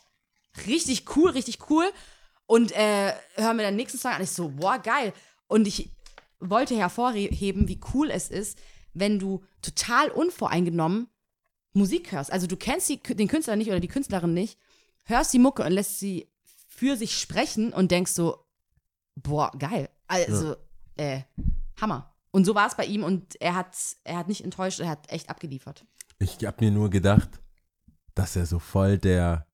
[0.66, 1.84] Richtig cool, richtig cool.
[2.46, 4.22] Und äh, höre mir dann den nächsten Song an.
[4.22, 5.12] Ich so, boah, geil.
[5.48, 5.90] Und ich
[6.38, 8.58] wollte hervorheben, wie cool es ist,
[8.94, 11.08] wenn du total unvoreingenommen
[11.72, 12.32] Musik hörst.
[12.32, 14.58] Also du kennst die, den Künstler nicht oder die Künstlerin nicht,
[15.08, 16.28] hörst die Mucke und lässt sie
[16.68, 18.44] für sich sprechen und denkst so,
[19.16, 19.88] boah, geil.
[20.06, 20.56] Also,
[20.96, 21.20] äh,
[21.80, 22.14] Hammer.
[22.30, 25.10] Und so war es bei ihm und er hat, er hat nicht enttäuscht, er hat
[25.10, 25.84] echt abgeliefert.
[26.18, 27.28] Ich hab mir nur gedacht,
[28.14, 29.46] dass er so voll der,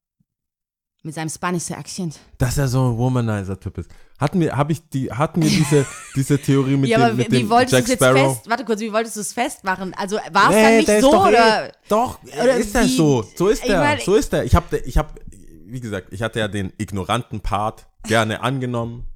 [1.03, 2.19] Mit seinem spanischen Akzent.
[2.39, 3.91] dass er so ein Womanizer-Typ ist.
[4.19, 5.87] Hatten wir, hab ich die, hatten wir diese,
[6.17, 8.35] diese Theorie mit ja, dem, aber mit wie, dem wolltest du Jack es jetzt Sparrow?
[8.37, 9.95] fest, warte kurz, wie wolltest du es festmachen?
[9.95, 11.69] Also war es Nee, dann nicht so doch oder?
[11.69, 13.23] Eh, doch, oder ist er wie- so.
[13.37, 13.99] So ist Ich er.
[14.01, 14.45] so ist er.
[14.45, 15.19] Ich habe, ich hab,
[15.67, 19.07] wie gesagt, ich hatte ja den ignoranten Part gerne angenommen,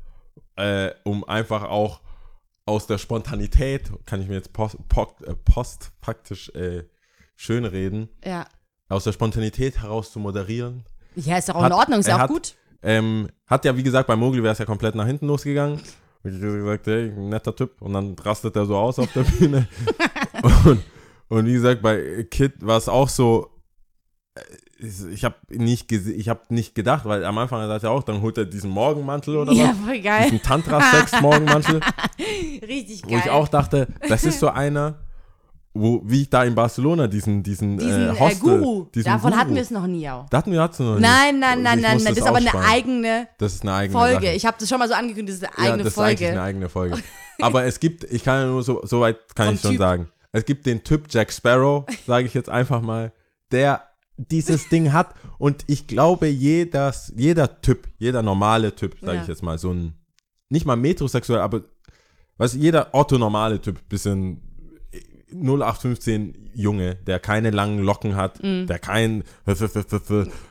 [0.57, 2.01] äh, um einfach auch
[2.67, 6.85] aus der Spontanität, kann ich mir jetzt post, post, äh, post praktisch äh,
[7.37, 8.47] schönreden, Ja.
[8.89, 10.85] aus der Spontanität heraus zu moderieren.
[11.15, 12.55] Ja, ist doch auch Hat- in Ordnung, ist ja auch hat- gut.
[12.83, 15.81] Ähm, hat ja, wie gesagt, bei Mogli wäre es ja komplett nach hinten losgegangen.
[16.23, 17.81] Und ich habe gesagt, hey, netter Typ.
[17.81, 19.67] Und dann rastet er so aus auf der Bühne.
[20.65, 20.83] und,
[21.29, 23.51] und wie gesagt, bei Kid war es auch so,
[25.13, 28.39] ich- habe nicht, ich hab nicht gedacht, weil am Anfang sagt er auch, dann holt
[28.39, 29.77] er diesen Morgenmantel oder Ja, was.
[29.87, 30.25] voll geil.
[30.25, 31.81] Diesen Tantra-Sex-Morgenmantel.
[32.67, 33.13] Richtig geil.
[33.13, 34.95] wo ich auch dachte, das ist so einer,
[35.75, 39.31] wo, wie ich da in Barcelona diesen, diesen, diesen äh, äh, Hostel, Guru, diesen davon
[39.31, 39.41] Guru.
[39.43, 40.29] hatten wir es noch nie auch.
[40.29, 41.41] Da hatten wir hatten noch Nein, nicht.
[41.41, 42.15] nein, nein, Ich nein, muss nein.
[42.15, 44.27] Das ist aber eine eigene Das ist eine eigene Folge.
[44.27, 44.35] Sache.
[44.37, 46.19] Ich habe das schon mal so angekündigt, das ist eine ja, eigene das ist eigentlich
[46.21, 46.33] Folge.
[46.33, 46.99] eine eigene Folge.
[47.41, 49.79] Aber es gibt, ich kann ja nur so, so weit kann Vom ich schon Typ.
[49.79, 50.09] sagen.
[50.33, 53.13] Es gibt den Typ Jack Sparrow, sage ich jetzt einfach mal,
[53.53, 53.83] der
[54.19, 59.23] dieses Ding hat und ich glaube, jeder, jeder Typ, jeder normale Typ, sage Ja.
[59.23, 59.95] ich jetzt mal, so ein,
[60.51, 61.63] nicht mal metrosexuell, aber
[62.37, 64.43] was jeder orthonormale Typ, bisschen
[65.33, 69.23] 0815 Junge, der keine langen Locken hat, der kein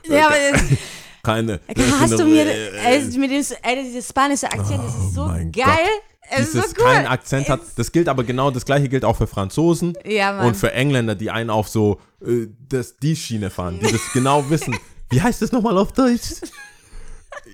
[0.08, 0.34] ja, aber
[1.22, 1.60] keine
[2.00, 5.52] hast du mir, äh, mit dem, ey, dieses spanische Akzent, das ist so Oh mein
[5.52, 5.64] geil.
[5.66, 6.07] Gott.
[6.30, 6.84] Es ist so dieses cool.
[6.84, 7.60] keinen Akzent hat.
[7.76, 11.30] Das gilt aber genau, das gleiche gilt auch für Franzosen Ja, und für Engländer, die
[11.30, 14.76] einen auf so äh, das, die Schiene fahren, die das genau wissen.
[15.10, 16.34] Wie heißt das nochmal auf Deutsch?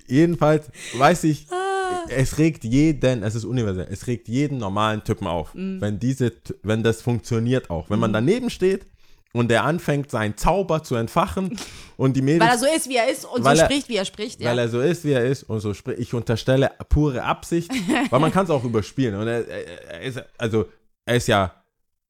[0.07, 0.67] Jedenfalls
[0.97, 2.07] weiß ich, Ah.
[2.09, 5.81] es regt jeden, es ist universell, es regt jeden normalen Typen auf, Mhm.
[5.81, 7.91] wenn diese, wenn das funktioniert auch.
[7.91, 8.87] Wenn man daneben steht
[9.35, 11.59] und der anfängt, seinen Zauber zu entfachen
[11.97, 13.97] und die Mädels Weil er so ist, wie er ist und so er- spricht, wie
[13.97, 14.41] er spricht.
[14.41, 14.51] Ja.
[14.51, 15.99] weil er so ist, wie er ist und so spricht.
[15.99, 17.71] Ich unterstelle pure Absicht,
[18.11, 19.17] weil man kann es auch überspielen.
[19.17, 20.67] Und er, er, er ist, also,
[21.05, 21.53] er ist ja,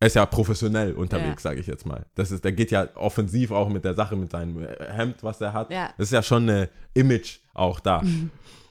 [0.00, 2.04] er ist ja professionell unterwegs, sage ich jetzt mal.
[2.14, 5.40] Das ist, der geht ja offensiv auch mit der Sache, mit seinem äh, Hemd, was
[5.40, 5.70] er hat.
[5.70, 5.94] Ja.
[5.96, 8.02] Das ist ja schon eine Image auch da.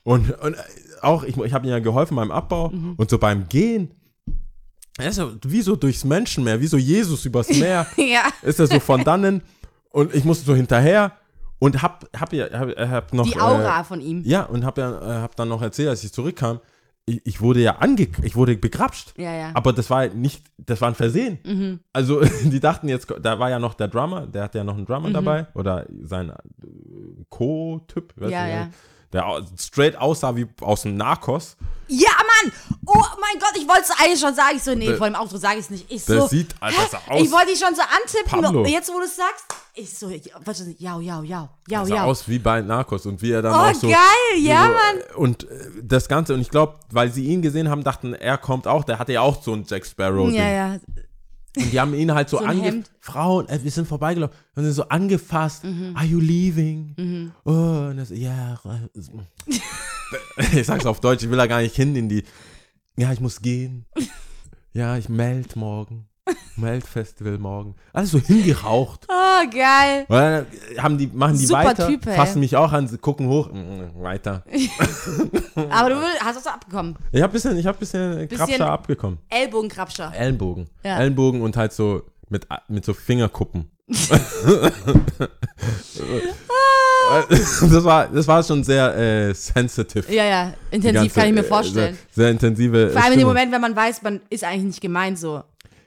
[0.04, 0.56] Und, und
[1.02, 3.96] auch, ich, ich habe ihm ja geholfen beim Abbau und so beim Gehen.
[4.98, 8.24] Er ist so, wie so durchs Menschenmeer, wie so Jesus übers Meer ja.
[8.44, 9.42] ist er so von dannen
[9.90, 11.12] und ich musste so hinterher
[11.60, 13.26] Und hab, hab, ja, hab, hab noch.
[13.26, 14.22] Die Aura äh, von ihm.
[14.26, 16.60] Ja, und hab, ja, äh, hab dann noch erzählt, als ich zurückkam,
[17.06, 19.14] ich, ich wurde ja ange ich wurde begrapscht.
[19.18, 19.52] Ja, ja.
[19.54, 21.40] Aber das war nicht, das war ein Versehen.
[21.46, 21.80] Mhm.
[21.94, 24.86] Also, die dachten jetzt, da war ja noch der Drummer, der hatte ja noch einen
[24.86, 25.14] Drummer Mhm.
[25.14, 25.48] dabei.
[25.54, 26.34] Oder sein äh,
[27.30, 28.14] Co-Typ.
[28.18, 28.70] weißt Ja, du, ja.
[29.14, 31.56] Der straight aussah wie aus dem Narcos.
[31.88, 32.52] Ja, Mann!
[32.86, 34.56] Oh mein Gott, ich wollte es eigentlich schon sagen.
[34.56, 35.86] Ich so, nee, Der- vor dem Auto sage ich es nicht.
[35.92, 36.74] Ich Der so, sieht hä?
[36.90, 38.42] sah aus, ich wollte dich schon so antippen.
[38.42, 38.66] Pablo.
[38.66, 39.46] Jetzt, wo du es sagst,
[39.76, 40.30] ich so, ist,
[40.80, 42.04] ja, ja, ja, ja, ja.
[42.06, 43.06] aus wie bei Narcos.
[43.06, 43.88] Und wie er dann Oh, auch so.
[43.88, 44.98] geil, ja, so, Mann.
[45.10, 48.38] äh, Und äh, das Ganze, und ich glaube, weil sie ihn gesehen haben, dachten, er
[48.38, 50.36] kommt auch, der hatte ja auch so ein Jack Sparrow-Ding.
[50.36, 50.78] Ja, ja.
[51.56, 52.64] Und die haben ihn halt so, So ein ange...
[52.64, 52.90] Hemd.
[52.90, 52.96] Mhm.
[53.00, 55.64] Frauen, äh, wir sind vorbeigelaufen und sind so angefasst.
[55.94, 57.32] Are you leaving?
[57.46, 57.52] Oh,
[57.90, 58.60] und das, ja.
[60.54, 62.24] ich sag's auf Deutsch, ich will da gar nicht hin in die.
[62.98, 63.86] Ja, ich muss gehen.
[64.76, 66.08] Ja, ich meld morgen.
[66.56, 67.76] Meld-Festival morgen.
[67.92, 69.08] Alles so hingeraucht.
[69.10, 70.06] Oh, geil.
[70.08, 70.46] Und dann
[70.78, 72.16] haben die, machen die Super weiter, Typ, ey.
[72.16, 74.44] fassen mich auch an, gucken hoch, mm, weiter.
[75.70, 76.96] Aber du hast es abbekommen.
[77.12, 79.20] Ich hab bisschen, ich hab bisschen, Bisschen- Krabscher abgekommen.
[79.30, 80.14] Ellbogenkrabscher.
[80.16, 80.70] Ellenbogen.
[80.84, 81.00] Ja.
[81.00, 83.70] Ellenbogen und halt so mit, mit so Fingerkuppen.
[87.30, 90.12] das, war, das war schon sehr äh, sensitive.
[90.12, 90.54] Ja, ja.
[90.72, 91.98] Intensiv ganze, kann ich mir äh, vorstellen.
[92.12, 92.90] Sehr, sehr intensive.
[92.92, 93.34] Vor allem in dem Stimmung.
[93.34, 95.44] Moment, wenn man weiß, man ist eigentlich nicht gemeint so.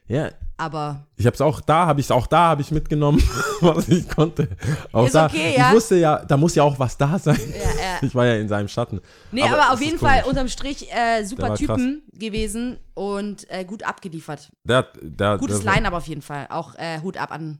[0.09, 3.23] Ja, Aber ich hab's auch da, habe ich auch da, habe ich mitgenommen,
[3.61, 4.49] was ich konnte.
[4.93, 5.27] Auch Ist da.
[5.27, 5.73] okay, ich ja.
[5.73, 7.41] wusste ja, da muss ja auch was da sein.
[7.51, 7.99] ja, ja.
[8.03, 9.01] Ich war ja in seinem Schatten.
[9.33, 9.99] Nee, aber, es auf jeden.
[9.99, 14.51] Fall unterm Strich äh, super Typen gewesen und äh, gut abgeliefert.
[14.65, 16.47] Der, der, Gutes der, Line-Up auf jeden Fall.
[16.51, 17.59] Auch äh, Hut ab an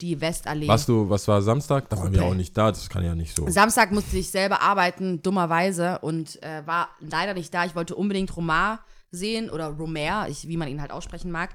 [0.00, 0.68] die Westallee.
[0.68, 1.88] Was du, was war Samstag?
[1.88, 3.48] Da waren wir auch nicht da, das kann ja nicht so.
[3.48, 7.64] Samstag musste ich selber arbeiten, dummerweise, und äh, war leider nicht da.
[7.64, 8.80] Ich wollte unbedingt Romar
[9.10, 11.50] sehen oder Romer, ich, wie man ihn halt aussprechen mag,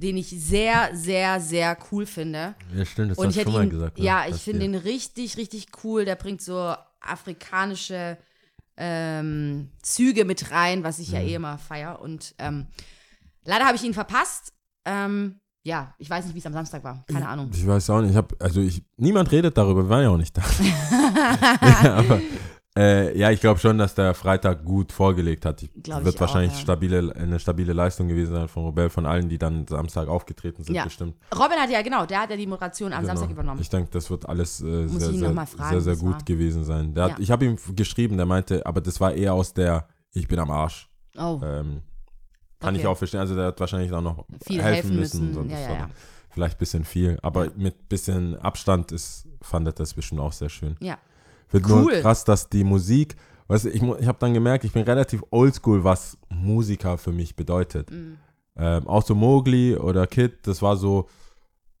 [0.00, 2.54] den ich sehr, sehr, sehr cool finde.
[2.74, 3.98] Ja, stimmt, das Und hast ich du hätte schon mal ihn, gesagt.
[3.98, 4.04] ne?
[4.04, 6.04] ja, ich finde ihn richtig, richtig cool.
[6.04, 8.16] Der bringt so afrikanische
[8.76, 11.26] ähm, Züge mit rein, was ich ja Mhm.
[11.28, 12.00] eh immer feier.
[12.00, 12.66] Und ähm,
[13.44, 14.52] leider habe ich ihn verpasst.
[14.86, 17.04] Ähm, ja, ich weiß nicht, wie es am Samstag war.
[17.06, 17.50] Keine Ahnung.
[17.52, 18.12] Ich weiß auch nicht.
[18.12, 20.42] Ich hab, also ich, niemand redet darüber, wir waren ja auch nicht da.
[21.84, 22.20] ja, aber
[22.78, 25.62] äh, ja, ich glaube schon, dass der Freitag gut vorgelegt hat.
[25.62, 26.62] Ich, Glaub wird ich wahrscheinlich auch, ja.
[26.62, 30.74] stabile, eine stabile Leistung gewesen sein von Robel, von allen, die dann Samstag aufgetreten sind,
[30.76, 30.84] Ja.
[30.84, 31.16] bestimmt.
[31.34, 33.08] Robin hat ja, genau, der hat ja die Moderation am Genau.
[33.14, 33.60] Samstag übernommen.
[33.60, 36.24] Ich denke, das wird alles äh, sehr, sehr, fragen, sehr, sehr gut war.
[36.24, 36.94] gewesen sein.
[36.94, 37.16] Der hat, Ja.
[37.18, 40.50] Ich habe ihm geschrieben, der meinte, aber das war eher aus der Ich bin am
[40.50, 40.88] Arsch.
[41.18, 41.82] Oh, Ähm,
[42.60, 42.82] kann Okay.
[42.82, 43.20] ich auch verstehen.
[43.20, 45.28] Also der hat wahrscheinlich auch noch viel helfen, müssen.
[45.28, 45.50] müssen.
[45.50, 45.90] ja, ja, ja.
[46.28, 50.48] Vielleicht ein bisschen viel, aber mit bisschen Abstand ist, fand er das bestimmt auch sehr
[50.50, 50.76] schön.
[50.80, 50.98] Ja.
[51.50, 51.82] Wird Cool.
[51.82, 53.16] nur krass, dass die Musik,
[53.48, 57.34] weißt du, ich, ich habe dann gemerkt, ich bin relativ oldschool, was Musiker für mich
[57.36, 57.90] bedeutet.
[57.90, 58.18] Mhm.
[58.56, 61.08] Ähm, auch so Mowgli oder Kid, das war so,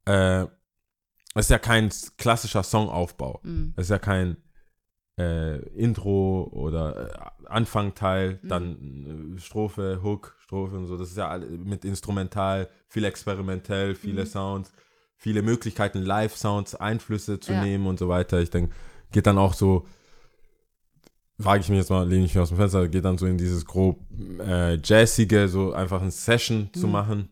[0.06, 0.42] äh,
[1.34, 3.40] es ist ja kein klassischer Songaufbau.
[3.42, 3.74] Mhm.
[3.76, 4.36] Es ist ja kein
[5.18, 8.48] äh, Intro oder äh, Anfangteil, Mhm.
[8.48, 10.96] dann äh, Strophe, Hook, Strophe und so.
[10.96, 14.26] Das ist ja mit Instrumental, viel experimentell, viele Mhm.
[14.26, 14.72] Sounds,
[15.16, 17.62] viele Möglichkeiten, Live-Sounds, Einflüsse zu Ja.
[17.62, 18.40] nehmen und so weiter.
[18.40, 18.74] Ich denke,
[19.12, 19.86] geht dann auch so,
[21.38, 23.38] wage ich mich jetzt mal, lehne ich mich aus dem Fenster, geht dann so in
[23.38, 23.98] dieses grob
[24.46, 26.92] äh, jazzige, so einfach ein Session zu Mhm.
[26.92, 27.28] machen.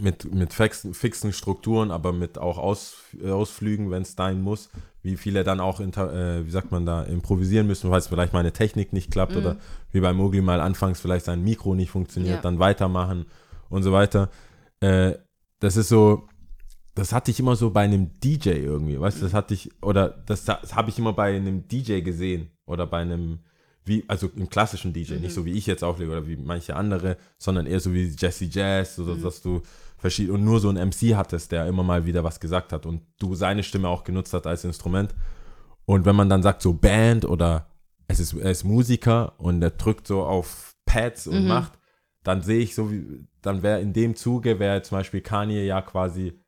[0.00, 2.94] Mit, mit fixen, fixen Strukturen, aber mit auch Aus,
[3.28, 4.70] Ausflügen, wenn es sein muss,
[5.02, 8.38] wie viele dann auch, inter, äh, wie sagt man da, improvisieren müssen, falls vielleicht mal
[8.38, 9.38] eine Technik nicht klappt Mhm.
[9.40, 9.56] oder
[9.90, 12.40] wie bei Mogli mal anfangs vielleicht sein Mikro nicht funktioniert, Ja.
[12.40, 13.26] dann weitermachen
[13.68, 14.30] und so weiter.
[14.78, 15.14] Äh,
[15.58, 16.28] das ist so,
[16.94, 20.08] das hatte ich immer so bei einem DJ irgendwie, weißt du, das hatte ich, oder
[20.26, 23.40] das, das habe ich immer bei einem DJ gesehen oder bei einem,
[23.84, 25.20] wie, also im klassischen DJ, Mhm.
[25.20, 28.46] nicht so wie ich jetzt auflege oder wie manche andere, sondern eher so wie Jesse
[28.46, 29.22] Jazz, so, Mhm.
[29.22, 29.62] dass du
[29.98, 33.02] verschiedene, und nur so ein MC hattest, der immer mal wieder was gesagt hat und
[33.18, 35.14] du seine Stimme auch genutzt hat als Instrument.
[35.86, 37.66] Und wenn man dann sagt so Band oder
[38.08, 41.48] es ist, er ist Musiker und er drückt so auf Pads und Mhm.
[41.48, 41.72] macht,
[42.24, 45.80] dann sehe ich so wie, dann wäre in dem Zuge, wäre zum Beispiel Kanye ja
[45.82, 46.39] quasi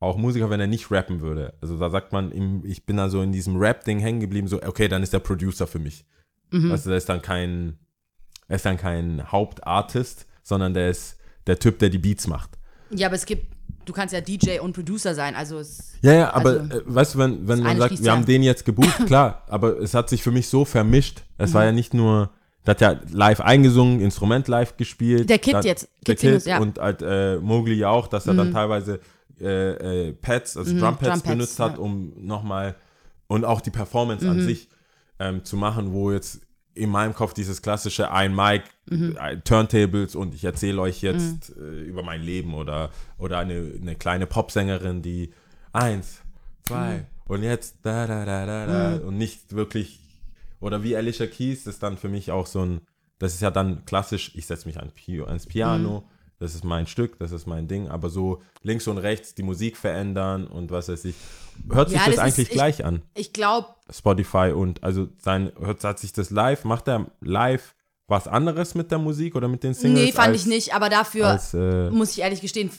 [0.00, 1.52] auch Musiker, wenn er nicht rappen würde.
[1.60, 4.60] Also da sagt man, ihm, ich bin da so in diesem Rap-Ding hängen geblieben, so,
[4.62, 6.04] okay, dann ist der Producer für mich.
[6.50, 6.70] Mhm.
[6.70, 7.78] Du, der ist dann kein,
[8.48, 12.50] er ist dann kein Hauptartist, sondern der ist der Typ, der die Beats macht.
[12.90, 13.46] Ja, aber es gibt,
[13.84, 17.14] du kannst ja DJ und Producer sein, also es, Ja, ja, aber Also, äh, weißt
[17.14, 20.08] du, wenn, wenn man sagt, wir ja- haben den jetzt gebucht, klar, aber es hat
[20.08, 21.22] sich für mich so vermischt.
[21.38, 21.54] Es Mhm.
[21.54, 22.30] war ja nicht nur,
[22.66, 25.28] der hat ja live eingesungen, Instrument live gespielt.
[25.28, 26.58] Der Kid dann- jetzt, Der Kid Kid ja.
[26.58, 28.52] und halt äh, Mowgli ja auch, dass er dann Mhm.
[28.54, 29.00] teilweise
[29.40, 31.78] äh, äh, Pads, also Mhm, Drumpads Drumpads, benutzt hat, ja.
[31.78, 32.76] um nochmal
[33.26, 34.30] und auch die Performance Mhm.
[34.30, 34.68] an sich
[35.18, 36.40] ähm, zu machen, wo jetzt
[36.74, 39.16] in meinem Kopf dieses klassische ein Mic, Mhm.
[39.44, 44.26] Turntables und ich erzähle euch jetzt äh, über mein Leben oder, oder eine, eine kleine
[44.26, 45.32] Popsängerin, die
[45.72, 46.22] eins,
[46.64, 49.08] zwei und jetzt da, da, da, da, da Mhm.
[49.08, 50.00] und nicht wirklich,
[50.60, 52.80] oder wie Alicia Keys ist dann für mich auch so ein,
[53.18, 54.90] das ist ja dann klassisch, ich setze mich an,
[55.26, 56.19] ans Piano, Mhm.
[56.40, 59.76] Das ist mein Stück, das ist mein Ding, aber so links und rechts die Musik
[59.76, 61.14] verändern und was weiß ich.
[61.70, 63.02] Hört sich Ja, das, das ist- eigentlich ich- gleich an?
[63.14, 67.74] Ich glaube, Spotify und also sein, hört, hat sich das live, macht er live
[68.08, 70.02] was anderes mit der Musik oder mit den Singles?
[70.06, 72.70] nee, fand als, ich nicht, aber dafür Als, äh, muss ich ehrlich gestehen,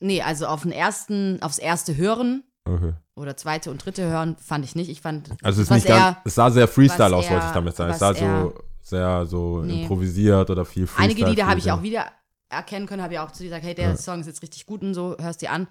[0.00, 2.94] nee, also auf den ersten, aufs erste Hören okay.
[3.14, 4.88] oder zweite und dritte Hören fand ich nicht.
[4.90, 7.76] Ich fand, Also es, ist nicht ganz, es sah sehr Freestyle aus, wollte ich damit
[7.76, 7.92] sagen.
[7.92, 9.82] Es sah so sehr so Nee.
[9.82, 11.04] improvisiert oder viel Freestyle.
[11.10, 12.06] einige Lieder habe ich auch wieder
[12.50, 13.96] erkennen können, habe ich auch zu dir gesagt, hey, der Ja.
[13.96, 15.66] Song ist jetzt richtig gut und so, hörst dir an.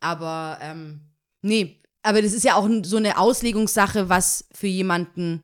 [0.00, 1.00] Aber ähm,
[1.42, 5.42] nee, aber das ist ja auch so eine Auslegungssache, was für jemanden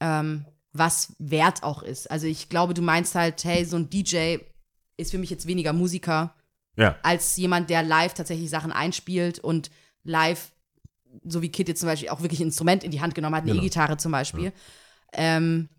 [0.00, 2.10] ähm, was wert auch ist.
[2.10, 4.36] Also ich glaube, du meinst halt, hey, so ein DJ
[4.98, 6.34] ist für mich jetzt weniger Musiker
[6.76, 9.70] Ja, als jemand, der live tatsächlich Sachen einspielt und
[10.04, 10.52] live,
[11.24, 13.42] so wie Kid jetzt zum Beispiel, auch wirklich ein Instrument in die Hand genommen hat,
[13.42, 13.62] eine Genau.
[13.62, 14.52] E-Gitarre zum Beispiel.
[15.14, 15.70] Ähm,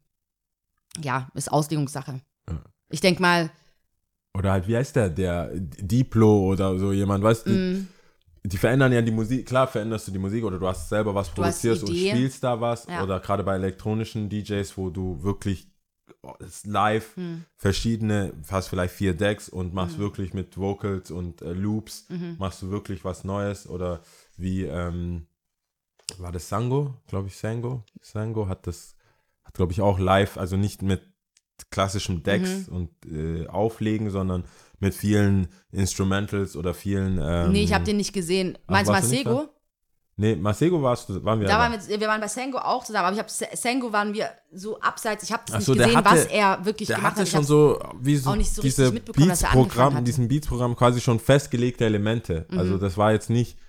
[0.99, 2.20] ja, ist Auslegungssache.
[2.49, 2.63] Ja.
[2.89, 3.51] Ich denke mal,
[4.38, 5.10] oder halt, wie heißt der?
[5.10, 7.52] Der Diplo oder so jemand, weißt du?
[7.52, 7.86] mh,
[8.44, 9.46] Die verändern ja die Musik.
[9.48, 12.62] Klar veränderst du die Musik oder du hast selber was Du produzierst und spielst da
[12.62, 12.86] was.
[12.88, 13.04] Ja.
[13.04, 15.68] Oder gerade bei elektronischen DJs, wo du wirklich
[16.64, 17.46] live Hm.
[17.58, 20.02] verschiedene, hast vielleicht vier Decks und machst Mhm.
[20.04, 22.36] wirklich mit Vocals und äh, Loops, Mhm.
[22.38, 23.68] machst du wirklich was Neues.
[23.68, 24.02] Oder
[24.38, 25.28] wie, ähm,
[26.18, 26.96] war das Sango?
[27.08, 27.84] Glaube ich, Sango.
[28.02, 28.96] Sango hat das,
[29.44, 31.02] hat glaube ich auch live, also nicht mit
[31.72, 32.76] klassischem Decks Mhm.
[32.76, 34.43] und äh, Auflegen, sondern
[34.80, 37.20] mit vielen Instrumentals oder vielen.
[37.22, 38.58] Ähm, nee, ich habe den nicht gesehen.
[38.68, 39.49] Ach, Meinst du nicht Masego?
[40.20, 41.47] Nee, Masego warst du, waren wir.
[41.47, 44.30] Da waren wir, wir waren bei Sengo auch zusammen, aber ich habe Sengo waren wir
[44.51, 47.12] so abseits, ich habe das nicht so, der gesehen, hatte- was er wirklich der gemacht
[47.18, 47.28] hatte hat.
[47.28, 50.03] Ich schon hab's- so, wie so auch nicht so diese Beats-Programm, hatte.
[50.03, 52.47] diesen Beats-Programm quasi schon festgelegte Elemente.
[52.49, 52.58] Mhm.
[52.60, 53.60] Also das war jetzt nicht,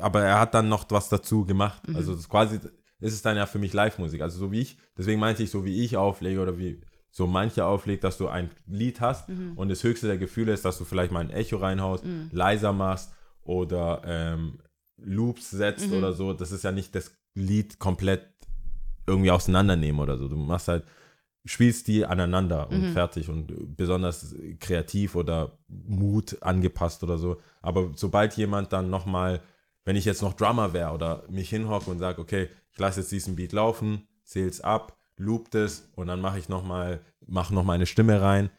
[0.00, 1.86] aber er hat dann noch was dazu gemacht.
[1.88, 1.96] Mhm.
[1.96, 2.56] Also das quasi,
[3.00, 4.20] ist es dann ja für mich Live-Musik.
[4.20, 6.80] Also so wie ich, deswegen meinte ich, so wie ich auflege oder wie
[7.16, 9.52] so manche auflegt, dass du ein Lied hast Mhm.
[9.54, 13.12] und das höchste der Gefühle ist, dass du vielleicht mal ein Echo reinhaust, leiser machst
[13.44, 14.58] oder ähm,
[14.96, 15.98] Loops setzt Mhm.
[15.98, 16.32] oder so.
[16.32, 18.26] Das ist ja nicht das Lied komplett
[19.06, 20.26] irgendwie auseinandernehmen oder so.
[20.26, 20.84] Du machst halt,
[21.44, 22.92] spielst die aneinander und Mhm.
[22.92, 27.36] fertig und besonders kreativ oder Mut angepasst oder so.
[27.62, 29.40] Aber sobald jemand dann nochmal,
[29.84, 33.12] wenn ich jetzt noch Drummer wäre oder mich hinhocke und sage, okay, ich lasse jetzt
[33.12, 37.86] diesen Beat laufen, zähl's ab, loop das und dann mache ich nochmal, mache nochmal eine
[37.86, 38.50] Stimme rein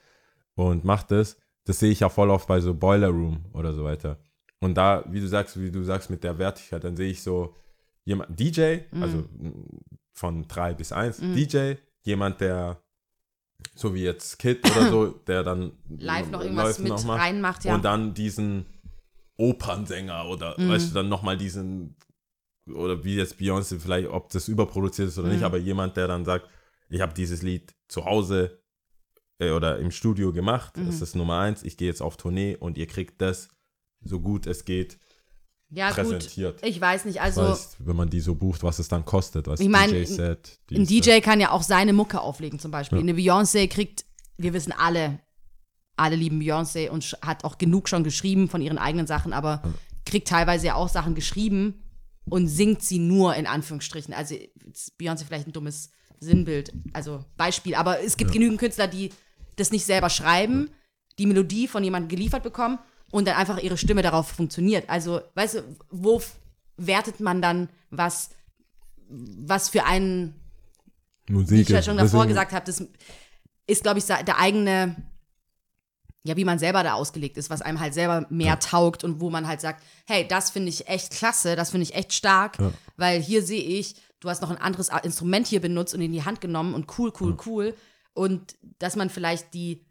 [0.56, 1.38] und mach das.
[1.66, 4.20] Das sehe ich ja voll oft bei so Boiler Room oder so weiter.
[4.60, 7.56] Und da, wie du sagst, wie du sagst mit der Wertigkeit, dann sehe ich so
[8.04, 9.04] jemand, DJ, Mhm.
[9.04, 9.26] also
[10.14, 12.82] von drei bis eins, DJ, jemand, der
[13.74, 17.74] so wie jetzt Kid oder so, der dann live noch irgendwas mit noch reinmacht, ja.
[17.76, 18.66] Und dann diesen
[19.38, 20.70] Opernsänger oder Mhm.
[20.70, 21.96] weißt du, dann nochmal diesen,
[22.74, 25.46] oder wie jetzt Beyoncé, vielleicht, ob das überproduziert ist oder nicht, Mhm.
[25.46, 26.48] aber jemand, der dann sagt,
[26.90, 28.60] ich habe dieses Lied zu Hause
[29.40, 30.86] äh, oder im Studio gemacht, Mhm.
[30.88, 33.50] das ist Nummer eins, ich gehe jetzt auf Tournee und ihr kriegt das
[34.02, 34.98] so gut es geht
[35.72, 35.96] ja, gut.
[35.96, 36.64] präsentiert.
[36.66, 39.60] Ich weiß nicht, also weißt, wenn man die so bucht, was es dann kostet, was
[39.60, 40.60] Ich mein, DJ-Set.
[40.72, 43.00] ein DJ kann ja auch seine Mucke auflegen zum Beispiel.
[43.00, 43.04] Ja.
[43.04, 44.06] Eine Beyoncé kriegt,
[44.38, 45.20] wir wissen alle,
[45.98, 49.62] alle lieben Beyoncé und hat auch genug schon geschrieben von ihren eigenen Sachen, aber
[50.06, 51.82] kriegt teilweise ja auch Sachen geschrieben
[52.30, 54.14] und singt sie nur in Anführungsstrichen.
[54.14, 54.36] Also
[55.00, 57.76] Beyoncé vielleicht ein dummes Sinnbild, also Beispiel.
[57.76, 59.12] Aber es gibt genügend Künstler, die
[59.56, 60.70] das nicht selber schreiben,
[61.18, 62.80] die Melodie von jemandem geliefert bekommen
[63.12, 64.90] und dann einfach ihre Stimme darauf funktioniert.
[64.90, 66.22] Also, weißt du, wo
[66.78, 68.32] wertet man dann was,
[69.08, 70.36] was für einen
[71.28, 71.62] wie Musik.
[71.62, 72.84] ich ja schon davor gesagt habe, das
[73.68, 74.96] ist, glaube ich, der eigene,
[76.26, 79.30] ja, wie man selber da ausgelegt ist, was einem halt selber mehr taugt und wo
[79.30, 82.72] man halt sagt, hey, das finde ich echt klasse, das finde ich echt stark, Ja.
[82.98, 86.26] weil hier sehe ich, du hast noch ein anderes Instrument hier benutzt und in die
[86.26, 87.76] Hand genommen und cool, cool, cool.
[88.14, 89.86] Und dass man vielleicht die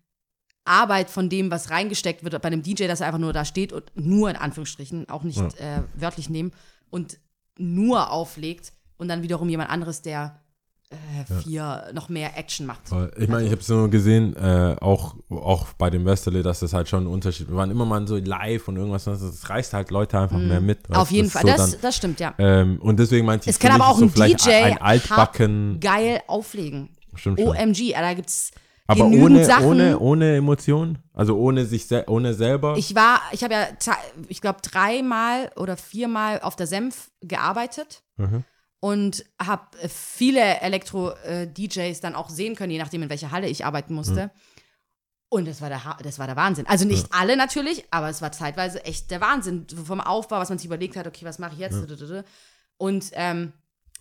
[0.64, 3.72] Arbeit von dem, was reingesteckt wird bei einem DJ, dass er einfach nur da steht
[3.72, 6.52] und nur in Anführungsstrichen, auch nicht äh, wörtlich nehmen
[6.90, 7.18] und
[7.58, 10.40] nur auflegt und dann wiederum jemand anderes, der
[10.90, 12.82] äh, vier noch mehr Action macht.
[13.16, 16.72] Ich meine, ich habe es nur gesehen, äh, auch, auch bei dem Westerle, dass das
[16.72, 19.90] halt schon ein Unterschied Wir waren immer mal so live und irgendwas, das reißt halt
[19.90, 20.88] Leute einfach mehr mit.
[20.88, 20.96] weißt Mhm.
[20.96, 22.34] Auf du, jeden das Fall, so das, dann, das stimmt, ja.
[22.38, 26.20] ähm, und deswegen meinte ich, Es kann aber auch so ein DJ ein altbacken, geil
[26.26, 26.90] auflegen.
[27.14, 27.48] stimmt schon.
[27.48, 28.50] OMG, da gibt's
[28.86, 29.64] aber ohne, Sachen.
[29.64, 32.76] ohne, ohne Emotion, also ohne sich, ohne selber.
[32.76, 33.66] Ich war, ich habe ja,
[34.28, 38.44] ich glaube, dreimal oder viermal auf der Senf gearbeitet Mhm.
[38.84, 43.94] Und habe viele Elektro-DJs dann auch sehen können, je nachdem, in welcher Halle ich arbeiten
[43.94, 44.30] musste.
[45.30, 46.66] Und das war, der, Ha- das war der Wahnsinn.
[46.66, 49.66] Also nicht alle natürlich, aber es war zeitweise echt der Wahnsinn.
[49.86, 51.76] Vom Aufbau, was man sich überlegt hat, okay, was mache ich jetzt?
[52.76, 53.54] Und ähm,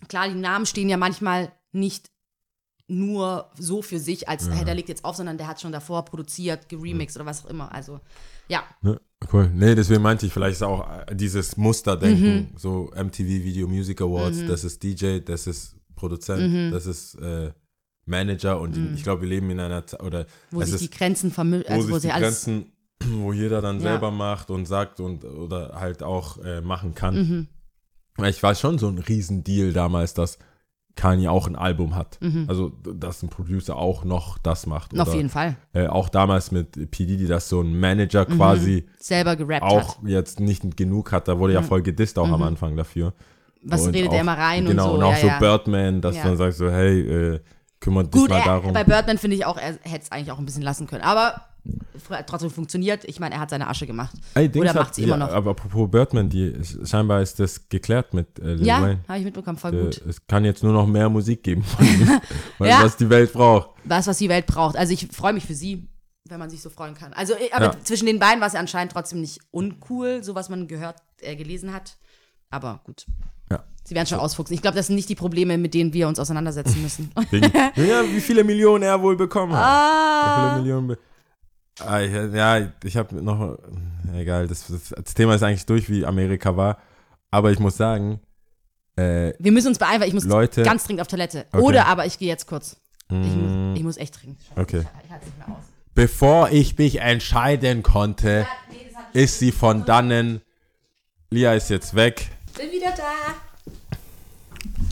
[0.08, 2.10] klar, die Namen stehen ja manchmal nicht
[2.86, 6.04] nur so für sich, als hey, der legt jetzt auf, sondern der hat schon davor
[6.04, 7.72] produziert, geremixed oder was auch immer.
[7.72, 8.00] Also,
[8.48, 8.62] ja.
[9.32, 9.50] Cool.
[9.54, 14.44] Nee, deswegen meinte ich, vielleicht ist auch äh, dieses Musterdenken, so MTV Video Music Awards,
[14.46, 17.52] das ist DJ, das ist Produzent, das ist äh,
[18.06, 20.90] Manager und ich glaube, wir leben in einer Zeit, oder Wo es sich ist, die
[20.98, 22.20] Grenzen vermischen, wo also wo sich sie die.
[22.20, 22.72] Grenzen,
[23.22, 23.82] wo jeder dann Ja.
[23.92, 27.14] selber macht und sagt und oder halt auch äh, machen kann.
[27.16, 27.48] Mhm.
[28.26, 30.38] Ich war schon so ein Riesendeal damals, dass
[30.96, 32.18] Kanye auch ein Album hat.
[32.46, 34.92] Also, dass ein Producer auch noch das macht.
[34.92, 35.00] Mhm.
[35.00, 35.56] Auf Oder, jeden Fall.
[35.72, 37.04] Äh, auch damals mit P.
[37.06, 40.08] Diddy, dass so ein Manager quasi Selber gerappt auch hat.
[40.08, 41.26] jetzt nicht genug hat.
[41.28, 43.12] Da wurde ja voll gedisst auch am Anfang dafür.
[43.62, 44.96] Was Und redet auch, er immer rein genau, und so.
[44.98, 45.38] und auch ja, so ja.
[45.38, 46.22] Birdman, dass Ja.
[46.22, 47.00] du dann sagst so, hey,
[47.34, 47.40] äh,
[47.80, 48.72] kümmert dich Gut, mal er, darum.
[48.72, 51.02] bei Birdman finde ich auch, er hätte es eigentlich auch ein bisschen lassen können.
[51.02, 51.40] Aber
[52.26, 53.04] trotzdem funktioniert.
[53.04, 54.14] Ich meine, er hat seine Asche gemacht.
[54.34, 55.32] Ey, Dings Oder macht sie immer ja, noch.
[55.32, 56.54] Aber apropos Birdman, die,
[56.84, 60.02] scheinbar ist das geklärt mit äh, Lil Ja, habe ich mitbekommen, voll Äh, gut.
[60.08, 61.64] Es kann jetzt nur noch mehr Musik geben
[62.58, 62.82] weil Ja.
[62.82, 63.70] was die Welt braucht.
[63.84, 64.76] Was, was die Welt braucht.
[64.76, 65.88] Also ich freue mich für sie,
[66.28, 67.12] wenn man sich so freuen kann.
[67.12, 67.80] Also, äh, aber Ja.
[67.82, 71.36] zwischen den beiden war es ja anscheinend trotzdem nicht uncool, so was man gehört, äh,
[71.36, 71.96] gelesen hat.
[72.50, 73.06] Aber gut.
[73.50, 73.64] Ja.
[73.84, 74.54] Sie werden schon ausfuchsen.
[74.54, 77.10] Ich glaube, das sind nicht die Probleme, mit denen wir uns auseinandersetzen müssen.
[77.76, 79.60] Ja, wie viele Millionen er wohl bekommen hat.
[79.60, 80.96] Wie ah, viele Millionen?
[81.80, 83.58] Ah, ich, ja, ich habe noch.
[84.14, 86.78] Egal, das, das, das Thema ist eigentlich durch, wie Amerika war.
[87.30, 88.20] Aber ich muss sagen,
[88.96, 91.46] äh, wir müssen uns beeilen, weil ich muss Leute- ganz dringend auf Toilette.
[91.52, 91.62] Okay.
[91.62, 92.76] Oder aber ich gehe jetzt kurz.
[93.10, 94.14] Ich, mm, muss, ich muss echt.
[94.14, 94.84] Scheiße, Okay.
[95.04, 95.64] Ich halte es nicht mehr aus.
[95.94, 100.42] bevor ich mich entscheiden konnte, Nee, das hat- ist sie von dannen.
[101.30, 102.30] Lia ist jetzt weg.
[102.56, 103.82] Bin wieder da.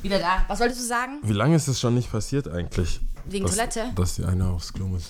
[0.03, 0.45] Wieder da.
[0.49, 1.21] Was wolltest du sagen?
[1.23, 3.01] Wie lange ist es schon nicht passiert eigentlich?
[3.27, 3.85] Wegen dass, Toilette?
[3.95, 5.05] Dass die eine aufs Klo muss.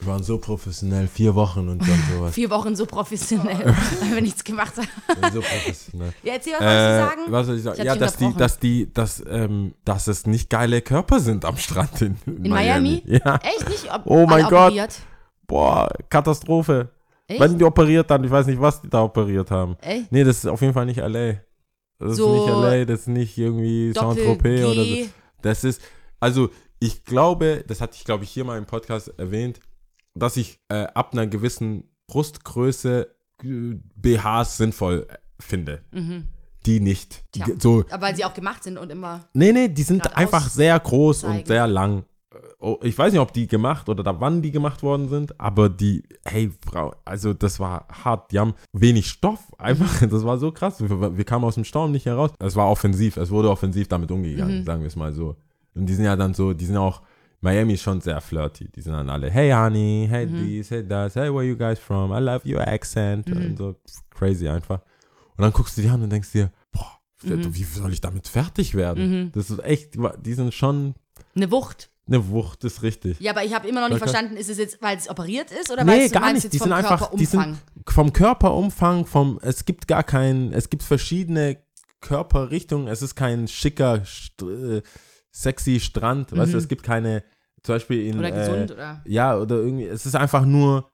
[0.00, 2.34] Wir waren so professionell, vier Wochen und dann sowas.
[2.34, 3.66] Vier Wochen so professionell,
[4.00, 5.32] weil wir nichts gemacht haben.
[5.34, 6.12] so professionell.
[6.22, 7.20] Ja, erzähl, was wolltest du Äh, sagen?
[7.32, 7.78] was soll ich sagen?
[7.80, 11.56] Ich Ja, dass die, dass die, dass, ähm, dass es nicht geile Körper sind am
[11.56, 13.02] Strand in, In Miami?
[13.06, 13.36] Ja.
[13.42, 13.92] Echt nicht?
[13.92, 14.68] Ob, Oh mein Gott.
[14.68, 14.94] operiert?
[15.46, 16.90] Boah, Katastrophe.
[17.26, 17.40] Echt?
[17.40, 19.76] Wenn die operiert haben, ich weiß nicht, was die da operiert haben.
[19.80, 20.10] Echt?
[20.12, 21.34] Nee, das ist auf jeden Fall nicht LA.
[21.98, 24.96] Das So ist nicht LA, das ist nicht irgendwie Saint-Tropez oder so.
[25.42, 25.82] Das ist,
[26.20, 29.58] also ich glaube, das hatte ich glaube ich hier mal im Podcast erwähnt,
[30.18, 33.08] dass ich äh, ab einer gewissen Brustgröße
[33.44, 35.82] äh, BHs sinnvoll äh, finde.
[35.92, 36.24] Mhm.
[36.66, 37.24] Die nicht.
[37.32, 37.46] Tja.
[37.58, 39.24] so, Aber weil sie auch gemacht sind und immer.
[39.32, 41.38] nee, nee, die sind einfach sehr groß zeigen.
[41.38, 42.04] und sehr lang.
[42.60, 45.68] Oh, Ich weiß nicht, ob die gemacht oder da wann die gemacht worden sind, aber
[45.68, 48.32] die, hey, Frau, also das war hart.
[48.32, 50.80] Die haben wenig Stoff, einfach, das war so krass.
[50.80, 52.32] Wir, wir kamen aus dem Sturm nicht heraus.
[52.40, 54.64] Es war offensiv, es wurde offensiv damit umgegangen, Mhm.
[54.64, 55.36] sagen wir es mal so.
[55.74, 57.02] Und die sind ja dann so, die sind auch,
[57.40, 58.68] Miami ist schon sehr flirty.
[58.70, 60.36] Die sind dann alle, hey honey, hey Mhm.
[60.44, 63.36] dies, hey das, hey where you guys from, I love your accent Mhm.
[63.36, 63.76] und so
[64.10, 64.80] crazy einfach.
[65.36, 67.54] Und dann guckst du die an und denkst dir, boah, Mhm.
[67.54, 69.30] wie soll ich damit fertig werden?
[69.34, 70.94] Das ist echt, die sind schon
[71.36, 71.90] Eine Wucht.
[72.08, 73.20] eine Wucht, ist richtig.
[73.20, 75.70] Ja, aber ich habe immer noch nicht verstanden, ist es jetzt, weil es operiert ist
[75.70, 76.42] oder weil Nee, es gar nicht.
[76.42, 77.54] jetzt Die vom sind einfach, die Körperumfang?
[77.54, 81.58] sind vom Körperumfang, vom, es gibt gar keinen, es gibt verschiedene
[82.00, 82.88] Körperrichtungen.
[82.88, 84.02] Es ist kein schicker,
[84.42, 84.82] äh,
[85.32, 87.22] sexy Strand, weißt du, es gibt keine,
[87.62, 88.20] zum Beispiel in, Mhm.
[88.20, 89.02] Oder gesund äh, oder.
[89.04, 90.90] ja, oder irgendwie, es ist einfach nur,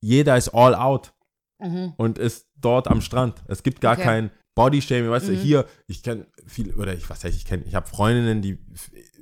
[0.00, 1.12] jeder ist all out
[1.60, 1.94] Mhm.
[1.96, 3.42] und ist dort am Strand.
[3.48, 4.02] Es gibt gar Okay.
[4.04, 5.36] kein Bodyshaming, weißt du, Mhm.
[5.36, 8.58] hier, ich kenne viele, oder ich was heißt, ich kenne, ich habe Freundinnen, die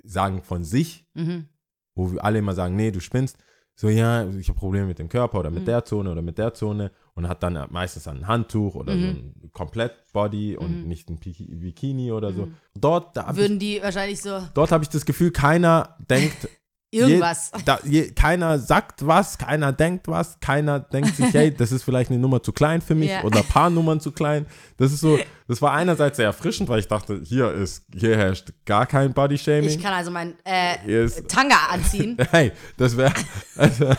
[0.05, 1.49] sagen von sich, Mhm.
[1.95, 3.37] wo wir alle immer sagen, nee, du spinnst.
[3.77, 5.67] So, ja, ich habe Probleme mit dem Körper oder mit Mhm.
[5.67, 9.01] der Zone oder mit der Zone und hat dann meistens ein Handtuch oder Mhm.
[9.01, 10.89] so ein komplett Body und Mhm.
[10.89, 12.47] nicht ein Bikini oder so.
[12.47, 12.55] Mhm.
[12.75, 16.49] Dort, da hab ich, Würden die wahrscheinlich so dort habe ich das Gefühl, keiner denkt,
[16.91, 17.53] irgendwas.
[17.57, 21.83] Je, da, je, keiner sagt was, keiner denkt was, keiner denkt sich, hey, das ist
[21.85, 23.23] vielleicht eine Nummer zu klein für mich Ja.
[23.25, 24.47] oder ein paar Nummern zu klein.
[24.77, 25.19] Das ist so,
[25.49, 29.69] das war einerseits sehr erfrischend, weil ich dachte, hier ist, hier herrscht gar kein Bodyshaming.
[29.71, 32.17] Ich kann also mein äh, ist, Tanga anziehen.
[32.31, 33.13] Hey, das wäre,
[33.57, 33.91] also,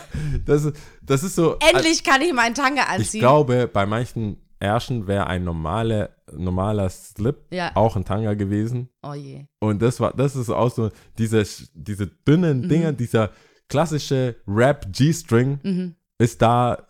[0.45, 1.57] das, ist- das ist so.
[1.73, 3.19] Endlich kann ich meinen Tanga Ich anziehen.
[3.21, 7.71] glaube, bei manchen Ärschen wäre ein normale, normaler Slip Ja.
[7.75, 8.89] auch ein Tanga gewesen.
[9.03, 9.45] Oh je.
[9.59, 12.69] Und das war, das ist auch so, diese, diese dünnen Mhm.
[12.69, 13.29] Dinger, dieser
[13.69, 15.95] klassische Rap G-String Mhm.
[16.17, 16.85] ist da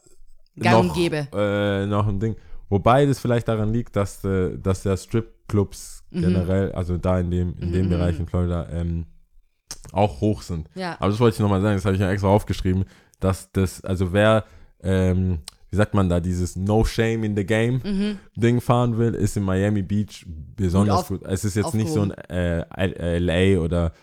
[0.57, 0.97] Gang noch,
[1.33, 2.35] äh, noch ein Ding.
[2.69, 6.21] Wobei das vielleicht daran liegt, dass, äh, dass der Stripclubs Mhm.
[6.21, 8.21] generell, also da in dem, in dem Mhm, Bereich mhm.
[8.21, 9.05] in Florida, ähm,
[9.93, 10.69] auch hoch sind.
[10.75, 10.95] Ja.
[10.99, 12.85] Aber das wollte ich nochmal sagen, das habe ich ja extra aufgeschrieben,
[13.19, 14.45] dass das, also wer,
[14.81, 15.39] ähm,
[15.71, 18.17] wie sagt man da, dieses No Shame in the Game Mhm.
[18.35, 21.23] Ding fahren will, ist in Miami Beach besonders auf- gut.
[21.23, 23.93] Es ist jetzt nicht so ein äh, LA oder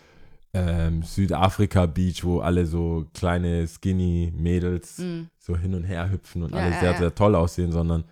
[0.53, 5.27] ähm, Südafrika Beach, wo alle so kleine skinny Mädels Mhm.
[5.37, 6.97] so hin und her hüpfen und Ja, alle sehr, ja.
[6.97, 8.03] sehr toll aussehen, sondern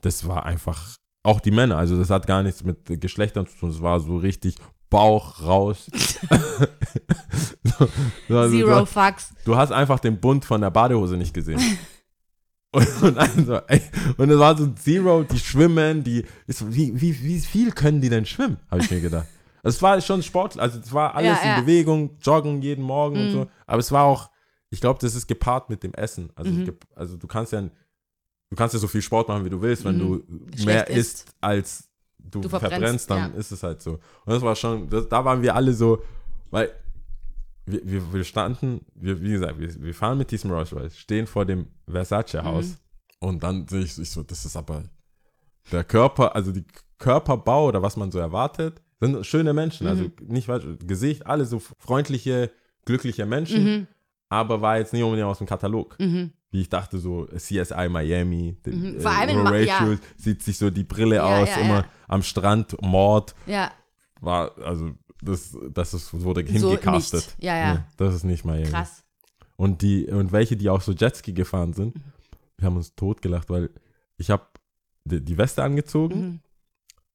[0.00, 3.70] das war einfach auch die Männer, also das hat gar nichts mit Geschlechtern zu tun,
[3.70, 4.56] es war so richtig
[4.88, 5.88] Bauch raus.
[7.64, 7.88] so,
[8.28, 9.34] so, also Zero du, Fucks.
[9.44, 11.60] du hast einfach den Bund von der Badehose nicht gesehen.
[12.74, 13.82] Und, und, also, ey,
[14.16, 18.08] und es war so Zero, die schwimmen, die, ist, wie, wie, wie viel können die
[18.08, 19.26] denn schwimmen, habe ich mir gedacht.
[19.62, 21.54] Also es war schon Sport, also es war alles Ja, ja.
[21.58, 23.30] in Bewegung, Joggen jeden Morgen und Mhm.
[23.30, 23.46] so.
[23.66, 24.30] Aber es war auch,
[24.70, 26.30] ich glaube, das ist gepaart mit dem Essen.
[26.34, 26.72] Also, Mhm.
[26.96, 29.96] also du kannst ja, du kannst ja so viel Sport machen, wie du willst, wenn
[29.96, 30.22] Mhm.
[30.56, 30.98] du mehr isst.
[31.24, 33.38] isst, als du, Du verbrennst, verbrennst, dann ja.
[33.38, 33.92] ist es halt so.
[34.24, 36.02] Und das war schon, das, da waren wir alle so,
[36.50, 36.70] weil
[37.66, 41.26] wir, wir, wir standen, wir, wie gesagt, wir, wir fahren mit diesem Rolls Royce, stehen
[41.26, 43.28] vor dem Versace-Haus Mhm.
[43.28, 44.84] und dann sehe ich, ich so, das ist aber
[45.70, 46.64] der Körper, also die
[46.98, 50.12] Körperbau oder was man so erwartet, sind schöne Menschen, also Mhm.
[50.28, 52.50] nicht falsch, Gesicht, alle so freundliche,
[52.84, 53.86] glückliche Menschen, Mhm.
[54.28, 55.96] aber war jetzt nicht unbedingt aus dem Katalog.
[55.98, 56.32] Mhm.
[56.50, 58.96] Wie ich dachte, so CSI Miami, Mhm.
[58.96, 59.98] äh, Vor allem Ma- Horatio ja.
[60.16, 63.70] sieht sich so die Brille Ja, aus, ja, immer am Strand, Mord, Ja,
[64.20, 64.92] war, also
[65.22, 67.20] das, das ist, wurde so hingecastet.
[67.38, 67.42] nicht.
[67.42, 67.74] Ja, ja.
[67.74, 68.68] Nee, das ist nicht Miami.
[68.68, 69.02] Krass.
[69.56, 72.02] Und die, und welche, die auch so Jetski gefahren sind, Mhm.
[72.58, 73.70] wir haben uns totgelacht, weil
[74.16, 74.44] ich habe
[75.04, 76.40] die, die Weste angezogen Mhm.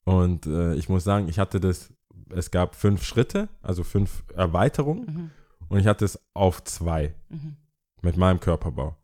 [0.06, 1.94] und äh, ich muss sagen, ich hatte das,
[2.30, 5.32] es gab fünf Schritte, also fünf Erweiterungen Mhm.
[5.70, 7.58] und ich hatte es auf zwei Mhm.
[8.02, 8.96] mit meinem Körperbau.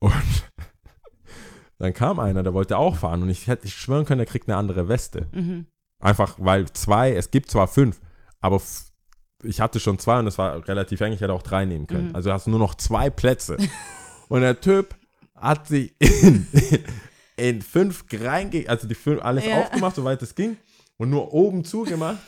[0.00, 0.12] Und
[1.78, 4.56] dann kam einer, der wollte auch fahren und ich hätte schwören können, er kriegt eine
[4.56, 5.28] andere Weste.
[5.32, 5.66] Mhm.
[6.00, 8.00] Einfach weil zwei, es gibt zwar fünf,
[8.40, 8.60] aber
[9.42, 12.08] ich hatte schon zwei und es war relativ eng, ich hätte auch drei nehmen können.
[12.08, 12.14] Mhm.
[12.16, 13.56] Also hast du nur noch zwei Plätze.
[14.28, 14.94] und der Typ
[15.36, 16.46] hat sich in,
[17.36, 19.60] in fünf reinge, also die fünf alles Ja.
[19.62, 20.56] aufgemacht, soweit es ging,
[20.96, 22.18] und nur oben zugemacht.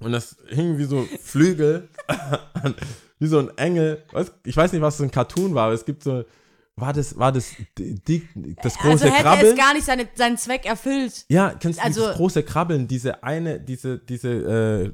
[0.00, 1.88] Und das hing wie so Flügel,
[3.18, 4.04] wie so ein Engel.
[4.44, 6.24] Ich weiß nicht, was so ein Cartoon war, aber es gibt so,
[6.80, 8.26] war das, war das die,
[8.62, 9.52] das große Also hätte Krabbeln?
[9.52, 11.24] es gar nicht seine, seinen Zweck erfüllt.
[11.28, 14.92] Ja, kennst du Also- dieses große Krabbeln, diese eine, diese, diese, äh,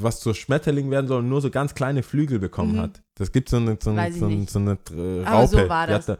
[0.00, 3.02] was zur Schmetterling werden soll nur so ganz kleine Flügel bekommen hat.
[3.16, 4.14] Das gibt so eine, so eine, Mhm.
[4.18, 4.78] So eine, so eine
[5.20, 5.48] äh, Aber Raupe.
[5.62, 6.08] so war das.
[6.08, 6.18] Hatte,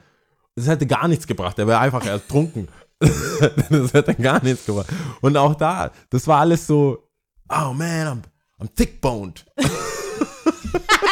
[0.56, 2.68] das hätte gar nichts gebracht, der wäre einfach ertrunken.
[3.00, 4.88] das hätte gar nichts gebracht.
[5.22, 7.08] Und auch da, das war alles so,
[7.48, 8.22] oh man, I'm,
[8.62, 9.46] I'm thick-boned.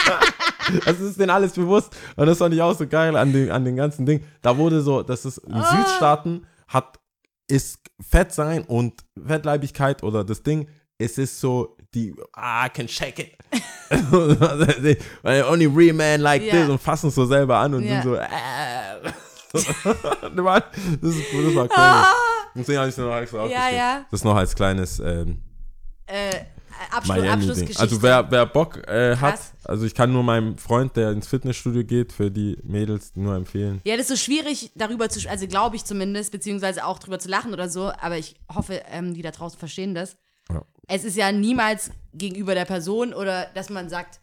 [0.85, 1.97] Das ist denen alles bewusst.
[2.17, 4.23] Und das fand ich auch so geil an den, an den ganzen Ding.
[4.43, 5.77] Da wurde so, das ist in Ah.
[5.77, 6.99] Südstaaten hat,
[7.49, 12.89] ist Fett sein und Fettleibigkeit oder das Ding, es ist so die, ah, I can
[12.89, 13.35] shake it.
[15.25, 16.53] Only real man like Ja.
[16.53, 18.03] this und fassen es so selber an und Ja.
[18.03, 18.27] sind so, äh.
[19.53, 19.65] das,
[20.45, 20.61] war,
[21.01, 21.81] das, ist, das war crazy.
[21.81, 22.13] Ah,
[22.55, 24.05] Deswegen habe ich es noch extra ja, ja.
[24.11, 25.41] Das noch als kleines ähm,
[26.07, 26.31] Äh,
[26.91, 27.31] Abschluss, Miami-Ding.
[27.33, 27.81] Abschlussgeschichte.
[27.83, 31.85] Also wer, wer Bock äh, hat, also ich kann nur meinem Freund, der ins Fitnessstudio
[31.85, 33.81] geht, für die Mädels nur empfehlen.
[33.85, 37.29] Ja, das ist so schwierig, darüber zu, also glaube ich zumindest, beziehungsweise auch drüber zu
[37.29, 40.17] lachen oder so, aber ich hoffe, ähm, die da draußen verstehen das.
[40.51, 40.63] Ja.
[40.87, 44.21] Es ist ja niemals gegenüber der Person oder dass man sagt,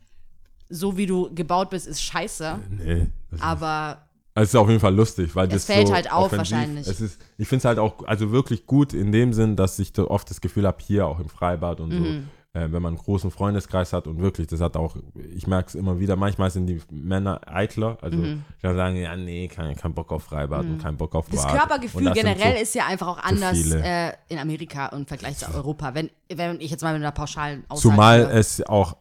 [0.69, 3.07] so wie du gebaut bist, ist scheiße, Nee.
[3.31, 4.01] Das aber
[4.37, 6.87] es ist auf jeden Fall lustig, weil das fällt so halt auf offensiv, wahrscheinlich.
[6.87, 9.93] Es ist, ich finde es halt auch, also wirklich gut in dem Sinn, dass ich
[9.93, 12.03] da oft das Gefühl habe, hier auch im Freibad und Mhm.
[12.03, 12.21] so,
[12.55, 14.95] äh, wenn man einen großen Freundeskreis hat und wirklich, das hat auch,
[15.35, 18.45] ich merke es immer wieder, manchmal sind die Männer eitler, also Mhm.
[18.61, 21.51] kann sagen, ja, nee, kein, kein Bock auf Freibad und kein Bock auf das Bad.
[21.51, 25.37] Und Körpergefühl das generell so, ist ja einfach auch anders äh, in Amerika im Vergleich
[25.37, 25.93] zu Europa.
[25.93, 28.95] Wenn, wenn ich jetzt mal mit einer pauschalen Aussage Zumal es auch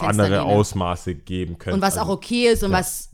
[0.00, 0.42] andere lehne.
[0.42, 1.74] Ausmaße geben könnte.
[1.74, 3.10] Und was auch also, okay ist und was,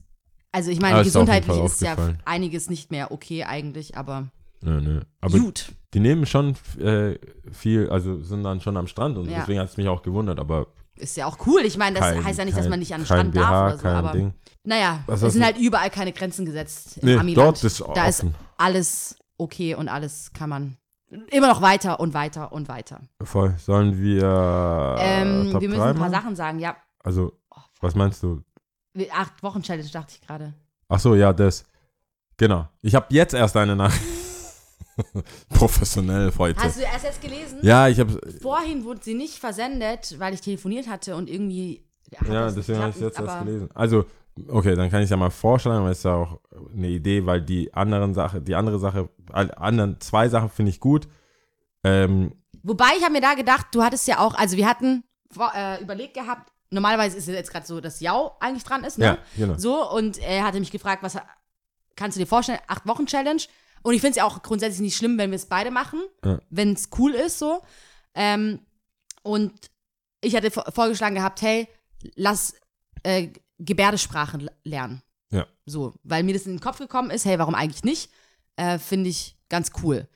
[0.53, 4.29] also ich Ja, meine, ist gesundheitlich Fall ist ja einiges nicht mehr okay eigentlich, aber
[4.63, 5.01] Nö, nö.
[5.21, 5.73] Aber gut.
[5.95, 7.17] die nehmen schon äh,
[7.53, 9.41] viel, also sind dann schon am Strand und Ja.
[9.41, 11.63] deswegen hat es mich auch gewundert, aber Ist ja auch cool.
[11.65, 13.41] Ich meine, das kein, heißt ja nicht, kein, dass man nicht an den Strand BH,
[13.41, 14.35] darf oder so, aber Ding.
[14.65, 17.47] naja, es sind halt überall keine Grenzen gesetzt im Nee, Amiland.
[17.47, 18.25] dort ist da ist
[18.59, 20.77] alles okay und alles kann man
[21.31, 23.01] immer noch weiter und weiter und weiter.
[23.23, 23.55] Voll.
[23.59, 26.13] Sollen wir ähm, Top wir müssen 3 ein paar machen?
[26.23, 26.77] Sachen sagen, ja.
[27.03, 28.43] Also, Oh, was meinst du?
[29.13, 30.53] Acht Wochen Challenge dachte ich gerade.
[30.89, 31.65] Ach so, ja, das.
[32.37, 32.69] Genau.
[32.83, 34.05] Ich habe jetzt erst eine Nachricht.
[35.49, 36.61] Professionell heute.
[36.61, 37.59] Hast du erst jetzt gelesen?
[37.63, 41.85] ja, ich habe Vorhin wurde sie nicht versendet, weil ich telefoniert hatte und irgendwie.
[42.11, 43.69] ja, nicht deswegen habe ich geklappt, jetzt erst gelesen.
[43.75, 44.05] Also,
[44.49, 46.41] okay, dann kann ich ja mal vorschlagen, weil es ist ja auch
[46.75, 51.09] eine Idee, weil die anderen Sache, die andere Sache, anderen zwei Sachen finde ich gut.
[51.85, 55.53] Ähm, Wobei ich habe mir da gedacht, du hattest ja auch, also wir hatten vor,
[55.55, 59.05] äh, überlegt gehabt, normalerweise ist es jetzt gerade so, dass Jau eigentlich dran ist, ne?
[59.05, 59.59] ja, genau.
[59.59, 61.17] So, und er hatte mich gefragt, was
[61.97, 63.43] kannst du dir vorstellen, acht Wochen Challenge?
[63.83, 66.41] Und ich finde es ja auch grundsätzlich nicht schlimm, wenn wir es beide machen, Ja.
[66.51, 67.63] wenn es cool ist, so.
[68.15, 68.61] Ähm,
[69.23, 69.53] und
[70.21, 71.67] ich hatte vor- vorgeschlagen gehabt, hey,
[72.15, 72.55] lass
[73.03, 73.29] äh,
[73.59, 75.03] Gebärdesprachen lernen.
[75.31, 75.47] Ja.
[75.67, 78.11] So, weil mir das in den Kopf gekommen ist, hey, warum eigentlich nicht?
[78.57, 80.09] Äh, finde ich ganz cool.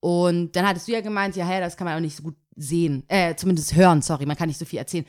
[0.00, 2.36] Und dann hattest du ja gemeint, ja, ja, das kann man auch nicht so gut
[2.56, 5.06] sehen, äh, zumindest hören, sorry, man kann nicht so viel erzählen.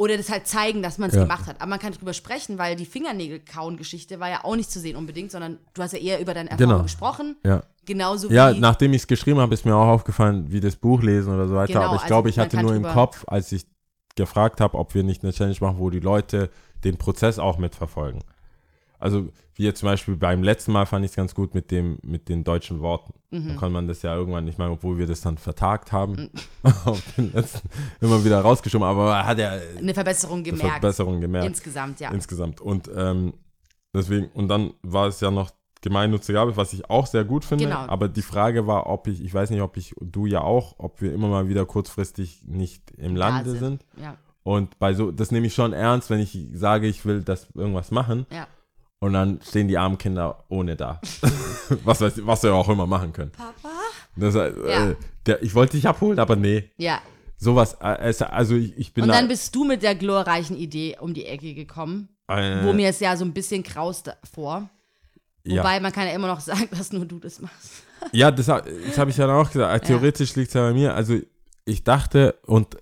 [0.00, 1.24] Oder das halt zeigen, dass man es Ja.
[1.24, 1.56] gemacht hat.
[1.60, 5.30] Aber man kann drüber sprechen, weil die Fingernägel-Kauen-Geschichte war ja auch nicht zu sehen unbedingt,
[5.30, 6.82] sondern du hast ja eher über deine Erfahrung Genau.
[6.84, 7.36] gesprochen.
[7.44, 7.62] Ja.
[7.84, 11.34] Genauso Ja, nachdem ich es geschrieben habe, ist mir auch aufgefallen, wie das Buch lesen
[11.34, 11.74] oder so weiter.
[11.74, 13.66] Genau, Aber ich also glaube, ich hatte nur im Kopf, als ich
[14.16, 16.48] gefragt habe, ob wir nicht eine Challenge machen, wo die Leute
[16.82, 18.22] den Prozess auch mitverfolgen.
[19.00, 21.98] Also wie jetzt zum Beispiel beim letzten Mal fand ich es ganz gut mit dem
[22.02, 23.14] mit den deutschen Worten.
[23.30, 23.48] Mhm.
[23.48, 26.30] Dann kann man das ja irgendwann nicht mal, obwohl wir das dann vertagt haben,
[26.84, 27.68] auf den letzten
[28.00, 28.86] immer wieder rausgeschoben.
[28.86, 30.72] Aber hat ja eine Verbesserung eine gemerkt.
[30.80, 32.10] Verbesserung gemerkt Insgesamt, ja.
[32.10, 32.60] insgesamt.
[32.60, 33.34] Und ähm,
[33.94, 35.50] deswegen, und dann war es ja noch
[35.82, 37.64] gemeinnützige Arbeit, was ich auch sehr gut finde.
[37.64, 37.78] Genau.
[37.80, 41.00] Aber die Frage war, ob ich, ich weiß nicht, ob ich, du ja auch, ob
[41.00, 43.58] wir immer mal wieder kurzfristig nicht im Lande sind.
[43.58, 43.84] sind.
[43.96, 47.48] Ja, Und bei so, das nehme ich schon ernst, wenn ich sage, ich will das
[47.54, 48.26] irgendwas machen.
[48.30, 48.46] ja.
[49.02, 51.00] Und dann stehen die armen Kinder ohne da.
[51.84, 53.32] was, weiß, was wir auch immer machen können.
[53.32, 53.70] Papa?
[54.16, 54.94] Das, äh, Ja.
[55.26, 56.70] der, ich wollte dich abholen, aber nee.
[56.76, 57.00] Ja.
[57.38, 59.14] Sowas, äh, also ich, ich bin Und da.
[59.14, 63.00] dann bist du mit der glorreichen Idee um die Ecke gekommen, äh, wo mir es
[63.00, 64.68] ja so ein bisschen kraust vor.
[65.44, 65.60] ja.
[65.62, 67.84] Wobei man kann ja immer noch sagen, dass nur du das machst.
[68.12, 69.86] Ja, das, das habe ich ja dann auch gesagt.
[69.86, 70.94] Theoretisch liegt es ja bei mir.
[70.94, 71.18] Also
[71.64, 72.76] ich dachte und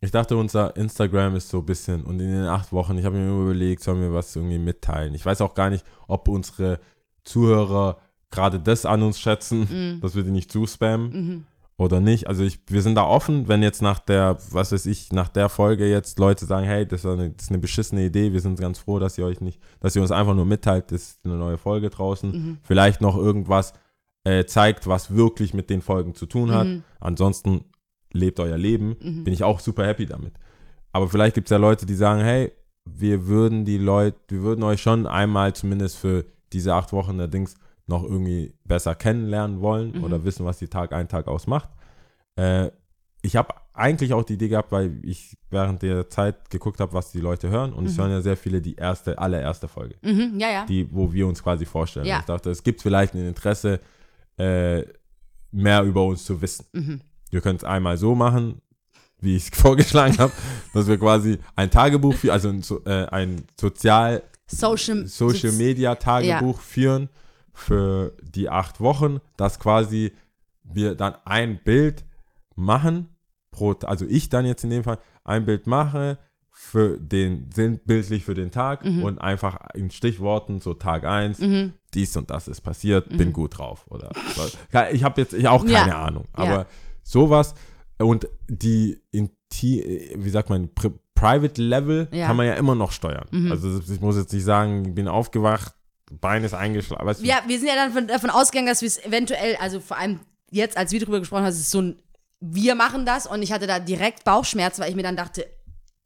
[0.00, 3.16] ich dachte, unser Instagram ist so ein bisschen und in den acht Wochen, ich habe
[3.16, 5.14] mir immer überlegt, sollen wir was irgendwie mitteilen.
[5.14, 6.80] Ich weiß auch gar nicht, ob unsere
[7.22, 7.98] Zuhörer
[8.30, 11.46] gerade das an uns schätzen, dass wir die nicht zuspammen
[11.76, 12.28] oder nicht.
[12.28, 15.48] Also ich, wir sind da offen, wenn jetzt nach der, was weiß ich, nach der
[15.48, 18.58] Folge jetzt Leute sagen, hey, das, war eine, das ist eine beschissene Idee, wir sind
[18.58, 21.36] ganz froh, dass ihr euch nicht, dass ihr uns einfach nur mitteilt, das ist eine
[21.36, 22.30] neue Folge draußen.
[22.62, 23.74] Vielleicht noch irgendwas
[24.24, 26.66] äh, zeigt, was wirklich mit den Folgen zu tun hat.
[27.00, 27.64] Ansonsten
[28.12, 30.34] lebt euer Leben, bin ich auch super happy damit.
[30.92, 32.52] Aber vielleicht gibt es ja Leute, die sagen, hey,
[32.84, 37.28] wir würden die Leute, wir würden euch schon einmal zumindest für diese acht Wochen der
[37.28, 37.54] Dings
[37.86, 41.68] noch irgendwie besser kennenlernen wollen oder wissen, was die Tag ein, Tag aus macht.
[42.36, 42.70] Äh,
[43.22, 47.12] ich habe eigentlich auch die Idee gehabt, weil ich während der Zeit geguckt habe, was
[47.12, 50.50] die Leute hören und es hören ja sehr viele die erste, allererste Folge Mhm, ja,
[50.50, 50.66] ja.
[50.66, 52.06] die, wo wir uns quasi vorstellen.
[52.06, 52.20] Ja.
[52.20, 53.80] Ich dachte, es gibt vielleicht ein Interesse,
[54.38, 54.84] äh,
[55.52, 56.66] mehr über uns zu wissen.
[56.72, 57.00] Mhm.
[57.30, 58.60] Wir können es einmal so machen,
[59.20, 60.32] wie ich es vorgeschlagen habe,
[60.74, 65.94] dass wir quasi ein Tagebuch, für, also ein, äh, ein Sozial, Social, Social Sozi- Media
[65.94, 67.08] Tagebuch führen
[67.52, 70.12] für die acht Wochen, dass quasi
[70.64, 72.04] wir dann ein Bild
[72.56, 73.08] machen,
[73.50, 76.18] pro, also ich dann jetzt in dem Fall ein Bild mache
[76.52, 79.02] für den, sinnbildlich für den Tag Mhm.
[79.02, 81.40] und einfach in Stichworten so Tag 1,
[81.94, 84.42] dies und das ist passiert, bin gut drauf oder so.
[84.72, 85.88] Ja, ich habe jetzt ich auch keine Mhm.
[85.88, 86.04] Ja.
[86.04, 86.66] Ahnung, Ja.
[87.02, 87.54] Sowas
[87.98, 92.24] und die Inti, wie sagt man, Pri Private Level Ja.
[92.24, 92.26] Mhm.
[92.28, 93.26] kann man ja immer noch steuern.
[93.50, 95.74] Also ich muss jetzt nicht sagen, ich bin aufgewacht,
[96.10, 97.06] Bein ist eingeschlafen.
[97.06, 97.24] weißt du?
[97.26, 100.20] Ja, wir sind ja dann von, davon ausgegangen, dass wir es eventuell, also vor allem
[100.50, 101.96] jetzt, als wir drüber gesprochen haben, es ist so ein,
[102.40, 105.46] wir machen das und ich hatte da direkt Bauchschmerzen, weil ich mir dann dachte,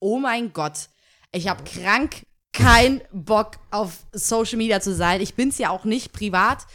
[0.00, 0.88] oh mein Gott,
[1.32, 5.20] ich habe krank keinen Bock auf Social Media zu sein.
[5.20, 6.66] Ich bin es ja auch nicht privat,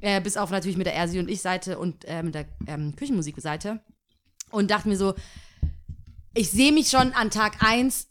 [0.00, 2.94] äh, bis auf natürlich mit der Ersi und ich Seite und äh, mit der ähm,
[2.96, 3.80] Küchenmusik-Seite.
[4.50, 5.14] Und dachte mir so,
[6.34, 8.08] ich sehe mich schon an Tag 1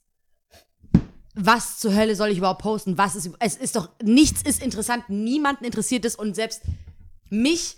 [1.35, 2.97] was zur Hölle soll ich überhaupt posten?
[2.97, 6.61] Was ist, es ist doch, nichts ist interessant, niemanden interessiert es und selbst
[7.29, 7.77] mich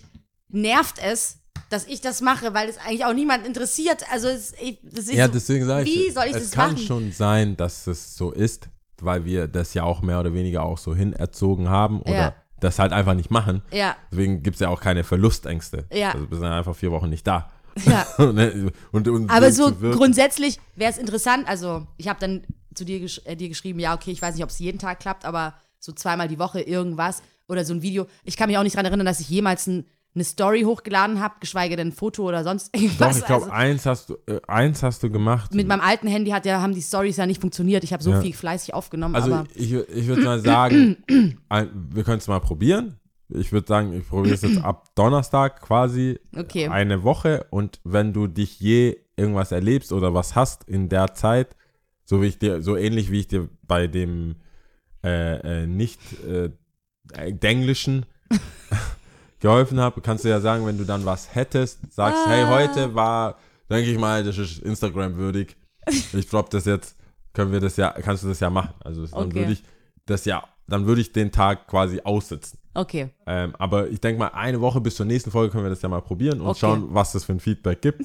[0.49, 1.37] nervt es,
[1.69, 4.03] dass ich das mache, weil es eigentlich auch niemanden interessiert.
[4.11, 6.51] Also, es, ich, das ist Ja, so, deswegen sage ich, wie soll ich es das
[6.51, 6.85] kann machen?
[6.85, 8.69] schon sein, dass es so ist,
[9.01, 12.35] weil wir das ja auch mehr oder weniger auch so hinerzogen haben oder Ja.
[12.66, 13.61] Das halt einfach nicht machen.
[13.72, 15.86] Ja, Deswegen gibt es ja auch keine Verlustängste.
[15.93, 16.11] Ja.
[16.11, 17.51] Also wir sind einfach vier Wochen nicht da.
[17.86, 18.05] ja.
[18.34, 18.72] Ne?
[18.91, 21.47] und, und Aber so grundsätzlich wäre es interessant.
[21.47, 22.43] Also, ich habe dann
[22.74, 25.00] zu dir, gesch äh, dir geschrieben, ja, okay, ich weiß nicht, ob es jeden Tag
[25.00, 28.08] klappt, aber so zweimal die Woche irgendwas oder so ein Video.
[28.24, 29.86] Ich kann mich auch nicht daran erinnern, dass ich jemals ein,
[30.16, 33.17] eine Story hochgeladen habe, geschweige denn ein Foto oder sonst Doch, irgendwas.
[33.20, 35.54] ich glaube, also, eins, hast du, äh, eins hast du gemacht.
[35.54, 37.83] mit meinem alten Handy hat ja, haben die Stories ja nicht funktioniert.
[37.83, 38.21] Ich habe so Ja.
[38.21, 40.97] viel fleißig aufgenommen, Also ich, ich würde mal sagen,
[41.50, 42.97] ein, wir können es mal probieren.
[43.29, 46.67] Ich würde sagen, ich probiere es jetzt ab Donnerstag quasi Okay.
[46.67, 51.55] eine Woche und wenn du dich je irgendwas erlebst oder was hast in der Zeit,
[52.05, 54.36] so wie ich dir, so ähnlich wie ich dir bei dem
[55.04, 56.51] äh, äh, nicht äh,
[57.42, 58.05] Englischen
[59.39, 62.49] geholfen habe, kannst du ja sagen, wenn du dann was hättest, sagst, hey, Ah.
[62.49, 63.37] heute war,
[63.70, 65.55] denke ich mal, das ist Instagram würdig.
[66.13, 66.95] Ich glaube, das jetzt,
[67.33, 68.74] können wir das ja, kannst du das ja machen.
[68.83, 69.36] Also dann Okay.
[69.36, 69.63] würde ich
[70.05, 72.57] das ja, dann würde ich den Tag quasi aussitzen.
[72.74, 73.09] okay.
[73.28, 75.89] Ähm, aber ich denke mal, eine Woche bis zur nächsten Folge können wir das ja
[75.89, 76.59] mal probieren und Okay.
[76.62, 78.01] schauen, was das für ein Feedback gibt.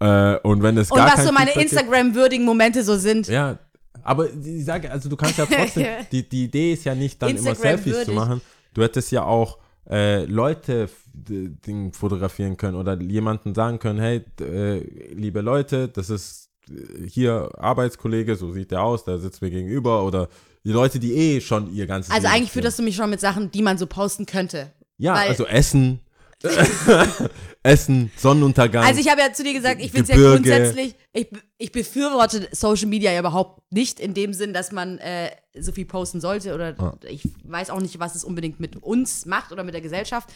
[0.00, 3.28] äh, und wenn es Und gar was kein so meine Instagram-würdigen Momente so sind.
[3.28, 3.58] ja,
[4.02, 7.36] aber ich sage, also du kannst ja trotzdem, die, die Idee ist ja nicht dann
[7.36, 8.14] immer Selfies zu würdig.
[8.14, 8.40] machen.
[8.74, 9.58] Du hättest ja auch
[9.90, 14.78] äh, Leute Ding fotografieren können oder jemanden sagen können, hey, äh,
[15.12, 20.04] liebe Leute, das ist äh, hier Arbeitskollege, so sieht der aus, der sitzt mir gegenüber
[20.04, 20.28] oder
[20.64, 23.20] die Leute, die eh schon ihr ganzes Also Leben eigentlich fütterst du mich schon mit
[23.20, 24.70] Sachen, die man so posten könnte.
[24.98, 26.00] Ja, weil- also Essen,
[27.62, 28.84] Essen, Sonnenuntergang.
[28.84, 31.28] Also ich habe ja zu dir gesagt, ich finde es ja grundsätzlich, ich,
[31.58, 35.84] ich befürworte Social Media ja überhaupt nicht in dem Sinn, dass man äh, so viel
[35.86, 36.96] posten sollte oder Ah.
[37.08, 40.28] ich weiß auch nicht, was es unbedingt mit uns macht oder mit der Gesellschaft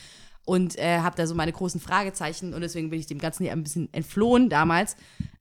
[0.44, 3.52] und äh, habe da so meine großen Fragezeichen und deswegen bin ich dem Ganzen hier
[3.52, 4.94] ein bisschen entflohen damals.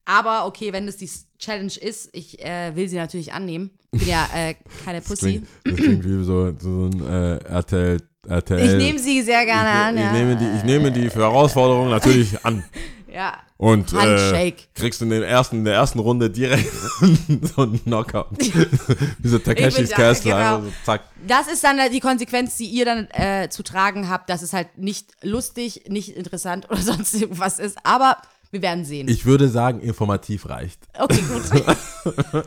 [0.05, 1.09] Aber okay, wenn das die
[1.39, 3.71] Challenge ist, ich äh, will sie natürlich annehmen.
[3.91, 5.41] Ich bin ja äh, keine das Pussy.
[5.41, 8.63] klingt, das klingt wie so, so ein äh, RTL, RTL.
[8.63, 9.97] Ich nehme sie sehr gerne ich, an.
[9.97, 10.11] ich, ja.
[10.11, 12.63] nehme die, ich nehme die Herausforderung natürlich an.
[13.11, 13.33] ja.
[13.57, 16.69] Und äh, kriegst in, den ersten, in der ersten Runde direkt
[17.55, 18.27] so einen Knockout.
[19.19, 20.31] Wie so Takeshis Castle.
[20.31, 20.55] genau.
[20.57, 21.01] einfach So, zack.
[21.25, 24.77] Das ist dann die Konsequenz, die ihr dann äh, zu tragen habt, dass es halt
[24.77, 27.77] nicht lustig, nicht interessant oder sonst irgendwas ist.
[27.83, 28.17] Aber
[28.55, 29.07] wir werden sehen.
[29.09, 30.87] Ich würde sagen, informativ reicht.
[30.97, 31.43] okay, gut.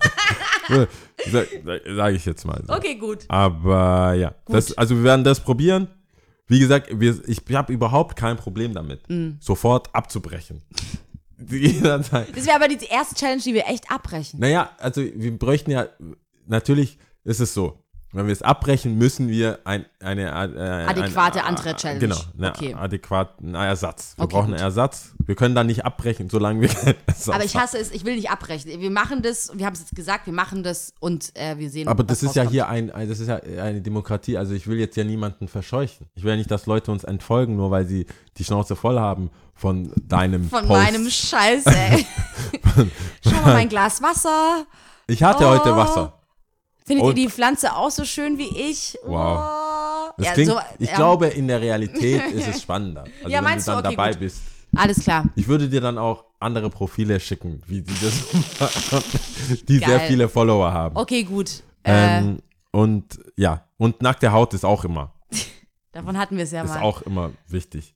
[1.30, 1.62] Sage
[1.97, 2.72] sag ich jetzt mal so.
[2.74, 3.24] Okay, gut.
[3.28, 5.89] Aber ja, das, also wir werden das probieren.
[6.47, 9.32] Wie gesagt, wir, ich habe überhaupt kein Problem damit, Mm.
[9.40, 10.62] sofort abzubrechen.
[11.51, 12.35] Jederzeit.
[12.36, 14.40] Das wäre aber die erste Challenge, die wir echt abbrechen.
[14.40, 15.86] Naja, also wir bräuchten ja,
[16.47, 20.30] natürlich ist es so, wenn wir es abbrechen, müssen wir ein, eine äh,
[20.89, 22.01] Adäquate ein, andere Challenge.
[22.01, 22.74] Genau, eine Okay.
[22.74, 24.14] adäquaten Ersatz.
[24.16, 24.55] Wir Okay, brauchen gut.
[24.55, 25.12] einen Ersatz.
[25.28, 26.70] Wir können da nicht abbrechen, solange wir
[27.34, 28.80] Aber ich hasse es, ich will nicht abbrechen.
[28.80, 31.86] Wir machen das, wir haben es jetzt gesagt, wir machen das und äh, wir sehen.
[31.86, 34.38] Aber das ist ja hier ein, das ist ja eine Demokratie.
[34.38, 36.06] Also ich will jetzt ja niemanden verscheuchen.
[36.14, 38.06] Ich will ja nicht, dass Leute uns entfolgen, nur weil sie
[38.38, 40.70] die Schnauze voll haben von deinem Von Post.
[40.82, 42.06] meinem Scheiß, ey.
[43.22, 44.64] Schau mal, mein Glas Wasser.
[45.09, 45.50] Ich hatte Oh.
[45.50, 46.14] heute Wasser.
[46.86, 48.96] Findet Und- ihr die Pflanze auch so schön wie ich?
[49.05, 49.40] Wow.
[49.44, 50.12] Oh.
[50.16, 50.96] Das Ja, klingt, so, ich ja.
[50.96, 53.05] glaube, in der Realität ist es spannender.
[53.22, 53.66] Also Ja, wenn du du?
[53.66, 54.20] dann Okay, dabei gut.
[54.20, 54.38] bist.
[54.78, 55.24] Alles klar.
[55.34, 60.72] Ich würde dir dann auch andere Profile schicken, wie die das, die sehr viele Follower
[60.72, 60.96] haben.
[60.96, 61.62] Okay, gut.
[61.82, 62.38] Äh, Ähm,
[62.70, 65.14] und ja, und nackte Haut ist auch immer,
[65.92, 66.82] davon hatten wir es ja ist mal.
[66.82, 67.94] auch immer wichtig.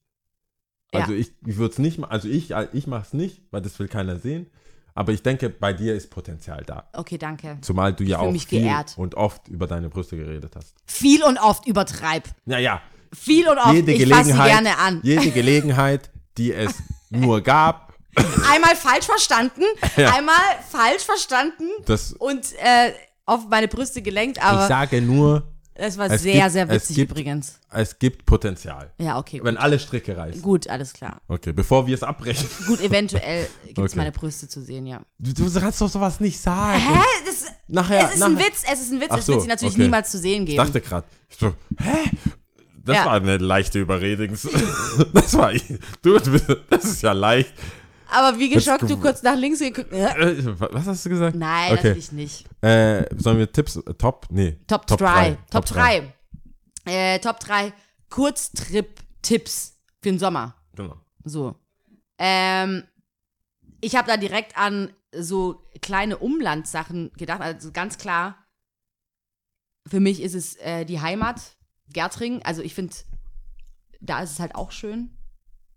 [0.94, 1.00] Ja.
[1.00, 3.78] Also ich, ich würde es nicht, ma- also ich, ich mache es nicht, weil das
[3.78, 4.46] will keiner sehen.
[4.94, 6.86] Aber ich denke, bei dir ist Potenzial da.
[6.92, 7.56] Okay, danke.
[7.62, 8.92] Zumal du ja fühl auch mich viel geehrt.
[8.98, 10.74] und oft über deine Brüste geredet hast.
[10.84, 12.28] Viel und oft übertreib.
[12.44, 12.82] Naja,
[13.14, 13.72] Viel und oft.
[13.72, 15.00] jede ich fasse Gelegenheit, gerne an.
[15.02, 16.74] jede Gelegenheit, die es
[17.10, 17.92] nur gab,
[18.52, 19.62] Einmal falsch verstanden,
[19.96, 20.14] Ja.
[20.14, 20.34] einmal
[20.70, 22.92] falsch verstanden das, und äh,
[23.24, 26.74] auf meine Brüste gelenkt, ich aber sage nur, es war es sehr, gibt- sehr es
[26.82, 27.58] witzig gibt- übrigens.
[27.70, 28.92] es gibt Potenzial.
[28.98, 29.38] Ja, okay.
[29.38, 29.46] Gut.
[29.46, 30.42] Wenn alle Stricke reißen.
[30.42, 31.22] gut, alles klar.
[31.28, 32.46] Okay, bevor wir es abbrechen.
[32.66, 33.96] Gut, eventuell gibt es Okay.
[33.96, 35.00] meine Brüste zu sehen, ja.
[35.18, 36.78] Du, du kannst doch sowas nicht sagen.
[36.78, 36.98] Hä?
[37.24, 39.40] Das, Nachher, es ist nachher, ein Witz, es ist ein Witz, Ach es wird so,
[39.40, 39.82] sie natürlich okay.
[39.84, 40.58] niemals zu sehen Ich geben.
[40.66, 41.06] dachte gerade,
[41.40, 42.10] so, hä?
[42.84, 43.06] Das Ja.
[43.06, 44.28] war eine leichte Überredung.
[45.14, 45.52] Das war,
[46.02, 46.18] du,
[46.70, 47.52] das ist ja leicht.
[48.10, 51.36] aber wie geschockt du kurz nach links geguckt äh, Äh, Was hast du gesagt?
[51.36, 51.88] Nein, Okay.
[51.88, 52.44] natürlich nicht.
[52.62, 54.26] Äh, sollen wir Tipps, äh, Top?
[54.30, 54.58] Nee.
[54.66, 55.38] Top 3.
[55.50, 56.12] Top 3.
[56.84, 57.72] Äh, Top 3
[58.10, 60.54] Kurztrip-Tipps für den Sommer.
[60.74, 60.96] Genau.
[61.24, 61.54] So.
[62.18, 62.84] Ähm,
[63.80, 67.40] ich habe da direkt an so kleine Umlandssachen gedacht.
[67.40, 68.36] Also ganz klar,
[69.88, 71.40] für mich ist es äh, die Heimat,
[71.92, 72.42] Gärtring.
[72.42, 72.94] Also ich finde,
[74.00, 75.10] da ist es halt auch schön.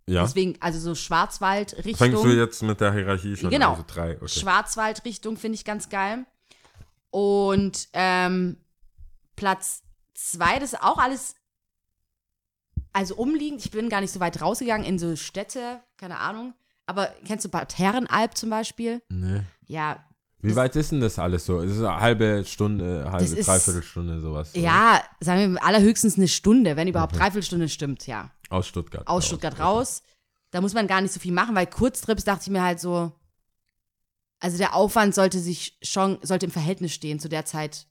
[0.08, 0.24] Ja.
[0.24, 1.96] Deswegen, also so Schwarzwald-Richtung.
[1.96, 3.72] Fängst du jetzt mit der Hierarchie schon Genau.
[3.72, 4.28] Also drei, okay.
[4.28, 6.26] Schwarzwald-Richtung finde ich ganz geil.
[7.10, 8.58] Und ähm,
[9.36, 9.84] Platz
[10.14, 11.36] zwei, das ist auch alles,
[12.94, 13.66] also umliegend.
[13.66, 16.54] Ich bin gar nicht so weit rausgegangen in so Städte, keine Ahnung.
[16.86, 19.02] Aber kennst du Bad Herrenalb zum Beispiel?
[19.10, 19.42] Nee.
[19.66, 20.06] Ja,
[20.46, 21.60] Wie weit ist denn das alles so?
[21.62, 24.52] Es ist eine halbe Stunde, halbe, Das ist- Dreiviertelstunde, sowas.
[24.54, 24.62] oder?
[24.64, 28.32] ja, sagen wir allerhöchstens eine Stunde, wenn überhaupt Dreiviertelstunde stimmt, ja.
[28.50, 29.08] Aus Stuttgart.
[29.08, 29.26] Aus raus.
[29.28, 30.04] Stuttgart raus.
[30.52, 33.12] Da muss man gar nicht so viel machen, weil Kurztrips dachte ich mir halt so,
[34.40, 37.88] also der Aufwand sollte sich schon, sollte im Verhältnis stehen zu der Zeit.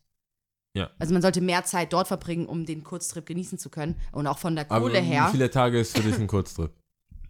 [0.74, 0.90] Ja.
[0.98, 3.96] Also man sollte mehr Zeit dort verbringen, um den Kurztrip genießen zu können.
[4.12, 5.26] Und auch von der Aber Kohle her.
[5.28, 6.72] wie viele Tage ist für dich ein Kurztrip?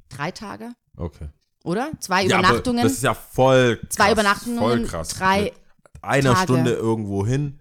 [0.08, 1.28] Drei Tage, Okay.
[1.64, 1.90] Oder?
[1.98, 2.84] Zwei Ja, Übernachtungen.
[2.84, 3.88] das ist ja voll krass.
[3.90, 5.08] zwei Übernachtungen, voll krass.
[5.08, 5.54] drei Mit
[6.02, 6.42] einer Tage.
[6.44, 7.58] Stunde irgendwo hin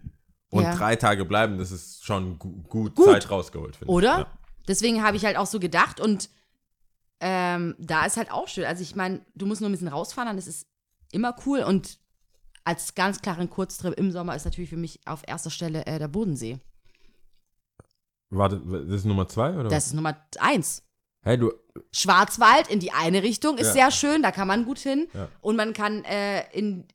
[0.51, 0.75] und Ja.
[0.75, 3.05] drei Tage bleiben, das ist schon gu gut, Gut.
[3.07, 4.11] Zeit rausgeholt, finde Oder?
[4.11, 4.17] ich.
[4.19, 4.27] Ja.
[4.67, 6.30] Deswegen habe ich halt auch so gedacht und
[7.19, 8.65] ähm, da ist halt auch schön.
[8.65, 10.65] Also ich meine, du musst nur ein bisschen rausfahren, dann ist es
[11.11, 11.97] immer cool und
[12.65, 16.07] als ganz klaren Kurztrip im Sommer ist natürlich für mich auf erster Stelle äh, der
[16.07, 16.59] Bodensee.
[18.30, 19.69] Warte, das ist Nummer zwei, oder?
[19.69, 20.81] Das ist Nummer eins.
[21.23, 21.51] Hey, du,
[21.91, 23.73] Schwarzwald in die eine Richtung ist Ja.
[23.73, 25.07] sehr schön, da kann man gut hin.
[25.13, 25.27] Ja.
[25.41, 26.87] Und man kann äh, in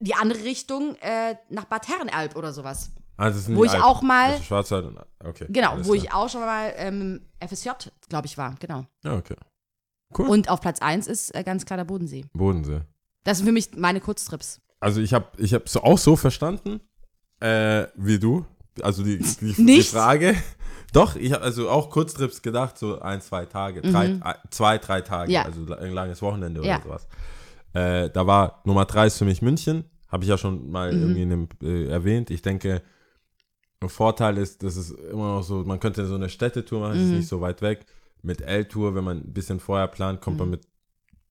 [0.00, 2.90] die andere Richtung äh, nach Bad Herrenalb oder sowas.
[3.16, 3.82] Ah, Wo ich Alpen.
[3.84, 4.98] auch mal- Also Schwarzwald und.
[5.24, 5.46] Okay.
[5.48, 5.94] Genau, wo klar.
[5.96, 7.70] ich auch schon mal ähm, FSJ,
[8.08, 8.54] glaube ich, war.
[8.60, 8.84] Genau.
[9.02, 9.34] Ja, okay.
[10.16, 10.28] Cool.
[10.28, 12.24] Und auf Platz 1 ist äh, ganz klar der Bodensee.
[12.32, 12.82] Bodensee.
[13.24, 14.60] Das sind für mich meine Kurztrips.
[14.80, 16.80] Also ich habe ich hab so auch so verstanden,
[17.40, 18.46] äh, wie du.
[18.82, 19.82] Also die, die, die?
[19.82, 20.34] Frage.
[20.92, 24.22] Doch, ich habe also auch Kurztrips gedacht, so ein, zwei Tage, drei, Mhm.
[24.50, 25.42] zwei, drei Tage, Ja.
[25.42, 26.80] also ein langes Wochenende oder Ja.
[26.82, 27.06] sowas.
[27.74, 31.00] Äh, da war Nummer drei ist für mich München, habe ich ja schon mal Mhm.
[31.02, 32.30] irgendwie in dem, äh, erwähnt.
[32.30, 32.80] Ich denke,
[33.80, 37.10] ein Vorteil ist, dass es immer noch so, man könnte so eine Städtetour machen, ist
[37.10, 37.16] Mhm.
[37.16, 37.84] nicht so weit weg.
[38.22, 40.40] Mit L-Tour, wenn man ein bisschen vorher plant, kommt Mhm.
[40.44, 40.62] man mit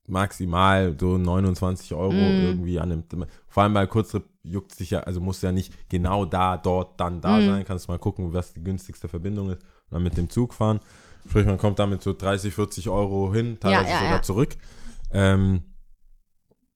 [0.08, 2.44] maximal so 29 Euro Mhm.
[2.44, 3.26] irgendwie an dem.
[3.48, 7.22] Vor allem bei Kurztrip juckt sich ja, also muss ja nicht genau da, dort, dann
[7.22, 7.46] da Mhm.
[7.46, 7.66] sein.
[7.66, 10.80] Kannst mal gucken, was die günstigste Verbindung ist und dann mit dem Zug fahren.
[11.28, 14.22] Sprich, man kommt damit so 30, 40 Euro hin, teilweise ja, sogar ja.
[14.22, 14.56] zurück.
[15.12, 15.64] Ähm,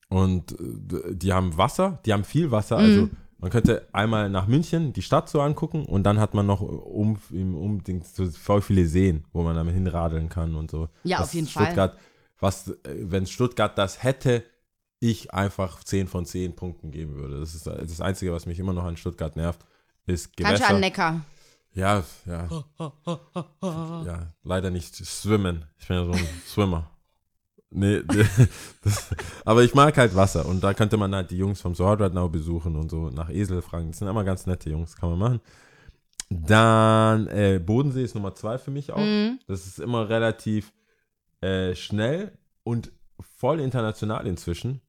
[0.08, 2.78] und äh, die haben Wasser, die haben viel Wasser.
[2.78, 2.84] Mhm.
[2.84, 6.60] Also man könnte einmal nach München die Stadt so angucken und dann hat man noch
[6.60, 10.88] um, im Umding so voll viele Seen, wo man damit hinradeln kann und so.
[11.02, 11.64] Ja, Das auf jeden Fall.
[12.42, 14.44] Was, äh, wenn Stuttgart das hätte,
[14.98, 17.40] ich einfach 10 von 10 Punkten geben würde.
[17.40, 19.64] Das ist das Einzige, was mich immer noch an Stuttgart nervt,
[20.06, 20.74] ist Kannst du Gewässer.
[20.74, 21.20] an Neckar.
[21.74, 22.48] Ja, ja.
[24.04, 25.64] ja, leider nicht schwimmen.
[25.78, 26.90] Ich bin ja so ein Swimmer.
[27.70, 28.26] Nee, nee,
[28.82, 29.08] das,
[29.44, 32.12] aber ich mag halt Wasser und da könnte man halt die Jungs vom Sword Right
[32.14, 33.88] Now besuchen und so nach Esel fragen.
[33.88, 35.40] Das sind immer ganz nette Jungs, kann man machen.
[36.28, 38.98] Dann äh, Bodensee ist Nummer zwei für mich auch.
[38.98, 39.38] Mhm.
[39.46, 40.72] Das ist immer relativ
[41.42, 44.80] äh, schnell und voll international inzwischen.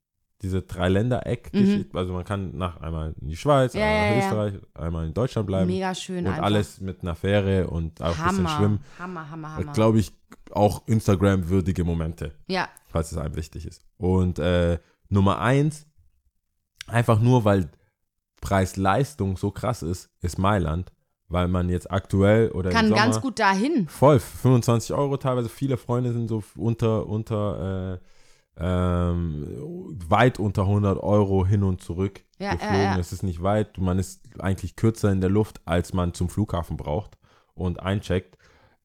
[0.42, 1.98] Diese Dreiländereck-Geschichte.
[1.98, 3.80] Also man kann nach einmal in die Schweiz, Mhm.
[3.80, 4.26] Ja, einmal nach.
[4.26, 5.68] Österreich, einmal in Deutschland bleiben.
[5.68, 6.44] Mega schön und einfach.
[6.44, 8.80] alles mit einer Fähre und auch ein bisschen schwimmen.
[9.00, 9.72] Hammer, Hammer, Hammer.
[9.74, 10.12] Glaube ich,
[10.52, 13.86] auch Instagram-würdige Momente, ja, falls es einem wichtig ist.
[13.98, 15.88] Und äh, Nummer eins,
[16.88, 17.70] einfach nur, weil
[18.42, 20.92] Preis-Leistung so krass ist, ist Mailand.
[21.30, 23.88] Weil man jetzt aktuell oder kann Sommer ganz gut dahin.
[23.88, 25.50] voll 25 Euro teilweise.
[25.50, 28.00] Viele Freunde sind so unter unter
[28.58, 29.48] äh, ähm,
[30.08, 32.78] weit unter 100 Euro hin und zurück Ja, ja, geflogen.
[32.82, 32.98] ja.
[33.00, 33.78] Es ist nicht weit.
[33.80, 37.18] Man ist eigentlich kürzer in der Luft, als man zum Flughafen braucht
[37.56, 38.38] und eincheckt.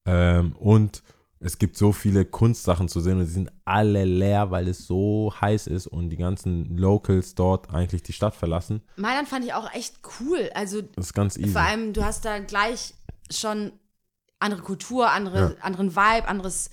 [0.06, 1.02] Ähm, und
[1.40, 5.32] es gibt so viele Kunstsachen zu sehen und sie sind alle leer, weil es so
[5.40, 8.82] heiß ist und die ganzen Locals dort eigentlich die Stadt verlassen.
[8.96, 10.50] Mailand fand ich auch echt cool.
[10.54, 11.50] Also Das ist ganz easy.
[11.50, 12.94] vor allem, du hast da gleich
[13.30, 13.72] schon
[14.40, 16.70] andere Kultur, andere, anderen Vibe, anderes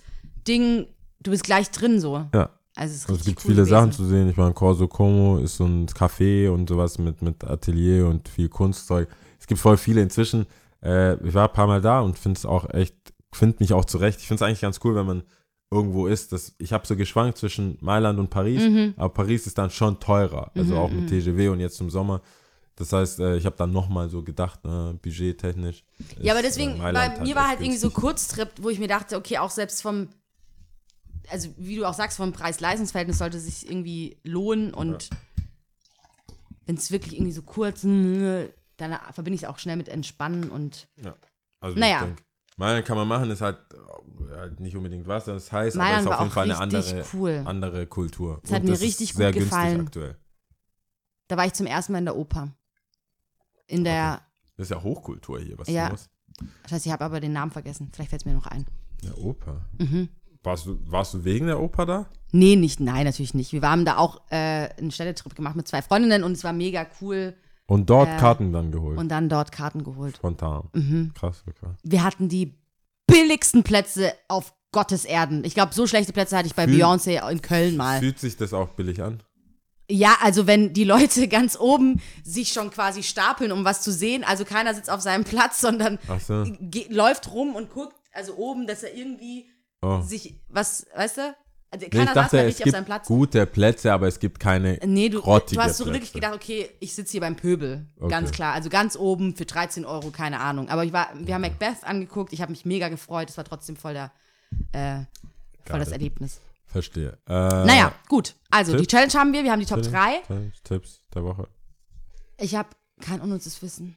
[0.48, 0.88] Ding.
[1.20, 2.26] Du bist gleich drin so.
[2.34, 2.50] ja.
[2.78, 4.04] Also es, Also es gibt cool viele Sachen gewesen.
[4.04, 4.30] zu sehen.
[4.30, 8.50] Ich meine, Corso Como ist so ein Café und sowas mit, mit Atelier und viel
[8.50, 9.08] Kunstzeug.
[9.40, 10.46] Es gibt voll viele inzwischen.
[10.84, 12.96] Äh, ich war ein paar Mal da und finde es auch echt,
[13.36, 14.20] finde mich auch zurecht.
[14.22, 15.24] Ich finde es eigentlich ganz cool, wenn man
[15.72, 16.32] irgendwo ist.
[16.32, 18.94] Das, ich habe so geschwankt zwischen Mailand und Paris, Mhm.
[18.98, 20.52] aber Paris ist dann schon teurer.
[20.56, 22.22] Also auch mit TGW und jetzt im Sommer.
[22.78, 25.84] Das heißt, äh, ich habe dann nochmal so gedacht, äh, budgettechnisch.
[26.20, 28.02] Ja, aber ist, deswegen, äh, bei Mailand mir war echt halt irgendwie so günstig.
[28.04, 30.10] Kurztrip, wo ich mir dachte, okay, auch selbst vom,
[31.30, 35.10] also wie du auch sagst, vom Preis-Leistungs-Verhältnis sollte es sich irgendwie lohnen und
[36.66, 40.88] wenn es wirklich irgendwie so kurz, dann verbinde ich es auch schnell mit Entspannen und
[41.04, 41.16] Ja.
[41.62, 42.00] Also Naja.
[42.00, 42.24] ich denke,
[42.58, 46.06] Mailand kann man machen, ist halt, äh, halt nicht unbedingt was, das heißt, aber Mailand
[46.08, 47.42] ist auf jeden Fall eine andere, cool.
[47.46, 48.40] andere Kultur.
[48.44, 49.82] Es hat Und mir das richtig gut sehr günstig gefallen.
[49.82, 50.16] aktuell.
[51.28, 52.54] Da war ich zum ersten Mal in der Oper.
[53.68, 54.22] In der,
[54.58, 55.90] Das ist ja Hochkultur hier, was Ja.
[55.90, 56.10] los?
[56.70, 57.90] scheiße, ich habe aber den Namen vergessen.
[57.94, 58.66] Vielleicht fällt es mir noch ein.
[59.04, 59.66] Der Oper.
[59.78, 60.10] Mhm.
[60.44, 62.06] Warst, du, warst du wegen der Oper da?
[62.32, 63.52] Nee, nicht, nein, natürlich nicht.
[63.54, 66.86] Wir haben da auch äh, einen Städtetrip gemacht mit zwei Freundinnen und es war mega
[67.02, 67.34] cool
[67.68, 68.98] Und dort Äh, Karten dann geholt.
[68.98, 70.18] und dann dort Karten geholt.
[70.18, 70.70] Spontan.
[70.74, 71.12] Mhm.
[71.16, 71.72] Krass, okay.
[71.84, 72.54] Wir hatten die
[73.08, 75.44] billigsten Plätze auf Gottes Erden.
[75.46, 78.00] Ich glaube, so schlechte Plätze hatte ich bei Beyoncé in Köln mal.
[78.00, 79.24] Fühlt sich das auch billig an?
[79.90, 84.24] Ja, also wenn die Leute ganz oben sich schon quasi stapeln, um was zu sehen,
[84.24, 86.44] also keiner sitzt auf seinem Platz, sondern so.
[86.90, 89.50] läuft rum und guckt, also oben, dass er irgendwie
[89.82, 90.02] Oh.
[90.02, 91.36] sich, was, weißt du?
[91.76, 93.08] Also Nee, keiner ich dachte, es richtig auf gibt seinem Platz.
[93.08, 96.70] gute Plätze, aber es gibt keine Nee, du, grottige du hast so wirklich gedacht, okay,
[96.80, 97.88] ich sitze hier beim Pöbel.
[97.98, 98.10] Okay.
[98.10, 98.54] Ganz klar.
[98.54, 100.70] Also ganz oben für 13 Euro, keine Ahnung.
[100.70, 103.30] Aber ich war, wir haben Macbeth angeguckt, ich habe mich mega gefreut.
[103.30, 104.12] Es war trotzdem voll der,
[104.72, 105.04] äh,
[105.66, 105.92] voll das.
[105.92, 106.40] Erlebnis.
[106.66, 107.18] Verstehe.
[107.28, 108.36] Äh, Naja, gut.
[108.50, 108.82] Also, Tipp?
[108.82, 109.92] die Challenge haben wir, wir haben die Top Tipp?
[109.92, 110.22] 3.
[110.28, 111.48] Tipps, Tipps der Woche.
[112.38, 112.70] Ich habe
[113.02, 113.96] kein unnützes Wissen.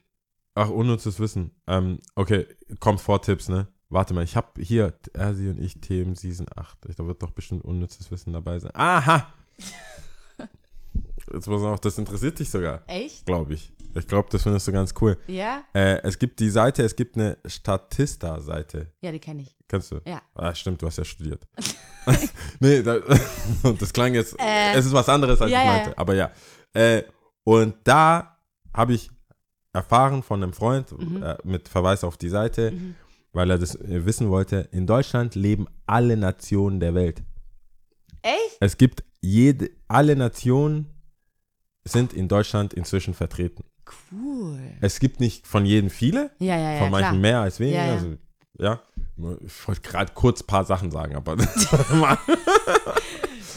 [0.55, 1.53] Ach, unnützes Wissen.
[1.67, 2.47] Ähm, okay,
[2.81, 3.69] Komfort-Tipps, ne?
[3.91, 6.79] Warte mal, ich habe hier Ersi und ich Themen Season 8.
[6.97, 8.71] Da wird doch bestimmt unnützes Wissen dabei sein.
[8.75, 9.33] Aha!
[11.33, 13.27] Jetzt muss man auch, das interessiert dich sogar, Echt?
[13.27, 13.73] glaube ich.
[13.95, 15.19] Ich glaube, das findest du ganz cool.
[15.27, 15.63] Ja?
[15.75, 18.93] Äh, es gibt die Seite, es gibt eine Statista-Seite.
[19.03, 19.57] Ja, die kenne ich.
[19.69, 20.01] Kennst du?
[20.07, 20.23] Ja.
[20.35, 21.47] Ah, stimmt, du hast ja studiert.
[22.61, 22.99] nee, da,
[23.79, 25.91] das klang jetzt, Äh, es ist was anderes, als ja, ich meinte.
[25.91, 25.99] ja.
[25.99, 26.31] Aber ja.
[26.73, 27.03] Äh,
[27.45, 28.39] und da
[28.73, 29.11] habe ich
[29.73, 31.23] erfahren von einem Freund Mhm.
[31.23, 32.73] äh, mit Verweis auf die Seite,
[33.33, 34.69] weil er das äh, wissen wollte.
[34.73, 37.23] In Deutschland leben alle Nationen der Welt.
[38.23, 38.57] Echt?
[38.61, 40.87] Es gibt jede, alle Nationen
[41.85, 43.65] sind in Deutschland inzwischen vertreten.
[44.13, 44.59] Cool.
[44.81, 46.79] Es gibt nicht von jedem viele, Ja, ja, ja.
[46.81, 47.21] von manchen klar.
[47.21, 47.79] mehr als weniger.
[47.79, 47.93] Ja, ja.
[47.95, 48.17] Also,
[48.59, 48.83] ja.
[49.47, 51.37] Ich wollte gerade kurz ein paar Sachen sagen, aber,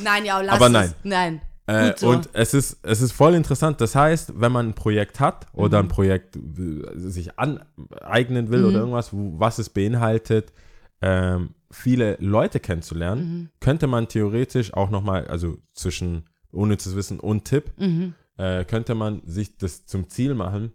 [0.03, 0.95] Nein, ja, lass Aber es.
[1.03, 1.41] nein.
[1.71, 2.09] Äh, so.
[2.09, 3.79] und es ist, es ist voll interessant.
[3.81, 5.85] Das heißt, wenn man ein Projekt hat oder Mhm.
[5.85, 8.65] ein Projekt äh, sich aneignen will Mhm.
[8.67, 10.53] oder irgendwas, was es beinhaltet,
[11.01, 13.49] ähm, viele Leute kennenzulernen, Mhm.
[13.59, 18.13] könnte man theoretisch auch nochmal, also zwischen unnützes Wissen und Tipp, Mhm.
[18.37, 20.73] äh, könnte man sich das zum Ziel machen,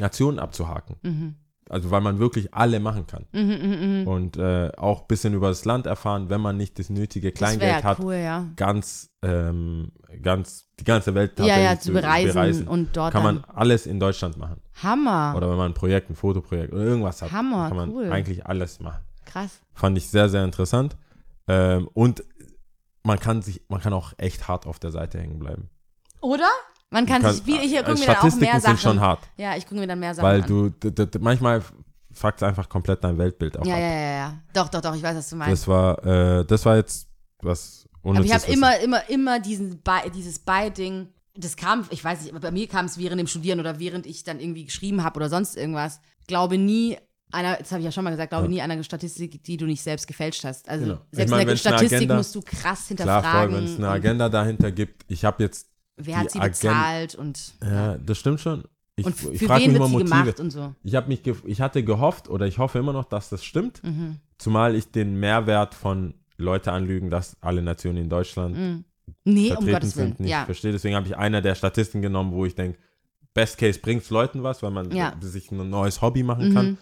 [0.00, 0.96] Nationen abzuhaken.
[1.72, 3.24] Also weil man wirklich alle machen kann.
[3.32, 4.06] Mhm, mhm, mhm.
[4.06, 7.38] Und äh, auch ein bisschen über das Land erfahren, wenn man nicht das nötige Das
[7.38, 8.46] Kleingeld wäre hat, cool, ja.
[8.56, 9.90] ganz, ähm,
[10.22, 14.36] ganz, die ganze Welt Ja, ja, zu bereisen, und dort kann man alles in Deutschland
[14.36, 14.60] machen.
[14.82, 15.32] Hammer.
[15.34, 18.12] Oder wenn man ein Projekt, ein Fotoprojekt oder irgendwas hat, Hammer, kann man cool.
[18.12, 19.02] eigentlich alles machen.
[19.24, 19.62] Krass.
[19.72, 20.96] Fand ich sehr, sehr interessant.
[21.48, 22.22] Ähm, und
[23.02, 25.70] man kann sich, man kann auch echt hart auf der Seite hängen bleiben.
[26.20, 26.48] Oder?
[26.92, 28.76] Man kann, sich viel, ich gucke mir dann auch mehr Sachen.
[28.76, 30.70] sind schon hart, Ja, ich gucke mir dann mehr Sachen weil du,
[31.20, 31.62] manchmal
[32.12, 33.80] fuckt einfach komplett dein Weltbild auch ja, ab.
[33.80, 34.38] ja, ja, ja.
[34.52, 35.62] Doch, doch, doch, ich weiß, was du meinst.
[35.62, 37.08] Das war, äh, das war jetzt
[37.40, 41.08] was Aber ich habe immer, immer, immer diesen Bei, dieses Bei-Ding.
[41.34, 44.04] Das kam, ich weiß nicht, aber bei mir kam es während dem Studieren oder während
[44.04, 46.00] ich dann irgendwie geschrieben habe oder sonst irgendwas.
[46.26, 46.98] Glaube nie
[47.30, 48.50] einer, das habe ich ja schon mal gesagt, glaube Ja.
[48.50, 50.68] nie einer Statistik, die du nicht selbst gefälscht hast.
[50.68, 50.98] Also Genau.
[51.10, 53.50] Ich selbst meine, in der Statistik Agenda- musst du krass Klar, hinterfragen.
[53.54, 55.04] voll, wenn es eine Agenda dahinter gibt.
[55.08, 58.64] Ich habe jetzt, wer hat sie die Agen- bezahlt und, ja, das stimmt schon.
[58.96, 60.10] Ich, und ich frage wen mich wird immer Motive.
[60.10, 60.74] gemacht und so.
[60.82, 63.82] Ich, mich ich hatte gehofft oder ich hoffe immer noch, dass das stimmt.
[63.82, 64.16] Mhm.
[64.38, 68.84] Zumal ich den Mehrwert von Leute anlügen, dass alle Nationen in Deutschland Mhm.
[69.24, 70.08] Nee, um vertreten Gottes Willen.
[70.08, 70.44] sind, nicht Ja.
[70.44, 70.72] verstehe.
[70.72, 72.78] Deswegen habe ich einer der Statistiken genommen, wo ich denke,
[73.34, 75.14] Best Case bringt Leuten was, weil man Ja.
[75.20, 76.54] sich ein neues Hobby machen Mhm.
[76.54, 76.78] kann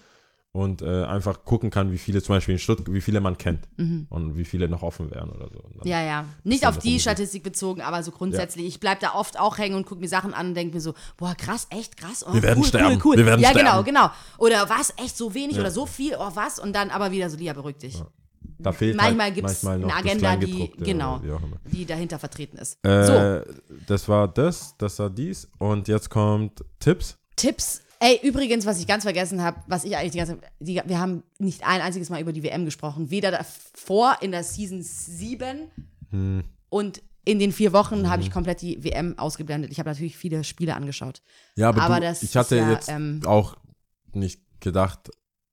[0.53, 3.69] und äh, einfach gucken kann, wie viele zum Beispiel in Stuttgart, wie viele man kennt
[3.77, 4.07] Mhm.
[4.11, 5.63] und wie viele noch offen wären oder so.
[5.85, 6.25] Ja, ja.
[6.43, 6.99] Nicht auf die.
[6.99, 8.67] Statistik bezogen, aber so grundsätzlich.
[8.67, 10.95] Ich bleib da oft auch hängen und gucke mir Sachen an und denke mir so,
[11.17, 12.25] boah, krass, echt krass.
[12.29, 12.95] Oh, Wir werden cool, sterben.
[12.97, 13.17] Cool, cool.
[13.19, 13.85] Wir werden ja, sterben.
[13.85, 14.11] genau, genau.
[14.39, 15.61] Oder was, echt so wenig Ja.
[15.63, 16.59] oder so viel, oh, was?
[16.59, 17.95] Und dann aber wieder so, Lia, beruhig dich.
[17.99, 18.07] Ja.
[18.59, 21.21] Da fehlt Manchmal halt manchmal noch eine Agenda, die- genau.
[21.73, 22.79] Die dahinter vertreten ist.
[22.85, 23.53] Äh, So,
[23.87, 25.49] Das war das, das war dies.
[25.59, 27.17] Und jetzt kommt Tipps.
[27.37, 27.83] Tipps.
[28.03, 31.23] Ey, übrigens, was ich ganz vergessen habe, was ich eigentlich die ganze die, wir haben
[31.39, 33.11] nicht ein einziges Mal über die WM gesprochen.
[33.11, 35.71] Weder davor in der Season 7
[36.11, 36.43] Hm.
[36.71, 39.71] und in den vier Wochen habe ich komplett die WM ausgeblendet.
[39.71, 41.23] Ich habe natürlich viele Spiele angeschaut.
[41.55, 43.55] Ja, aber, Aber du, das ich hatte ja, jetzt ähm, auch
[44.13, 45.11] nicht gedacht,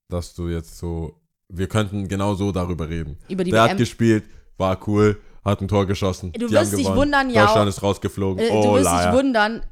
[0.08, 1.20] dass du jetzt so.
[1.48, 3.18] Wir könnten genau so darüber reden.
[3.28, 3.70] Über die Der WM.
[3.70, 4.24] hat gespielt,
[4.56, 6.32] war cool, hat ein Tor geschossen.
[6.32, 7.44] Du wirst dich wundern, ja.
[7.44, 8.42] Deutschland ist rausgeflogen.
[8.44, 9.62] Äh, oh, du wirst dich wundern,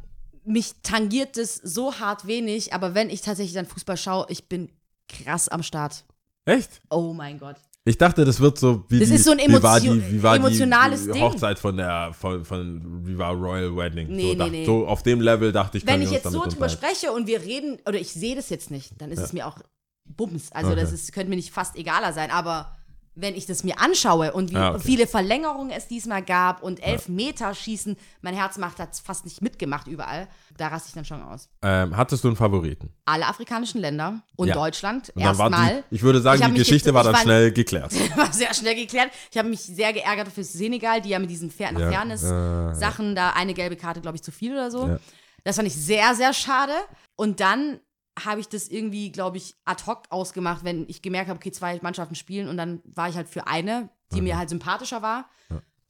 [0.47, 4.71] mich tangiert es so hart wenig, aber wenn ich tatsächlich dann Fußball schaue, ich bin
[5.09, 6.05] krass am Start.
[6.45, 6.81] Echt?
[6.91, 7.57] Oh mein Gott.
[7.89, 10.11] Ich dachte, das wird so wie Das die, ist so ein wie war die, Emotio-
[10.11, 11.21] wie war emotionales die.
[11.21, 14.09] Hochzeit von der von, von wie war Royal Wedding.
[14.09, 14.65] Nee, so, nee, dacht, nee.
[14.67, 17.79] so auf dem Level dachte ich, Wenn ich jetzt so drüber spreche und wir reden,
[17.87, 19.25] oder ich sehe das jetzt nicht, dann ist Ja.
[19.27, 19.59] es mir auch
[20.05, 20.51] Bums.
[20.53, 20.81] Also Okay.
[20.81, 22.76] das ist, könnte mir nicht fast egaler sein, aber
[23.19, 24.83] wenn ich das mir anschaue und wie Ah, okay.
[24.85, 29.41] viele Verlängerungen es diesmal gab und elf Meter schießen, mein Herz macht hat fast nicht
[29.43, 30.29] mitgemacht überall,
[30.59, 31.49] da raste ich dann schon aus.
[31.63, 32.91] Ähm, hattest du einen Favoriten?
[33.07, 34.55] Alle afrikanischen Länder und Ja.
[34.55, 35.83] Deutschland erstmal.
[35.91, 37.93] ich würde sagen, Ich die Geschichte war dann war- schnell geklärt.
[38.17, 39.11] war sehr schnell geklärt.
[39.31, 43.31] Ich habe mich sehr geärgert für Senegal, die ja mit diesen Fair Ja, Fairness-Sachen da
[43.31, 44.87] eine gelbe Karte, glaube ich, zu viel oder so.
[44.89, 44.99] Ja.
[45.45, 46.73] Das fand ich sehr, sehr schade.
[47.15, 47.79] Und dann
[48.19, 51.79] habe ich das irgendwie, glaube ich, ad hoc ausgemacht, wenn ich gemerkt habe, okay, zwei
[51.83, 55.29] Mannschaften spielen und dann war ich halt für eine, die mir halt sympathischer war.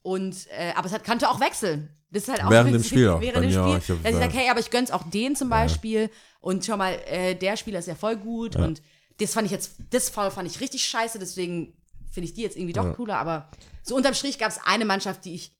[0.03, 1.89] Und, äh, aber es hat, kannte auch wechseln.
[2.11, 3.20] Das ist halt auch Während dem Spiel auch.
[3.20, 3.81] Während dem mir auch.
[3.81, 3.97] Spiel.
[3.97, 6.11] Ich hab- dass ich sage, hey, aber ich gönn's auch den zum Beispiel.
[6.40, 8.55] Und schau mal, äh, der Spieler ist ja voll gut.
[8.57, 8.81] Und
[9.19, 11.77] das fand ich jetzt, das Foul fand ich richtig scheiße, deswegen
[12.11, 12.93] finde ich die jetzt irgendwie doch Ja.
[12.93, 13.19] cooler.
[13.19, 13.51] Aber
[13.82, 15.57] so unterm Strich gab es eine Mannschaft, die ich,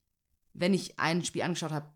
[0.55, 1.87] wenn ich ein Spiel angeschaut habe,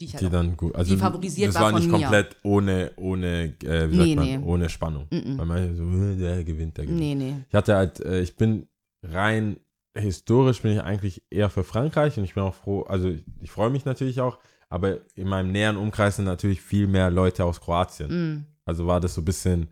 [0.00, 0.74] die halt Die dann gut.
[0.74, 1.98] Also Die favorisiert das war war nicht mir.
[1.98, 4.38] komplett ohne, ohne, äh, wie Nee, sagt man, nee.
[4.46, 5.06] ohne Spannung.
[5.10, 7.00] Weil man so, äh, der gewinnt, der gewinnt.
[7.00, 7.34] Nee, nee.
[7.48, 8.68] Ich hatte halt, äh, ich bin
[9.02, 9.58] rein
[9.98, 13.50] historisch bin ich eigentlich eher für Frankreich und ich bin auch froh, also ich, ich
[13.50, 17.62] freue mich natürlich auch, aber in meinem näheren Umkreis sind natürlich viel mehr Leute aus
[17.62, 18.10] Kroatien.
[18.34, 18.46] Mm.
[18.66, 19.68] Also war das so ein bisschen,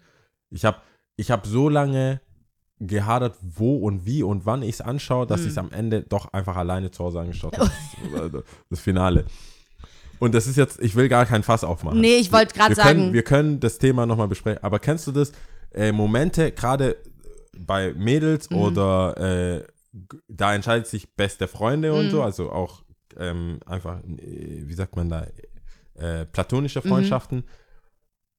[0.49, 0.79] ich habe
[1.17, 2.23] ich hab so lange
[2.81, 5.47] gehadert, wo und wie und wann ich es anschaue, dass Mhm.
[5.47, 7.71] ich es am Ende doch einfach alleine zu Hause angeschaut habe.
[8.33, 9.27] das, das Finale.
[10.19, 12.01] Und das ist jetzt, ich will gar kein Fass aufmachen.
[12.01, 14.63] Nee, ich wollte gerade wir können, sagen, wir können das Thema nochmal besprechen.
[14.63, 15.33] Aber kennst du das?
[15.73, 16.97] Äh, Momente, gerade
[17.59, 18.57] bei Mädels Mhm.
[18.57, 19.17] oder
[19.57, 19.65] äh,
[20.29, 22.11] da entscheidet sich beste Freunde und Mhm.
[22.11, 22.83] so, also auch
[23.17, 25.27] ähm, einfach, äh, wie sagt man da,
[25.95, 26.89] äh, platonische Mhm.
[26.89, 27.45] Freundschaften.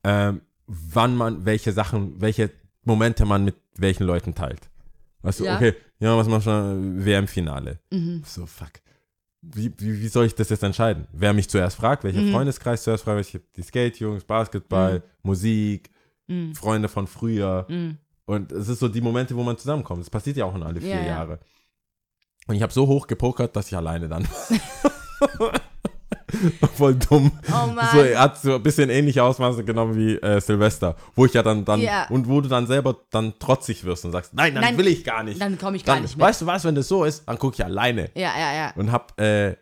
[0.04, 2.52] ähm, wann man welche Sachen, welche
[2.84, 4.70] Momente man mit welchen Leuten teilt.
[5.24, 5.56] Weißt du, Ja.
[5.56, 6.52] okay, ja, was machst du?
[7.06, 7.80] WM-Finale.
[8.24, 8.72] So, fuck.
[9.54, 11.08] Wie, wie, wie soll ich das jetzt entscheiden?
[11.14, 12.32] Wer mich zuerst fragt, welcher Mhm.
[12.32, 15.90] Freundeskreis zuerst fragt, welche, die Skate-Jungs, Basketball, Musik,
[16.28, 16.56] Mhm.
[16.56, 17.66] Freunde von früher.
[17.70, 17.98] Mhm.
[18.26, 20.02] Und es ist so die Momente, wo man zusammenkommt.
[20.02, 21.06] Das passiert ja auch in alle vier Ja, ja.
[21.08, 21.40] Jahre.
[22.48, 24.28] Und ich habe so hoch gepokert, dass ich alleine dann
[26.76, 27.32] Voll dumm.
[27.48, 27.88] Oh Mann.
[27.94, 31.44] So, er hat so ein bisschen ähnliche Ausmaße genommen wie äh, Silvester, wo ich ja
[31.44, 32.08] dann, dann Ja.
[32.10, 35.04] und wo du dann selber dann trotzig wirst und sagst, nein, dann Nein, will ich
[35.04, 35.40] gar nicht.
[35.42, 36.26] Dann komme ich gar Dann, nicht mit.
[36.26, 38.10] weißt du was, wenn das so ist, dann gucke ich alleine.
[38.16, 38.74] Ja, ja, ja.
[38.76, 39.56] Und hab, äh,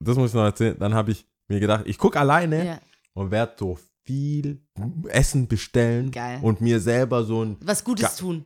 [0.00, 2.78] das muss ich noch erzählen, dann habe ich mir gedacht, ich gucke alleine ja.
[3.14, 4.60] und werde so viel
[5.08, 6.38] Essen bestellen Geil.
[6.42, 8.44] und mir selber so ein, Was Gutes Ga- tun.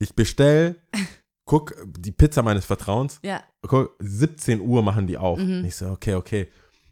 [0.00, 0.76] ich bestell,
[1.44, 3.42] guck die Pizza meines Vertrauens, Ja.
[3.66, 5.38] guck, 17 Uhr machen die auf.
[5.38, 5.58] Mhm.
[5.60, 6.48] Und ich so, okay, okay,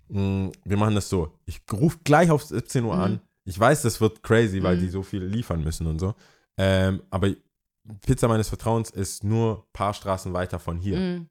[0.09, 1.33] mm, wir machen das so.
[1.47, 3.01] Ich rufe gleich auf 17 Uhr Mhm.
[3.03, 3.21] an.
[3.45, 4.81] Ich weiß, das wird crazy, weil Mhm.
[4.81, 6.15] die so viel liefern müssen und so.
[6.59, 7.31] Ähm, aber
[8.05, 10.99] Pizza meines Vertrauens ist nur ein paar Straßen weiter von hier.
[10.99, 11.29] Mhm.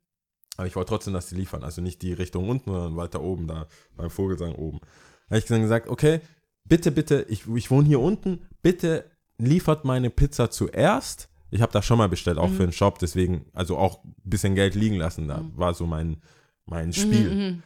[0.57, 1.64] Aber ich wollte trotzdem, dass die liefern.
[1.64, 4.80] Also nicht die Richtung unten, sondern weiter oben, da beim Vogelsang oben.
[5.27, 6.22] Da habe ich dann gesagt, okay,
[6.64, 11.27] bitte, bitte, ich, ich wohne hier unten, bitte liefert meine Pizza zuerst.
[11.52, 12.56] Ich habe das schon mal bestellt, auch Mhm.
[12.56, 15.27] für einen Shop, deswegen, also auch ein bisschen Geld liegen lassen.
[15.27, 16.22] Da war so mein,
[16.65, 17.30] mein Spiel.
[17.34, 17.64] Mhm, mhm.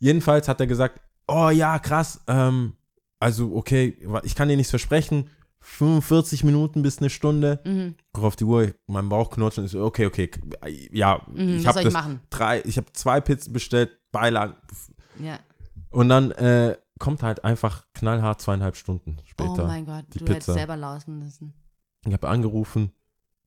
[0.00, 2.72] Jedenfalls hat er gesagt, oh ja, krass, ähm,
[3.20, 7.60] also okay, ich kann dir nichts versprechen, 45 Minuten bis eine Stunde.
[7.64, 7.94] Mhm.
[8.12, 10.40] Guck auf die Uhr, mein Bauch knutscht und so, okay, okay, k-
[10.90, 12.20] ja, Mhm, ich was habe soll ich das machen?
[12.30, 14.54] drei, ich habe zwei Pizzen bestellt, Beilagen
[15.22, 15.38] Ja.
[15.90, 19.66] und dann äh, kommt halt einfach knallhart zweieinhalb Stunden Oh später.
[19.66, 20.52] mein Gott, du hättest Pizza.
[20.54, 21.52] selber laufen müssen.
[22.06, 22.92] Ich habe angerufen,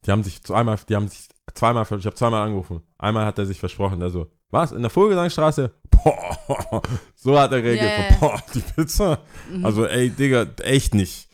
[0.05, 2.83] die haben sich zweimal, die haben sich zweimal, ich habe zweimal angerufen.
[2.99, 5.71] Einmal hat er sich versprochen, der so, was, in der Vogelsangstraße?
[5.89, 6.81] Boah,
[7.15, 8.17] so hat er reagiert, ja.
[8.19, 9.19] boah, die Pizza?
[9.51, 9.65] Mhm.
[9.65, 11.27] Also, ey, Digga, echt nicht.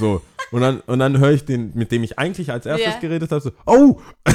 [0.00, 3.00] So, und dann, und dann höre ich den, mit dem ich eigentlich als erstes Ja.
[3.00, 4.00] geredet habe, so, oh,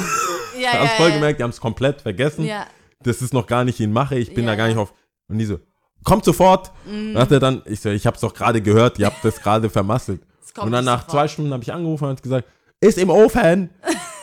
[0.59, 1.15] Ja, hast ja, voll ja.
[1.15, 2.45] gemerkt, die haben es komplett vergessen.
[2.45, 2.67] Ja.
[3.01, 4.93] Das ist noch gar nicht in Mache, ich bin Ja, da gar nicht auf.
[5.27, 5.59] Und die so,
[6.03, 6.71] kommt sofort.
[6.85, 7.11] Mhm.
[7.15, 9.69] Und hat er dann, ich so, ich hab's doch gerade gehört, ihr habt das gerade
[9.69, 10.21] vermasselt.
[10.53, 11.11] Kommt Und dann nach sofort.
[11.11, 12.47] zwei Stunden habe ich angerufen und gesagt,
[12.79, 13.71] ist im Ofen.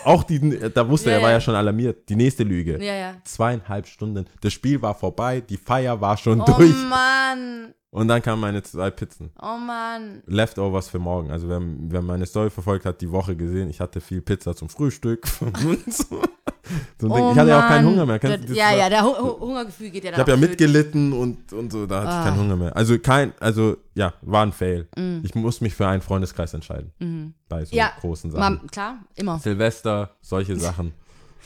[0.05, 1.37] Auch die, da wusste Ja, er, er war ja.
[1.37, 2.09] ja schon alarmiert.
[2.09, 2.83] Die nächste Lüge.
[2.83, 3.15] Ja, ja.
[3.25, 4.27] Zweieinhalb Stunden.
[4.41, 6.75] Das Spiel war vorbei, die Feier war schon Oh durch.
[6.89, 7.75] Mann.
[7.93, 9.31] Und dann kamen meine zwei Pizzen.
[9.43, 10.23] Oh Mann.
[10.27, 11.31] Leftovers für morgen.
[11.31, 14.69] Also wer, wer meine Story verfolgt hat, die Woche gesehen, ich hatte viel Pizza zum
[14.69, 15.27] Frühstück.
[17.01, 17.07] So.
[17.09, 17.25] Ein Ding.
[17.25, 17.87] Oh ich hatte ja auch keinen.
[17.87, 18.19] Hunger mehr.
[18.19, 21.13] Kennst Das, ja, ja, der Hu Hu- Hungergefühl geht ja Ich dann habe ja mitgelitten
[21.13, 22.19] und, und so, da hatte Ah.
[22.21, 22.77] ich keinen Hunger mehr.
[22.77, 24.89] Also kein, also ja, war ein Fail.
[24.97, 25.19] Mm.
[25.25, 26.93] Ich muss mich für einen Freundeskreis entscheiden.
[26.99, 27.35] Mhm.
[27.49, 28.41] Bei so Ja, großen Sachen.
[28.57, 29.39] Mal, klar, immer.
[29.39, 30.93] Silvester, solche Sachen.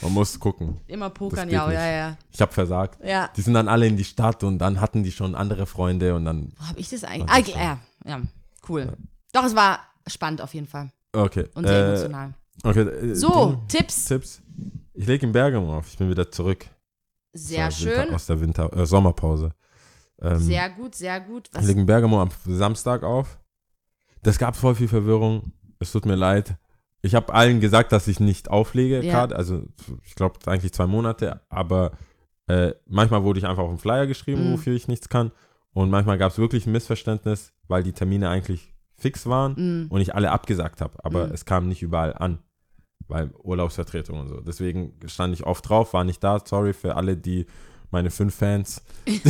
[0.03, 0.81] Man muss gucken.
[0.89, 2.17] Immer pokern, ja, ja, ja.
[2.33, 2.99] Ich habe versagt.
[3.05, 3.31] Ja.
[3.37, 6.25] Die sind dann alle in die Stadt und dann hatten die schon andere Freunde und
[6.25, 6.53] dann.
[6.59, 7.57] Wo hab ich das eigentlich?
[7.57, 8.21] Ah, ja, ja,
[8.69, 8.89] cool.
[9.33, 9.79] Doch, es war
[10.09, 10.91] spannend auf jeden Fall.
[11.13, 11.47] Okay.
[11.55, 12.35] Und sehr äh, emotional.
[12.63, 14.05] Okay äh, So, Ding- Tipps.
[14.07, 14.43] Tipps.
[14.95, 15.89] Ich lege in Bergamo auf.
[15.89, 16.67] Ich bin wieder zurück.
[17.33, 18.15] Sehr der Winter, schön.
[18.15, 19.51] aus der Winter, äh, Sommerpause.
[20.23, 21.49] Ähm, Sehr gut, sehr gut.
[21.53, 23.39] Ich Was, lege in Bergamo am Samstag auf.
[24.23, 25.53] Das gab voll viel Verwirrung.
[25.81, 26.57] Es tut mir leid.
[27.03, 29.13] Ich habe allen gesagt, dass ich nicht auflege, Ja.
[29.13, 29.35] gerade.
[29.37, 29.65] Also,
[30.05, 31.41] ich glaube, eigentlich zwei Monate.
[31.51, 31.93] Aber
[32.47, 34.53] äh, manchmal wurde ich einfach auf den Flyer geschrieben, Mhm.
[34.53, 35.33] wofür ich nichts kann.
[35.73, 40.01] Und manchmal gab es wirklich ein Missverständnis, weil die Termine eigentlich fix waren Mm, und
[40.01, 41.05] ich alle abgesagt habe.
[41.05, 41.33] Aber Mhm.
[41.33, 42.39] es kam nicht überall an.
[43.09, 44.41] Weil Urlaubsvertretung und so.
[44.41, 46.39] Deswegen stand ich oft drauf, war nicht da.
[46.45, 47.47] Sorry für alle, die
[47.91, 49.21] meine fünf Fans, die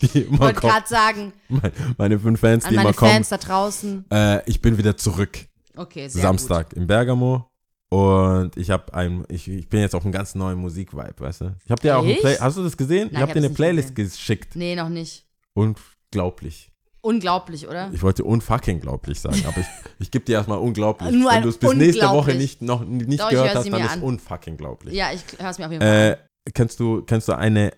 [0.00, 0.72] ich immer wollte kommen.
[0.72, 3.10] gerade sagen, Meine, meine fünf Fans, an die meine immer kommen.
[3.12, 4.04] Fans da draußen.
[4.10, 5.38] Äh, ich bin wieder zurück.
[5.76, 7.50] Okay, sehr Samstag in Bergamo.
[7.88, 11.56] Und ich habe ein, ich, ich bin jetzt auf einem ganz neuen Musik-Vibe, weißt du?
[11.64, 12.14] Ich habe dir auch eine?
[12.14, 13.08] Play, hast du das gesehen?
[13.12, 14.52] Nein, ich habe ich dir eine Playlist geschickt.
[14.52, 14.56] gut.
[14.56, 15.26] Nee, noch nicht.
[15.54, 16.72] Unglaublich.
[17.06, 17.90] Unglaublich, oder?
[17.92, 19.66] Ich wollte unfucking glaublich sagen, aber ich,
[20.00, 21.10] ich gebe dir erstmal unglaublich.
[21.12, 23.80] Nur Wenn du es bis nächste Woche nicht, noch nicht Doch, gehört hör hast, dann
[23.80, 24.02] ist an.
[24.02, 24.94] unfucking glaublich.
[24.94, 27.72] Ja, ich höre es mir auf jeden Fall Äh, kennst du, kennst du eine,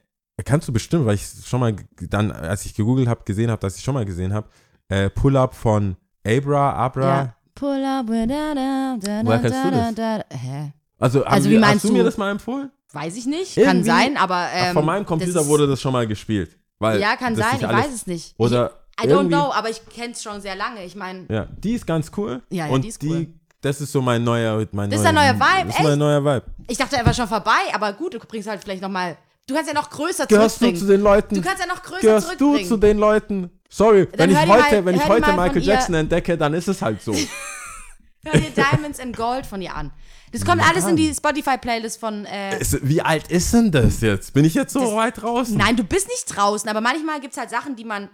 [0.45, 1.77] kannst du bestimmt, weil ich schon mal
[2.09, 4.49] dann, als ich gegoogelt habe, gesehen habe, dass ich schon mal gesehen habe,
[4.89, 5.97] äh, Pull-Up von
[6.27, 7.03] Abra, Abra.
[7.17, 7.35] Ja.
[7.55, 9.95] Pull up, da, da, da, Woher kennst du da, das?
[9.97, 10.25] da, da.
[10.37, 10.73] Hä?
[10.99, 12.71] Also, Also, wie wir, meinst hast du mir das mal empfohlen?
[12.93, 13.57] Weiß ich nicht.
[13.57, 14.37] Kann Irgendwie- sein, aber.
[14.37, 16.57] Ach, Ähm, von meinem Computer das wurde das schon mal gespielt.
[16.79, 18.35] Weil Ja, kann sein, ich weiß es nicht.
[18.39, 18.73] Oder
[19.03, 20.85] I don't know, aber ich kenne es schon sehr lange.
[20.85, 22.43] Ich meine, Ja, die ist ganz cool.
[22.51, 23.29] Ja, ja, und die ist cool.
[23.61, 26.25] das ist so mein neuer, mein Das ist dein neuer Vibe, Das ist mein neuer
[26.25, 26.45] Vibe.
[26.69, 29.17] ich dachte, er war schon vorbei, aber gut, du bringst halt vielleicht nochmal.
[29.47, 31.35] Du kannst ja noch größer Gehörst du zu den Leuten?
[31.37, 33.51] Du kannst ja noch größer Gehörst du zu den Leuten?
[33.71, 36.37] Sorry, wenn ich hör heute, mal- wenn ich heute mal von Michael ihr- Jackson entdecke,
[36.37, 37.15] dann ist es halt so.
[38.25, 39.93] Hör dir Diamonds and Gold von ihr an.
[40.33, 42.27] Das kommt alles in die Spotify-Playlist von.
[42.27, 44.35] Äh, Ist- Wie alt ist denn das jetzt?
[44.35, 45.57] Bin ich jetzt so weit draußen?
[45.57, 48.11] Nein, du bist nicht draußen, aber manchmal gibt es halt Sachen, die man,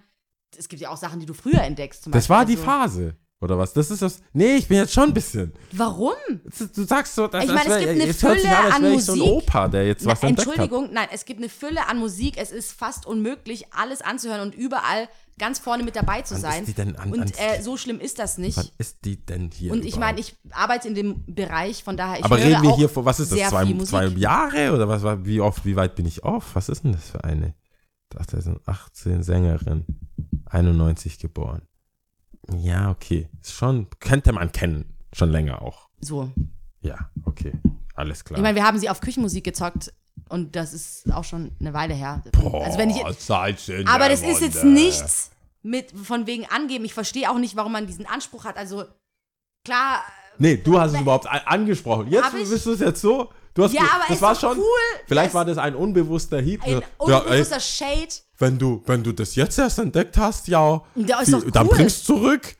[0.58, 2.08] es gibt ja auch Sachen, die du früher entdeckst.
[2.10, 3.16] Das war die Phase.
[3.40, 3.74] Oder was?
[3.74, 4.20] Das ist das.
[4.32, 5.52] Nee, ich bin jetzt schon ein bisschen.
[5.72, 6.14] Warum?
[6.74, 9.18] Du sagst so, dass Ich meine, es gibt eine Fülle an, an ich so ein
[9.18, 9.32] Musik.
[9.34, 10.30] Opa, der jetzt Na, was hat.
[10.30, 12.38] Entschuldigung, nein, es gibt eine Fülle an Musik.
[12.38, 15.08] Es ist fast unmöglich, alles anzuhören und überall
[15.38, 16.64] ganz vorne mit dabei zu Wann ist sein.
[16.64, 18.56] die denn an- und äh, so schlimm ist das nicht.
[18.56, 19.72] Wann ist die denn hier?
[19.72, 22.88] Und ich meine, ich arbeite in dem Bereich, von daher ich Aber reden wir hier
[22.88, 23.88] vor, was ist das, zwei, Musik.
[23.88, 26.54] zwei Jahre oder was wie oft, wie weit bin ich auf?
[26.54, 27.54] Was ist denn das für eine?
[28.12, 29.84] 2018 Sängerin,
[30.54, 31.62] 91 geboren.
[32.58, 33.28] Ja, okay.
[33.42, 34.96] Ist schon, könnte man kennen.
[35.12, 35.88] Schon länger auch.
[36.00, 36.30] So.
[36.80, 37.52] Ja, okay.
[37.94, 38.38] Alles klar.
[38.38, 39.92] Ich meine, wir haben sie auf Küchenmusik gezockt
[40.28, 42.22] und das ist auch schon eine Weile her.
[42.34, 43.04] also wenn ich,
[43.86, 45.30] aber das ist jetzt nichts
[45.62, 46.84] mit von wegen angeben.
[46.84, 48.56] Ich verstehe auch nicht, warum man diesen Anspruch hat.
[48.56, 48.84] Also
[49.64, 50.02] klar,
[50.38, 52.08] Nee, du hast es überhaupt angesprochen.
[52.10, 53.30] Jetzt bist du es jetzt so.
[53.54, 54.58] Du hast Ja, aber das ist war schon.
[54.58, 54.64] cool,
[55.06, 56.62] Vielleicht war das ein unbewusster Hieb.
[56.64, 58.08] ein ja, unbewusster Shade.
[58.38, 61.66] Wenn du, wenn du das jetzt erst entdeckt hast, ja, Ja, ist wie- doch dann
[61.68, 61.74] cool.
[61.76, 62.56] bringst zurück.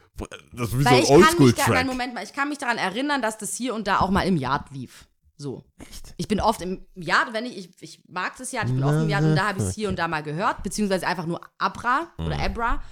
[0.53, 1.87] Das ist wie Weil so ein da, Oldschool-Track.
[1.87, 4.37] Moment mal, ich kann mich daran erinnern, dass das hier und da auch mal im
[4.37, 5.07] Yard lief.
[5.37, 5.65] So.
[5.81, 6.15] Echt?
[6.17, 8.95] Ich bin oft im Yard, wenn ich, ich, ich mag das Yard, ich bin oft
[9.03, 11.41] im Yard und da habe ich es hier und da mal gehört, beziehungsweise einfach nur
[11.59, 12.43] Abra oder Mhm.
[12.45, 12.83] Abra.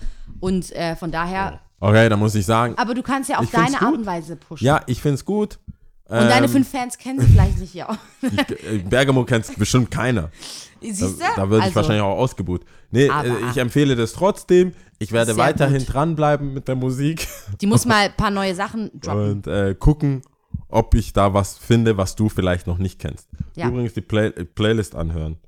[0.40, 3.80] Und äh, von daher, Okay, dann muss ich sagen, aber du kannst ja auf deine
[3.80, 4.64] Art und Weise pushen.
[4.66, 5.60] ja, ich find's gut.
[6.09, 7.96] Und deine fünf Fans kennen sie vielleicht nicht, ja.
[8.22, 10.30] äh, Bergamo kennt bestimmt keiner.
[10.82, 11.32] Siehst Da, du?
[11.36, 12.64] da würde ich Also, wahrscheinlich auch ausgebuht.
[12.90, 14.72] Nee, Aber- äh, ich empfehle das trotzdem.
[14.98, 15.92] Ich werde weiterhin gut.
[15.94, 17.26] dranbleiben mit der Musik
[17.60, 19.30] Die muss mal ein paar neue Sachen droppen.
[19.32, 20.22] und äh, gucken,
[20.68, 23.28] ob ich da was finde, was du vielleicht noch nicht kennst.
[23.56, 23.68] Ja.
[23.68, 25.38] Übrigens die Play äh, Playlist anhören.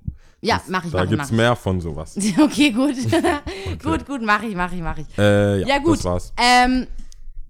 [0.40, 1.32] Ja, mach ich, Da mach ich, mach ich.
[1.32, 2.16] mehr von sowas.
[2.43, 2.94] Okay, gut.
[3.82, 5.06] gut, gut, mach ich, mach ich, mach ich.
[5.19, 5.98] Äh, ja, Ja, gut.
[5.98, 6.32] das war's.
[6.36, 6.86] Ähm,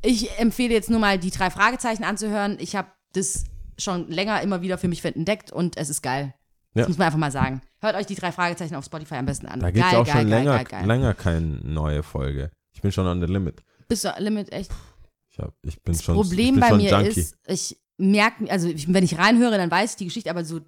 [0.02, 2.56] ich empfehle jetzt nur mal die drei Fragezeichen anzuhören.
[2.60, 3.44] Ich habe das
[3.78, 6.34] schon länger immer wieder für mich entdeckt und es ist geil.
[6.74, 6.82] Ja.
[6.82, 7.60] Das muss man einfach mal sagen.
[7.80, 9.60] Hört euch die drei Fragezeichen auf Spotify am besten an.
[9.60, 12.50] Da gibt's geil, auch geil, schon geil, länger, geil, länger keine neue Folge.
[12.72, 13.62] Ich bin schon an der Limit.
[13.88, 14.72] Bist du Limit echt?
[15.30, 17.20] Ich, hab, ich bin Das schon Problem ich bin bei schon mir Junkie.
[17.20, 20.60] ist, ich merke, also ich, wenn ich reinhöre, dann weiß ich die Geschichte, aber so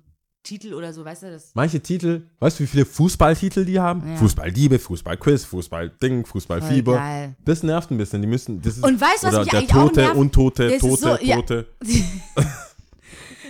[0.45, 1.51] Titel oder so, weißt du, das.
[1.55, 4.09] Manche Titel, weißt du, wie viele Fußballtitel die haben?
[4.09, 4.15] Ja.
[4.17, 7.35] Fußballliebe, Fußballquiz, Fußballding, Fußballfieber.
[7.45, 8.23] Das nervt ein bisschen.
[8.23, 8.63] Die müssen.
[8.63, 10.17] Das ist, Und weißt du, was mich der eigentlich auch Tote, nervt?
[10.17, 11.37] Untote, Das Tote, so- ja.
[11.37, 11.67] Tote.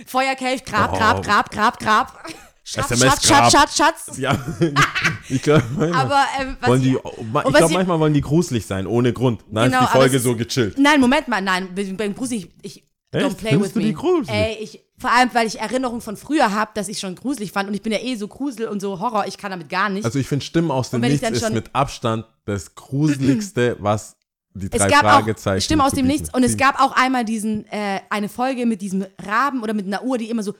[0.05, 0.97] Feuerkelch, Grab, Oh.
[0.97, 2.23] Grab, Grab, Grab, Grab.
[2.69, 3.51] Schatz, SMS Schatz, Schatz.
[3.53, 4.17] Schatz, Schatz.
[4.17, 4.37] Ja,
[5.29, 7.03] ich glaube, manchmal, Aber ähm, was wollen die, ich, ich
[7.33, 9.41] was glaube, ich- manchmal wollen die gruselig sein, ohne Grund.
[9.49, 10.77] Dann Genau, ist die aber Folge es so gechillt.
[10.77, 13.25] Nein, Moment mal, nein, beim Gruselig, ich Echt?
[13.25, 13.93] don't play Findest with me.
[13.93, 14.29] gruselig?
[14.29, 17.69] Ey, ich, vor allem, weil ich Erinnerungen von früher habe, dass ich schon gruselig fand
[17.69, 20.03] und ich bin ja eh so Grusel und so Horror, ich kann damit gar nicht.
[20.03, 24.17] Also ich finde Stimmen aus dem ich Nichts ist mit Abstand das gruseligste, was
[24.53, 26.91] die es drei gab Fragezeichen auch Stimmen aus dem bieten Nichts und es gab auch
[26.97, 30.53] einmal diesen, äh, eine Folge mit diesem Raben oder mit einer Uhr, die immer so,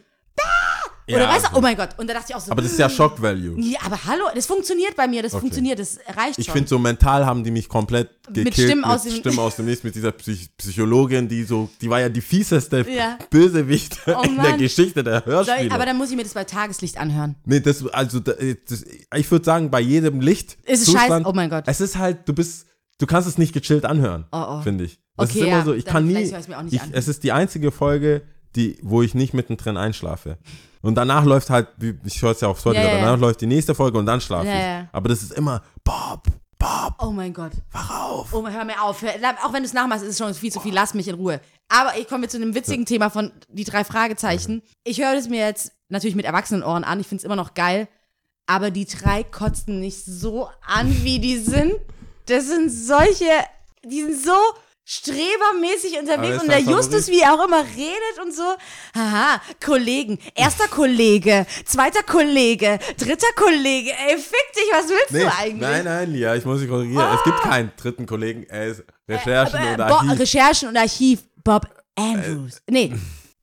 [1.07, 2.71] oder Ja, weißt du, oh mein Gott, und da dachte ich auch so, aber das
[2.71, 3.59] ist ja Shock Value.
[3.61, 5.41] ja, aber hallo, das funktioniert bei mir, das Okay.
[5.41, 8.53] funktioniert, das reicht Ich finde, so mental haben die mich komplett gekillt.
[8.55, 12.01] Stimmen aus dem- Stimmen aus dem Nichts, mit dieser Psych Psychologin, die so, die war
[12.01, 13.17] ja die fieseste Ja.
[13.29, 14.57] Bösewicht Oh in der.
[14.57, 15.71] Geschichte der Hörspiele.
[15.71, 17.35] aber dann muss ich mir das bei Tageslicht anhören.
[17.45, 18.33] nee, das, also, da-
[18.67, 18.83] das,
[19.15, 20.57] ich würde sagen, bei jedem Licht.
[20.65, 21.23] Ist es scheiße?
[21.25, 21.63] Oh mein Gott.
[21.67, 22.65] Es ist halt, du bist,
[22.97, 24.61] du kannst es nicht gechillt anhören, Oh, oh.
[24.61, 24.99] finde ich.
[25.15, 26.31] Das Okay, ist immer ja, so, ich kann nie,
[26.69, 28.21] ich, es ist die einzige Folge,
[28.55, 30.37] die, wo ich nicht mittendrin einschlafe.
[30.81, 31.67] Und danach läuft halt,
[32.05, 34.21] ich höre es ja auf Spotify, Ja, ja, danach läuft die nächste Folge und dann
[34.21, 34.53] schlafe ich.
[34.53, 34.87] ja.
[34.91, 36.23] Aber das ist immer, Bob,
[36.59, 37.51] Bob, Oh mein Gott.
[37.71, 38.33] wach auf.
[38.33, 39.01] Oh, hör mir auf.
[39.01, 39.11] Hör-
[39.43, 40.73] Auch wenn du es nachmachst, ist es schon viel zu viel.
[40.73, 41.39] Lass mich in Ruhe.
[41.69, 44.63] Aber ich komme jetzt zu einem witzigen Thema von die drei Fragezeichen.
[44.83, 46.99] Ich höre es mir jetzt natürlich mit Erwachsenenohren an.
[46.99, 47.87] Ich finde es immer noch geil.
[48.47, 51.73] Aber die drei kotzen nicht so an, wie die sind.
[52.27, 53.25] Das sind solche,
[53.85, 54.31] die sind so
[54.89, 58.43] strebermäßig unterwegs und der Justus, wie er auch immer redet und so.
[58.95, 60.17] Haha, Kollegen.
[60.33, 63.91] Erster Kollege, zweiter Kollege, dritter Kollege.
[63.91, 65.61] Ey, fick dich, was willst Nee, du eigentlich?
[65.61, 67.05] nein, nein, Lia, ich muss dich korrigieren.
[67.15, 70.19] Es gibt keinen dritten Kollegen, er ist Recherchen Äh, und Bo- Archiv.
[70.19, 71.23] Recherchen und Archiv.
[71.43, 72.61] Bob Andrews.
[72.69, 72.93] nee.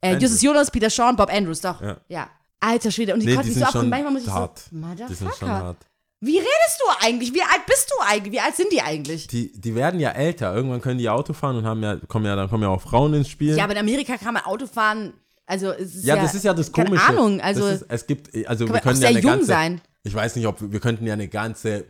[0.01, 0.23] Äh, Andrews.
[0.23, 1.81] Justus Jonas, Peter Sean, Bob Andrews, doch.
[1.81, 1.97] Ja.
[2.09, 2.29] Ja.
[2.61, 3.13] Alter Schwede.
[3.15, 4.59] Und die nee, konnten die so ab und manchmal muss ich hart.
[4.71, 5.07] so, Motherfucker.
[5.09, 5.77] Die sind schon hart.
[6.25, 7.35] Wie redest du eigentlich?
[7.35, 8.33] Wie alt bist du eigentlich?
[8.33, 9.27] Wie alt sind die eigentlich?
[9.27, 10.55] Die, die werden ja älter.
[10.55, 13.15] Irgendwann können die Auto fahren und haben ja, kommen ja, dann kommen ja auch Frauen
[13.15, 13.57] ins Spiel.
[13.57, 15.13] Ja, aber in Amerika kann man Auto fahren.
[15.47, 17.07] Also, es ist Ja, ja, das ist ja das keine Komische.
[17.07, 19.81] Ahnung, also ist, es gibt, also kann wir können sehr ja eine jung ganze, sein.
[20.07, 21.85] Ich weiß nicht, ob wir, wir könnten ja eine ganze, äh,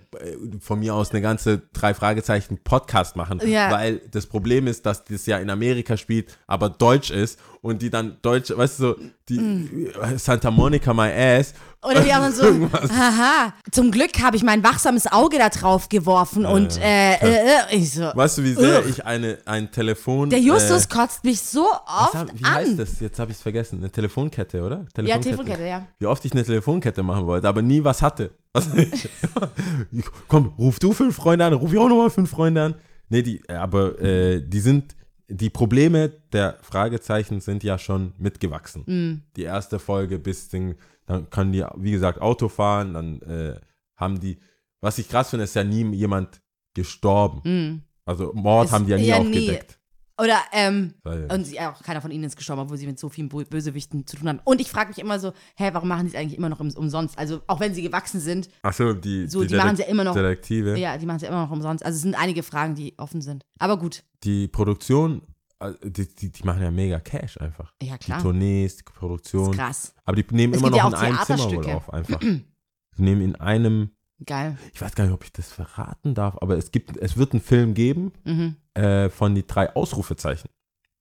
[0.60, 3.70] von mir aus eine ganze drei Fragezeichen Podcast machen, Ja.
[3.70, 7.90] weil das Problem ist, dass das ja in Amerika spielt, aber Deutsch ist und die
[7.90, 8.96] dann Deutsch, weißt du so,
[9.28, 9.86] die Mm.
[10.00, 11.54] äh, Santa Monica my ass.
[11.82, 16.46] Oder die anderen so, haha, zum Glück habe ich mein wachsames Auge da drauf geworfen
[16.46, 17.16] und äh, äh,
[17.70, 20.30] äh, ich so, Weißt du, wie sehr ich eine, ein Telefon.
[20.30, 22.54] der Justus Äh, kotzt mich so was oft hab, wie an.
[22.54, 23.00] heißt das?
[23.00, 23.80] Jetzt habe ich es vergessen.
[23.80, 24.86] Eine Telefonkette, oder?
[25.02, 25.86] Ja, Telefonkette, ja.
[25.98, 28.30] Wie oft ich eine Telefonkette machen wollte, aber nie was hatte.
[29.92, 32.74] Ich, komm, ruf du fünf Freunde an, ruf ich auch nochmal fünf Freunde an.
[33.08, 34.94] Nee, die, aber äh, die sind,
[35.28, 38.82] die Probleme der Fragezeichen sind ja schon mitgewachsen.
[38.86, 39.22] Mm.
[39.36, 40.74] Die erste Folge bis den,
[41.06, 43.60] dann können die, wie gesagt, Auto fahren, dann äh,
[43.96, 44.38] haben die,
[44.80, 46.42] was ich krass finde, ist ja nie jemand
[46.74, 47.40] gestorben.
[47.44, 47.82] Mm.
[48.04, 49.78] Also Mord Ist haben die ja nie ja nie- aufgedeckt.
[50.16, 53.08] Oder, ähm, Weil- und sie, auch keiner von ihnen ist gestorben, obwohl sie mit so
[53.08, 54.40] vielen Bö- Bösewichten zu tun haben.
[54.44, 57.18] Und ich frage mich immer so, hä, warum machen die es eigentlich immer noch umsonst?
[57.18, 60.14] Also, auch wenn sie gewachsen sind, Achso, die, so, die, machen sie ja immer noch,
[60.14, 60.78] Detektive.
[60.78, 61.84] ja, die machen es ja immer noch umsonst.
[61.84, 63.44] Also, es sind einige Fragen, die offen sind.
[63.58, 65.22] Aber gut, Die Produktion,
[65.58, 67.72] äh, die, die, die machen ja mega Cash einfach.
[67.82, 69.50] ja Die klar, Tournees, die ist Produktion.
[69.52, 69.94] krass.
[70.04, 72.20] Aber die nehmen Es immer ja noch auch in einem Zimmer wohl auf, einfach.
[72.20, 72.44] die
[72.98, 73.90] nehmen in einem,
[74.24, 74.56] Geil.
[74.72, 77.42] ich weiß gar nicht, ob ich das verraten darf, aber es gibt, es wird einen
[77.42, 78.56] Film geben Mhm.
[78.74, 80.48] Äh, von die drei Ausrufezeichen.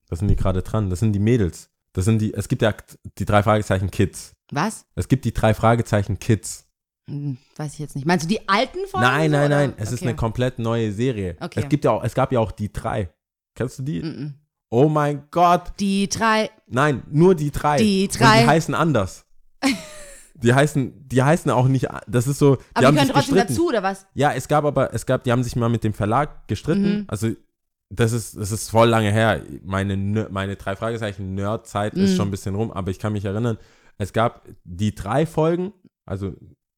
[0.08, 0.90] Da sind die gerade dran.
[0.90, 1.70] Das sind die Mädels.
[1.92, 2.74] Das sind die, es gibt ja
[3.18, 4.34] die drei Fragezeichen Kids.
[4.50, 4.84] Was?
[4.94, 6.66] Es gibt die drei Fragezeichen Kids.
[7.08, 8.06] Hm, weiß ich jetzt nicht.
[8.06, 9.06] Meinst du die alten Folgen?
[9.06, 9.56] nein, nein, oder?
[9.56, 9.74] nein.
[9.76, 10.08] Es ist Okay.
[10.08, 11.36] eine komplett neue Serie.
[11.40, 11.60] Okay.
[11.60, 13.10] Es gibt ja auch, es gab ja auch die drei.
[13.54, 14.02] Kennst du die?
[14.02, 14.34] Mhm.
[14.70, 15.72] Oh mein Gott.
[15.78, 16.50] Die drei.
[16.66, 17.78] Nein, nur die drei.
[17.78, 18.42] Die Und drei.
[18.42, 19.24] die heißen anders.
[20.36, 23.34] Die heißen, die heißen auch nicht, das ist so, die Aber haben die können trotzdem
[23.34, 23.54] gestritten.
[23.54, 24.06] dazu, oder was?
[24.14, 26.98] Ja, es gab aber, es gab, die haben sich mal mit dem Verlag gestritten.
[26.98, 27.04] Mhm.
[27.06, 27.28] Also,
[27.96, 29.42] das ist, das ist voll lange her.
[29.64, 29.96] Meine,
[30.30, 32.16] meine drei Fragezeichen Nerd-Zeit ist Mhm.
[32.16, 33.58] schon ein bisschen rum, aber ich kann mich erinnern,
[33.98, 35.72] es gab die drei Folgen,
[36.06, 36.32] also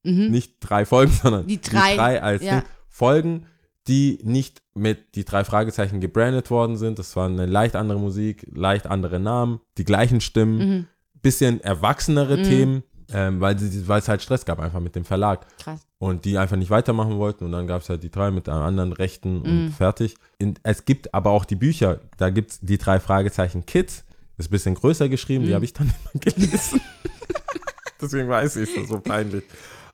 [0.04, 0.30] Mhm.
[0.30, 2.62] nicht drei Folgen, sondern Die drei, als ja.
[2.88, 3.46] Folgen,
[3.88, 6.98] die nicht mit die drei Fragezeichen gebrandet worden sind.
[6.98, 10.86] Das war eine leicht andere Musik, leicht andere Namen, die gleichen Stimmen, Mhm.
[11.22, 12.42] bisschen erwachsenere Mhm.
[12.42, 12.82] Themen,
[13.12, 15.85] ähm, weil es halt Stress gab einfach mit dem Verlag Krass.
[15.98, 18.62] Und die einfach nicht weitermachen wollten und dann gab es halt die drei mit einem
[18.62, 19.44] anderen Rechten Mhm.
[19.66, 20.14] und fertig.
[20.38, 24.04] In, es gibt aber auch die Bücher, da gibt es die drei Fragezeichen Kids,
[24.38, 25.54] ist ein bisschen größer geschrieben, die Mhm.
[25.54, 26.80] habe ich dann immer gelesen.
[28.00, 29.44] Deswegen weiß ich es so peinlich.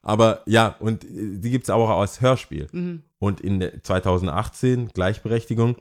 [0.02, 1.08] Aber ja, und äh,
[1.38, 2.66] die gibt es auch als Hörspiel.
[2.72, 3.02] Mhm.
[3.20, 5.76] Und in der 2018, Gleichberechtigung,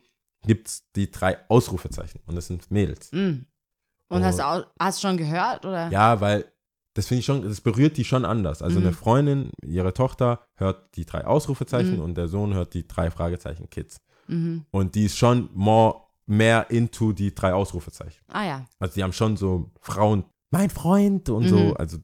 [0.45, 3.11] gibt es die drei Ausrufezeichen und das sind Mädels.
[3.11, 3.45] Mhm.
[4.09, 4.25] Und Oh.
[4.25, 5.89] hast du auch, hast schon gehört, oder?
[5.89, 6.45] Ja, weil
[6.93, 8.61] das finde ich schon, das berührt die schon anders.
[8.61, 8.87] Also Mhm.
[8.87, 12.01] eine Freundin, ihre Tochter hört die drei Ausrufezeichen Mhm.
[12.01, 14.01] und der Sohn hört die drei Fragezeichen Kids.
[14.27, 14.65] Mhm.
[14.71, 18.21] Und die ist schon more, mehr into die drei Ausrufezeichen.
[18.27, 18.65] Ah ja.
[18.79, 21.47] Also die haben schon so Frauen, mein Freund und Mhm.
[21.49, 21.73] so.
[21.75, 21.97] Also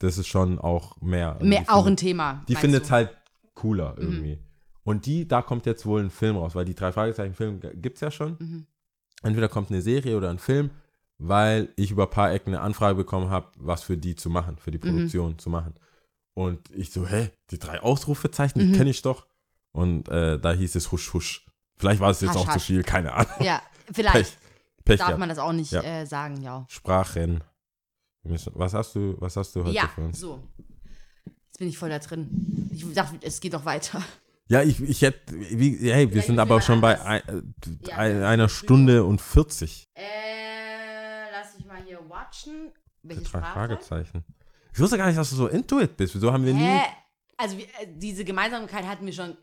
[0.00, 1.34] das ist schon auch mehr.
[1.34, 2.44] Also Mehr, auch findet- ein Thema.
[2.48, 3.16] Die findet es halt
[3.54, 4.02] cooler Mhm.
[4.02, 4.38] irgendwie.
[4.82, 8.00] Und die, da kommt jetzt wohl ein Film raus, weil die drei Fragezeichen-Film gibt es
[8.02, 8.36] ja schon.
[8.38, 8.66] Mhm.
[9.22, 10.70] Entweder kommt eine Serie oder ein Film,
[11.18, 14.56] weil ich über ein paar Ecken eine Anfrage bekommen habe, was für die zu machen,
[14.58, 14.82] für die Mhm.
[14.82, 15.74] Produktion zu machen.
[16.34, 18.72] Und ich so, hä, die drei Ausrufezeichen, die Mhm.
[18.74, 19.26] kenne ich doch.
[19.72, 21.46] Und äh, da hieß es husch, husch.
[21.76, 22.64] Vielleicht war es jetzt Hasch, auch zu hasch.
[22.64, 23.32] viel, keine Ahnung.
[23.40, 23.62] Ja,
[23.92, 24.38] vielleicht Pech.
[24.84, 25.20] Pech darf gehabt.
[25.20, 25.82] man das auch nicht Ja.
[25.82, 26.64] äh, sagen, ja.
[26.68, 27.42] Sprachen.
[28.24, 30.18] Was hast du, was hast du heute Ja, für uns?
[30.20, 30.40] so.
[31.46, 32.68] Jetzt bin ich voll da drin.
[32.72, 34.02] Ich dachte, es geht doch weiter.
[34.48, 37.32] Ja, ich, ich hätte, wie, hey, wir Vielleicht sind aber schon bei anders.
[37.88, 38.28] Ja, ein, ja.
[38.28, 39.88] einer Stunde und 40.
[39.94, 40.02] Äh,
[42.08, 42.72] watchen.
[43.02, 43.52] Welche Sprache?
[43.52, 44.24] Fragezeichen.
[44.72, 46.14] Ich wusste gar nicht, dass du so into it bist.
[46.14, 46.80] Wieso haben wir nie.
[47.36, 49.36] Also wir, äh, diese Gemeinsamkeit hatten wir schon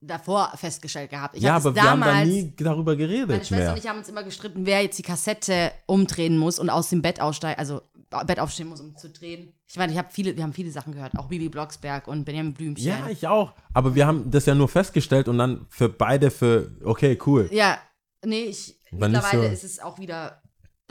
[0.00, 1.36] davor festgestellt gehabt.
[1.36, 3.72] Ich ja, aber wir haben da damals, nie darüber Meine geredet Schwester mehr.
[3.72, 7.02] und ich haben uns immer gestritten, wer jetzt die Kassette umdrehen muss und aus dem
[7.02, 7.80] Bett aussteigen, also
[8.26, 9.52] Bett aufstehen muss, um zu drehen.
[9.66, 12.52] Ich meine, ich habe viele, wir haben viele Sachen gehört, auch Bibi Blocksberg und Benjamin
[12.54, 12.86] Blümchen.
[12.86, 13.54] Ja, ich auch.
[13.72, 17.48] Aber wir haben das ja nur festgestellt und dann für beide für, okay, cool.
[17.50, 17.78] Ja,
[18.24, 20.40] nee, ich, War mittlerweile so- ist es auch wieder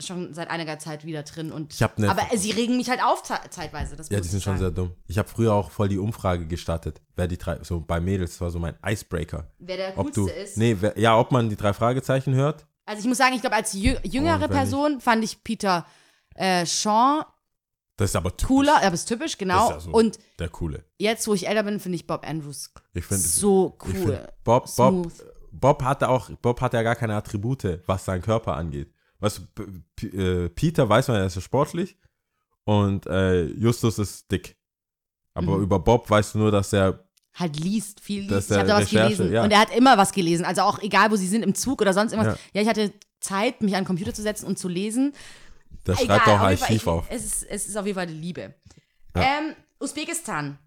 [0.00, 3.02] schon seit einiger Zeit wieder drin und Ich hab ne- aber sie regen mich halt
[3.02, 3.96] auf ze- zeitweise.
[3.96, 4.92] Das Ja, die sind ich schon sehr dumm.
[5.06, 8.50] Ich habe früher auch voll die Umfrage gestartet, wer die drei, so bei Mädels, war
[8.50, 9.50] so mein Icebreaker.
[9.58, 10.58] Wer der Ob coolste du, ist.
[10.58, 12.66] nee, wer, ja, ob man die drei Fragezeichen hört.
[12.84, 15.86] Also ich muss sagen, ich glaube, als jü jüngere wenn Person fand ich Peter
[16.34, 17.24] äh, Shaw
[17.96, 18.46] Das ist aber typisch.
[18.48, 19.68] cooler, aber ist typisch, genau.
[19.70, 19.96] Das ist ja so.
[19.98, 20.84] Und Der Coole.
[20.98, 23.94] jetzt, wo ich älter bin, finde ich Bob Andrews Ich finde so ich cool.
[24.16, 25.10] find, Bob, Bob.
[25.52, 28.92] Bob hatte auch, Bob hatte ja gar keine Attribute, was seinen Körper angeht.
[29.20, 29.40] Weißt
[30.00, 31.96] du, äh, Peter weiß man, er ist ja sportlich
[32.64, 34.56] und äh, Justus ist dick.
[35.34, 35.62] Aber Mhm.
[35.64, 38.50] über Bob weißt du nur, dass er halt liest, viel liest.
[38.50, 39.32] Ich habe da was Recherche, gelesen.
[39.32, 39.44] ja.
[39.44, 40.44] Und er hat immer was gelesen.
[40.44, 42.38] Also auch egal, wo sie sind, im Zug oder sonst irgendwas.
[42.52, 42.60] Ja.
[42.60, 45.12] Ja, ich hatte Zeit, mich an den Computer zu setzen und zu lesen.
[45.84, 47.06] Egal, schreibt auch Fall, Archiv ich, auf.
[47.10, 48.54] Es ist, es ist auf jeden Fall die Liebe.
[49.14, 49.22] Ja.
[49.22, 50.58] Ähm, Usbekistan.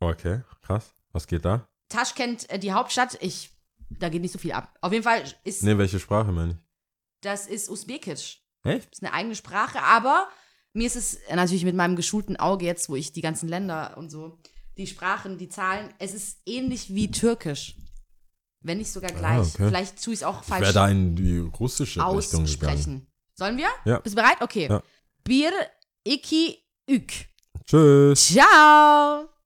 [0.00, 0.94] Okay, krass.
[1.12, 1.66] Was geht da?
[1.88, 3.18] Taschkent, äh, die Hauptstadt.
[3.20, 3.50] Ich,
[3.88, 4.76] da geht nicht so viel ab.
[4.80, 6.58] Auf jeden Fall ist Nee, welche Sprache meine ich?
[7.22, 8.42] Das ist Usbekisch.
[8.64, 8.90] Echt?
[8.90, 10.28] Das ist eine eigene Sprache, aber
[10.72, 14.10] mir ist es natürlich mit meinem geschulten Auge jetzt, wo ich die ganzen Länder und
[14.10, 14.38] so,
[14.76, 17.76] die Sprachen, die Zahlen, es ist ähnlich wie Türkisch.
[18.62, 19.38] Wenn nicht sogar gleich.
[19.38, 19.68] Ah, okay.
[19.68, 22.72] Vielleicht tue ich es auch Ich falsch wäre da in die russische Richtung gegangen.
[22.74, 23.06] aussprechen.
[23.34, 23.68] Sollen wir?
[23.86, 24.00] Ja.
[24.00, 24.36] Bist du bereit?
[24.42, 24.68] Okay.
[24.68, 24.82] Ja.
[25.24, 25.50] Bir,
[26.04, 27.10] iki, ük.
[27.64, 28.28] Tschüss.
[28.34, 29.29] Ciao.